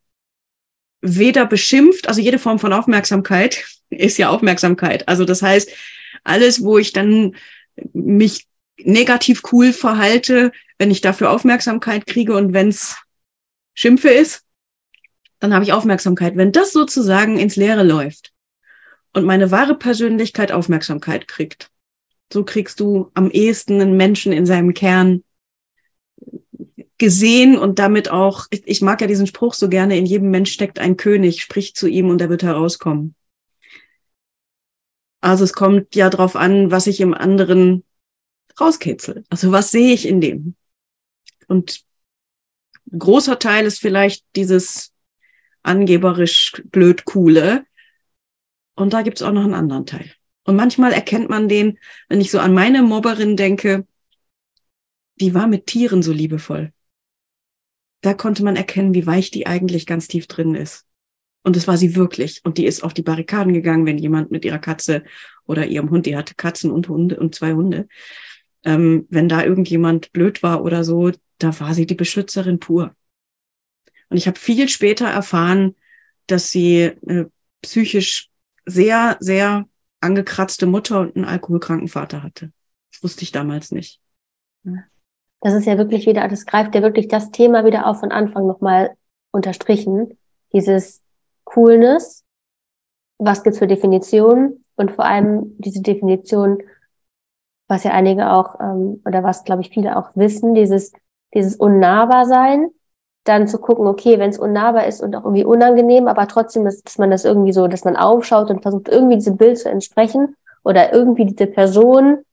weder 1.01 1.45
beschimpft, 1.45 2.07
also 2.07 2.21
jede 2.21 2.39
Form 2.39 2.59
von 2.59 2.73
Aufmerksamkeit 2.73 3.65
ist 3.89 4.17
ja 4.17 4.29
Aufmerksamkeit. 4.29 5.07
Also 5.07 5.25
das 5.25 5.41
heißt, 5.41 5.71
alles, 6.23 6.63
wo 6.63 6.77
ich 6.77 6.93
dann 6.93 7.35
mich 7.93 8.47
negativ 8.77 9.43
cool 9.51 9.73
verhalte, 9.73 10.51
wenn 10.77 10.91
ich 10.91 11.01
dafür 11.01 11.31
Aufmerksamkeit 11.31 12.05
kriege 12.05 12.35
und 12.35 12.53
wenn 12.53 12.69
es 12.69 12.97
Schimpfe 13.73 14.09
ist, 14.09 14.43
dann 15.39 15.53
habe 15.53 15.63
ich 15.63 15.73
Aufmerksamkeit. 15.73 16.35
Wenn 16.35 16.51
das 16.51 16.71
sozusagen 16.71 17.37
ins 17.37 17.55
Leere 17.55 17.83
läuft 17.83 18.33
und 19.13 19.25
meine 19.25 19.51
wahre 19.51 19.75
Persönlichkeit 19.75 20.51
Aufmerksamkeit 20.51 21.27
kriegt, 21.27 21.69
so 22.31 22.43
kriegst 22.43 22.79
du 22.79 23.11
am 23.13 23.29
ehesten 23.29 23.79
einen 23.79 23.97
Menschen 23.97 24.33
in 24.33 24.45
seinem 24.45 24.73
Kern 24.73 25.23
gesehen 26.97 27.57
und 27.57 27.79
damit 27.79 28.09
auch, 28.09 28.47
ich, 28.49 28.63
ich 28.65 28.81
mag 28.81 29.01
ja 29.01 29.07
diesen 29.07 29.27
Spruch 29.27 29.53
so 29.53 29.69
gerne, 29.69 29.97
in 29.97 30.05
jedem 30.05 30.29
Mensch 30.31 30.51
steckt 30.51 30.79
ein 30.79 30.97
König, 30.97 31.41
sprich 31.41 31.75
zu 31.75 31.87
ihm 31.87 32.09
und 32.09 32.21
er 32.21 32.29
wird 32.29 32.43
herauskommen. 32.43 33.15
Also 35.21 35.43
es 35.43 35.53
kommt 35.53 35.95
ja 35.95 36.09
drauf 36.09 36.35
an, 36.35 36.71
was 36.71 36.87
ich 36.87 37.01
im 37.01 37.13
anderen 37.13 37.83
rauskitzel. 38.59 39.23
Also 39.29 39.51
was 39.51 39.71
sehe 39.71 39.93
ich 39.93 40.07
in 40.07 40.21
dem? 40.21 40.55
Und 41.47 41.83
großer 42.97 43.39
Teil 43.39 43.65
ist 43.65 43.79
vielleicht 43.79 44.23
dieses 44.35 44.93
angeberisch 45.63 46.61
blöd 46.65 47.05
coole. 47.05 47.65
Und 48.75 48.93
da 48.93 49.01
gibt's 49.01 49.21
auch 49.21 49.31
noch 49.31 49.43
einen 49.43 49.55
anderen 49.55 49.85
Teil. 49.85 50.11
Und 50.43 50.55
manchmal 50.55 50.93
erkennt 50.93 51.27
man 51.27 51.49
den, 51.49 51.79
wenn 52.07 52.21
ich 52.21 52.29
so 52.29 52.39
an 52.39 52.53
meine 52.53 52.83
Mobberin 52.83 53.35
denke, 53.35 53.87
die 55.15 55.33
war 55.33 55.47
mit 55.47 55.65
Tieren 55.65 56.03
so 56.03 56.11
liebevoll 56.11 56.71
da 58.01 58.13
konnte 58.13 58.43
man 58.43 58.55
erkennen, 58.55 58.93
wie 58.93 59.05
weich 59.05 59.31
die 59.31 59.47
eigentlich 59.47 59.85
ganz 59.85 60.07
tief 60.07 60.27
drin 60.27 60.55
ist. 60.55 60.85
Und 61.43 61.55
das 61.55 61.67
war 61.67 61.77
sie 61.77 61.95
wirklich. 61.95 62.41
Und 62.43 62.57
die 62.57 62.65
ist 62.65 62.83
auf 62.83 62.93
die 62.93 63.03
Barrikaden 63.03 63.53
gegangen, 63.53 63.85
wenn 63.85 63.97
jemand 63.97 64.31
mit 64.31 64.45
ihrer 64.45 64.59
Katze 64.59 65.03
oder 65.45 65.65
ihrem 65.65 65.89
Hund, 65.91 66.05
die 66.05 66.15
hatte 66.17 66.35
Katzen 66.35 66.71
und 66.71 66.89
Hunde 66.89 67.19
und 67.19 67.35
zwei 67.35 67.53
Hunde, 67.53 67.87
ähm, 68.63 69.05
wenn 69.09 69.29
da 69.29 69.43
irgendjemand 69.43 70.11
blöd 70.11 70.41
war 70.41 70.63
oder 70.63 70.83
so, 70.83 71.11
da 71.37 71.59
war 71.59 71.73
sie 71.73 71.85
die 71.85 71.95
Beschützerin 71.95 72.59
pur. 72.59 72.95
Und 74.09 74.17
ich 74.17 74.27
habe 74.27 74.39
viel 74.39 74.69
später 74.69 75.07
erfahren, 75.07 75.75
dass 76.27 76.49
sie 76.49 76.93
eine 77.07 77.31
psychisch 77.61 78.29
sehr, 78.65 79.17
sehr 79.19 79.67
angekratzte 79.99 80.65
Mutter 80.65 80.99
und 80.99 81.15
einen 81.15 81.25
alkoholkranken 81.25 81.87
Vater 81.87 82.23
hatte. 82.23 82.51
Das 82.91 83.03
wusste 83.03 83.23
ich 83.23 83.31
damals 83.31 83.71
nicht 83.71 84.01
das 85.41 85.53
ist 85.53 85.65
ja 85.65 85.77
wirklich 85.77 86.05
wieder, 86.05 86.27
das 86.27 86.45
greift 86.45 86.75
ja 86.75 86.81
wirklich 86.81 87.07
das 87.07 87.31
Thema 87.31 87.65
wieder 87.65 87.87
auf 87.87 87.99
von 87.99 88.11
Anfang 88.11 88.47
nochmal 88.47 88.95
unterstrichen. 89.31 90.17
Dieses 90.53 91.03
Coolness, 91.43 92.23
was 93.17 93.43
gibt's 93.43 93.59
für 93.59 93.67
Definitionen 93.67 94.63
und 94.75 94.91
vor 94.91 95.05
allem 95.05 95.55
diese 95.59 95.81
Definition, 95.81 96.63
was 97.67 97.83
ja 97.83 97.91
einige 97.91 98.31
auch, 98.31 98.59
ähm, 98.59 99.01
oder 99.05 99.23
was 99.23 99.43
glaube 99.43 99.61
ich 99.61 99.69
viele 99.69 99.97
auch 99.97 100.15
wissen, 100.15 100.53
dieses, 100.53 100.93
dieses 101.33 101.55
unnahbar 101.55 102.25
sein, 102.25 102.69
dann 103.23 103.47
zu 103.47 103.57
gucken, 103.57 103.87
okay, 103.87 104.19
wenn 104.19 104.29
es 104.29 104.39
unnahbar 104.39 104.85
ist 104.85 105.01
und 105.01 105.15
auch 105.15 105.23
irgendwie 105.23 105.45
unangenehm, 105.45 106.07
aber 106.07 106.27
trotzdem, 106.27 106.63
dass, 106.63 106.81
dass 106.83 106.97
man 106.97 107.09
das 107.11 107.25
irgendwie 107.25 107.53
so, 107.53 107.67
dass 107.67 107.83
man 107.83 107.95
aufschaut 107.95 108.49
und 108.51 108.61
versucht, 108.61 108.87
irgendwie 108.87 109.15
diesem 109.15 109.37
Bild 109.37 109.57
zu 109.57 109.69
entsprechen 109.69 110.35
oder 110.63 110.93
irgendwie 110.93 111.25
diese 111.25 111.47
Person 111.47 112.24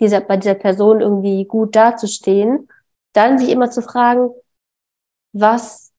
dieser, 0.00 0.20
bei 0.20 0.36
dieser 0.36 0.54
Person 0.54 1.00
irgendwie 1.00 1.44
gut 1.44 1.74
dazustehen, 1.74 2.68
dann 3.12 3.38
sich 3.38 3.50
immer 3.50 3.70
zu 3.70 3.82
fragen, 3.82 4.30
was 5.32 5.92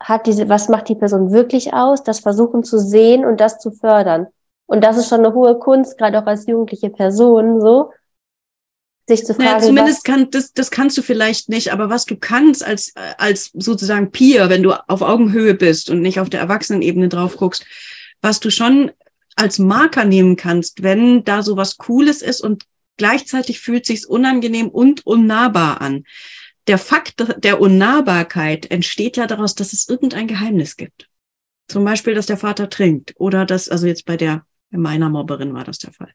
hat 0.00 0.26
diese, 0.26 0.48
was 0.48 0.68
macht 0.68 0.88
die 0.88 0.96
Person 0.96 1.32
wirklich 1.32 1.72
aus, 1.72 2.02
das 2.02 2.20
versuchen 2.20 2.64
zu 2.64 2.78
sehen 2.78 3.24
und 3.24 3.40
das 3.40 3.58
zu 3.58 3.70
fördern. 3.70 4.26
Und 4.66 4.82
das 4.82 4.96
ist 4.96 5.08
schon 5.08 5.24
eine 5.24 5.34
hohe 5.34 5.58
Kunst, 5.58 5.98
gerade 5.98 6.20
auch 6.20 6.26
als 6.26 6.46
jugendliche 6.46 6.90
Person, 6.90 7.60
so, 7.60 7.92
sich 9.06 9.24
zu 9.24 9.34
fragen. 9.34 9.48
Naja, 9.48 9.60
zumindest 9.60 10.04
kann, 10.04 10.30
das, 10.30 10.52
das 10.52 10.70
kannst 10.70 10.96
du 10.96 11.02
vielleicht 11.02 11.48
nicht, 11.48 11.72
aber 11.72 11.90
was 11.90 12.06
du 12.06 12.16
kannst 12.16 12.64
als, 12.64 12.92
als 13.18 13.50
sozusagen 13.54 14.10
Peer, 14.10 14.48
wenn 14.48 14.62
du 14.62 14.72
auf 14.88 15.02
Augenhöhe 15.02 15.54
bist 15.54 15.90
und 15.90 16.00
nicht 16.00 16.20
auf 16.20 16.30
der 16.30 16.40
Erwachsenenebene 16.40 17.08
drauf 17.08 17.36
guckst, 17.36 17.66
was 18.22 18.40
du 18.40 18.50
schon 18.50 18.90
als 19.36 19.58
Marker 19.58 20.04
nehmen 20.04 20.36
kannst, 20.36 20.82
wenn 20.82 21.24
da 21.24 21.42
so 21.42 21.56
was 21.56 21.76
Cooles 21.76 22.22
ist 22.22 22.40
und 22.40 22.64
gleichzeitig 22.96 23.60
fühlt 23.60 23.86
sich's 23.86 24.04
unangenehm 24.04 24.68
und 24.68 25.06
unnahbar 25.06 25.80
an. 25.80 26.04
Der 26.66 26.78
Fakt 26.78 27.24
der 27.44 27.60
Unnahbarkeit 27.60 28.70
entsteht 28.70 29.16
ja 29.16 29.26
daraus, 29.26 29.54
dass 29.54 29.72
es 29.72 29.88
irgendein 29.88 30.26
Geheimnis 30.26 30.76
gibt. 30.76 31.08
Zum 31.68 31.84
Beispiel, 31.84 32.14
dass 32.14 32.26
der 32.26 32.36
Vater 32.36 32.68
trinkt 32.70 33.14
oder 33.16 33.44
dass, 33.44 33.68
also 33.68 33.86
jetzt 33.86 34.06
bei 34.06 34.16
der, 34.16 34.46
bei 34.70 34.78
meiner 34.78 35.08
Mobberin 35.10 35.54
war 35.54 35.64
das 35.64 35.78
der 35.78 35.92
Fall. 35.92 36.12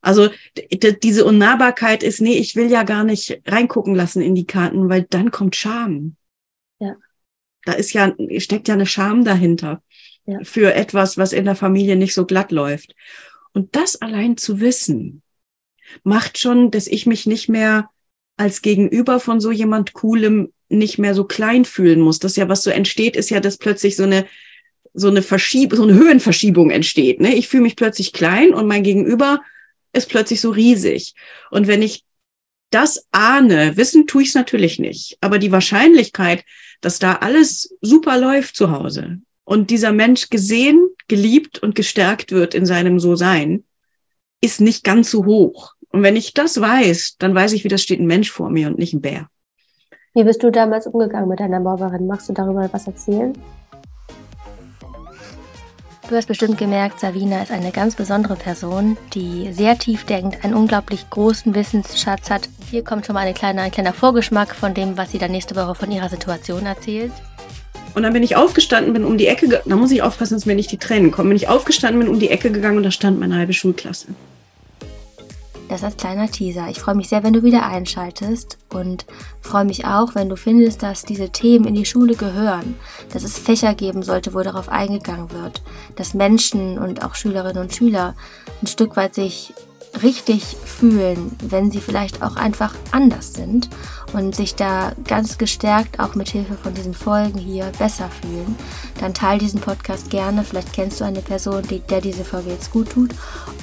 Also 0.00 0.30
diese 1.02 1.24
Unnahbarkeit 1.24 2.02
ist, 2.02 2.20
nee, 2.20 2.36
ich 2.36 2.56
will 2.56 2.68
ja 2.68 2.82
gar 2.82 3.04
nicht 3.04 3.40
reingucken 3.46 3.94
lassen 3.94 4.20
in 4.20 4.34
die 4.34 4.46
Karten, 4.46 4.88
weil 4.88 5.06
dann 5.08 5.30
kommt 5.30 5.54
Scham. 5.54 6.16
Ja. 6.80 6.96
Da 7.64 7.74
ist 7.74 7.92
ja, 7.92 8.12
steckt 8.38 8.66
ja 8.66 8.74
eine 8.74 8.86
Scham 8.86 9.24
dahinter 9.24 9.80
ja. 10.26 10.40
für 10.42 10.74
etwas, 10.74 11.18
was 11.18 11.32
in 11.32 11.44
der 11.44 11.54
Familie 11.54 11.94
nicht 11.94 12.14
so 12.14 12.26
glatt 12.26 12.50
läuft. 12.50 12.96
Und 13.52 13.76
das 13.76 14.02
allein 14.02 14.36
zu 14.36 14.60
wissen, 14.60 15.22
macht 16.04 16.38
schon, 16.38 16.70
dass 16.70 16.86
ich 16.86 17.06
mich 17.06 17.26
nicht 17.26 17.48
mehr 17.48 17.90
als 18.36 18.62
Gegenüber 18.62 19.20
von 19.20 19.40
so 19.40 19.50
jemand 19.50 19.92
Coolem 19.92 20.52
nicht 20.68 20.98
mehr 20.98 21.14
so 21.14 21.24
klein 21.24 21.64
fühlen 21.64 22.00
muss. 22.00 22.18
Das 22.18 22.36
ja, 22.36 22.48
was 22.48 22.62
so 22.62 22.70
entsteht, 22.70 23.16
ist 23.16 23.30
ja, 23.30 23.40
dass 23.40 23.58
plötzlich 23.58 23.96
so 23.96 24.04
eine 24.04 24.26
so 24.94 25.08
eine 25.08 25.22
Verschiebung, 25.22 25.76
so 25.76 25.82
eine 25.84 25.94
Höhenverschiebung 25.94 26.70
entsteht. 26.70 27.20
Ne? 27.20 27.34
Ich 27.34 27.48
fühle 27.48 27.62
mich 27.62 27.76
plötzlich 27.76 28.12
klein 28.12 28.52
und 28.52 28.66
mein 28.66 28.82
Gegenüber 28.82 29.40
ist 29.92 30.08
plötzlich 30.08 30.40
so 30.40 30.50
riesig. 30.50 31.14
Und 31.50 31.66
wenn 31.66 31.82
ich 31.82 32.04
das 32.70 33.06
ahne, 33.10 33.76
wissen 33.76 34.06
tue 34.06 34.22
ich 34.22 34.28
es 34.28 34.34
natürlich 34.34 34.78
nicht, 34.78 35.18
aber 35.20 35.38
die 35.38 35.52
Wahrscheinlichkeit, 35.52 36.44
dass 36.80 36.98
da 36.98 37.16
alles 37.16 37.74
super 37.80 38.18
läuft 38.18 38.56
zu 38.56 38.70
Hause 38.70 39.20
und 39.44 39.70
dieser 39.70 39.92
Mensch 39.92 40.30
gesehen, 40.30 40.88
geliebt 41.08 41.58
und 41.58 41.74
gestärkt 41.74 42.32
wird 42.32 42.54
in 42.54 42.64
seinem 42.64 42.98
So-Sein, 42.98 43.64
ist 44.40 44.60
nicht 44.60 44.84
ganz 44.84 45.10
so 45.10 45.26
hoch. 45.26 45.71
Und 45.92 46.02
wenn 46.02 46.16
ich 46.16 46.32
das 46.32 46.60
weiß, 46.60 47.16
dann 47.18 47.34
weiß 47.34 47.52
ich, 47.52 47.64
wie 47.64 47.68
das 47.68 47.82
steht 47.82 48.00
ein 48.00 48.06
Mensch 48.06 48.30
vor 48.30 48.50
mir 48.50 48.66
und 48.66 48.78
nicht 48.78 48.94
ein 48.94 49.02
Bär. 49.02 49.28
Wie 50.14 50.24
bist 50.24 50.42
du 50.42 50.50
damals 50.50 50.86
umgegangen 50.86 51.28
mit 51.28 51.40
deiner 51.40 51.60
Mobberin? 51.60 52.06
Magst 52.06 52.28
du 52.28 52.32
darüber 52.32 52.68
was 52.72 52.86
erzählen? 52.86 53.34
Du 56.08 56.16
hast 56.16 56.26
bestimmt 56.26 56.58
gemerkt, 56.58 57.00
Savina 57.00 57.42
ist 57.42 57.50
eine 57.50 57.70
ganz 57.70 57.94
besondere 57.94 58.36
Person, 58.36 58.98
die 59.14 59.50
sehr 59.52 59.78
tief 59.78 60.04
denkt, 60.04 60.44
einen 60.44 60.52
unglaublich 60.52 61.08
großen 61.08 61.54
Wissensschatz 61.54 62.28
hat. 62.28 62.48
Hier 62.70 62.84
kommt 62.84 63.06
schon 63.06 63.14
mal 63.14 63.20
eine 63.20 63.32
kleine, 63.32 63.62
ein 63.62 63.70
kleiner 63.70 63.94
Vorgeschmack 63.94 64.54
von 64.54 64.74
dem, 64.74 64.98
was 64.98 65.12
sie 65.12 65.18
dann 65.18 65.30
nächste 65.30 65.56
Woche 65.56 65.74
von 65.74 65.90
ihrer 65.90 66.10
Situation 66.10 66.66
erzählt. 66.66 67.12
Und 67.94 68.02
dann 68.02 68.12
bin 68.12 68.22
ich 68.22 68.36
aufgestanden, 68.36 68.92
bin 68.92 69.04
um 69.04 69.16
die 69.16 69.26
Ecke, 69.26 69.62
da 69.64 69.76
muss 69.76 69.90
ich 69.90 70.02
aufpassen, 70.02 70.34
dass 70.34 70.46
mir 70.46 70.54
nicht 70.54 70.72
die 70.72 70.78
Tränen 70.78 71.12
kommen, 71.12 71.30
bin 71.30 71.36
ich 71.36 71.48
aufgestanden, 71.48 72.00
bin 72.00 72.10
um 72.10 72.18
die 72.18 72.30
Ecke 72.30 72.50
gegangen 72.50 72.78
und 72.78 72.82
da 72.82 72.90
stand 72.90 73.20
meine 73.20 73.36
halbe 73.36 73.52
Schulklasse. 73.52 74.08
Das 75.72 75.84
als 75.84 75.96
kleiner 75.96 76.30
Teaser. 76.30 76.68
Ich 76.68 76.80
freue 76.80 76.94
mich 76.94 77.08
sehr, 77.08 77.22
wenn 77.22 77.32
du 77.32 77.42
wieder 77.42 77.64
einschaltest 77.64 78.58
und 78.74 79.06
freue 79.40 79.64
mich 79.64 79.86
auch, 79.86 80.14
wenn 80.14 80.28
du 80.28 80.36
findest, 80.36 80.82
dass 80.82 81.06
diese 81.06 81.30
Themen 81.30 81.64
in 81.64 81.74
die 81.74 81.86
Schule 81.86 82.14
gehören, 82.14 82.74
dass 83.10 83.22
es 83.22 83.38
Fächer 83.38 83.72
geben 83.72 84.02
sollte, 84.02 84.34
wo 84.34 84.42
darauf 84.42 84.68
eingegangen 84.68 85.32
wird, 85.32 85.62
dass 85.96 86.12
Menschen 86.12 86.78
und 86.78 87.02
auch 87.02 87.14
Schülerinnen 87.14 87.62
und 87.62 87.74
Schüler 87.74 88.14
ein 88.60 88.66
Stück 88.66 88.98
weit 88.98 89.14
sich 89.14 89.54
richtig 90.02 90.56
fühlen, 90.64 91.36
wenn 91.42 91.70
sie 91.70 91.80
vielleicht 91.80 92.22
auch 92.22 92.36
einfach 92.36 92.74
anders 92.90 93.34
sind 93.34 93.68
und 94.12 94.34
sich 94.34 94.54
da 94.54 94.92
ganz 95.06 95.38
gestärkt 95.38 96.00
auch 96.00 96.14
mit 96.14 96.30
Hilfe 96.30 96.54
von 96.54 96.74
diesen 96.74 96.94
Folgen 96.94 97.38
hier 97.38 97.70
besser 97.78 98.08
fühlen, 98.08 98.56
dann 99.00 99.14
teile 99.14 99.40
diesen 99.40 99.60
Podcast 99.60 100.10
gerne. 100.10 100.44
Vielleicht 100.44 100.72
kennst 100.72 101.00
du 101.00 101.04
eine 101.04 101.20
Person, 101.20 101.62
die, 101.62 101.80
der 101.80 102.00
diese 102.00 102.24
Folge 102.24 102.50
jetzt 102.50 102.72
gut 102.72 102.90
tut. 102.90 103.10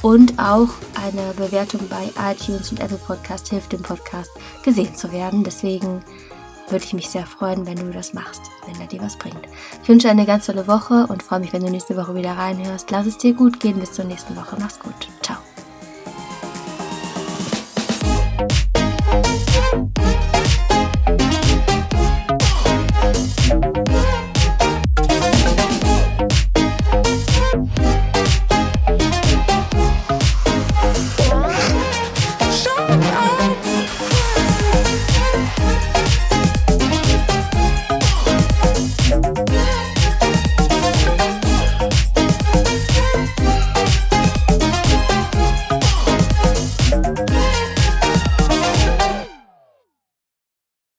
Und 0.01 0.39
auch 0.39 0.69
eine 1.03 1.34
Bewertung 1.36 1.82
bei 1.89 2.32
iTunes 2.32 2.71
und 2.71 2.80
Apple 2.80 2.97
Podcast 2.97 3.49
hilft 3.49 3.73
dem 3.73 3.82
Podcast 3.82 4.32
gesehen 4.63 4.95
zu 4.95 5.11
werden. 5.11 5.43
Deswegen 5.43 6.01
würde 6.69 6.86
ich 6.86 6.93
mich 6.93 7.09
sehr 7.09 7.25
freuen, 7.25 7.65
wenn 7.65 7.77
du 7.77 7.91
das 7.91 8.13
machst, 8.13 8.41
wenn 8.67 8.80
er 8.80 8.88
dir 8.88 9.01
was 9.01 9.17
bringt. 9.17 9.47
Ich 9.82 9.89
wünsche 9.89 10.09
eine 10.09 10.25
ganz 10.25 10.45
tolle 10.45 10.67
Woche 10.67 11.07
und 11.07 11.23
freue 11.23 11.39
mich, 11.39 11.53
wenn 11.53 11.63
du 11.63 11.71
nächste 11.71 11.97
Woche 11.97 12.15
wieder 12.15 12.38
reinhörst. 12.38 12.91
Lass 12.91 13.07
es 13.07 13.17
dir 13.17 13.34
gut 13.34 13.59
gehen. 13.59 13.80
Bis 13.80 13.93
zur 13.93 14.05
nächsten 14.05 14.36
Woche. 14.36 14.55
Mach's 14.59 14.80
gut. 14.80 15.07
Ciao. 15.21 15.49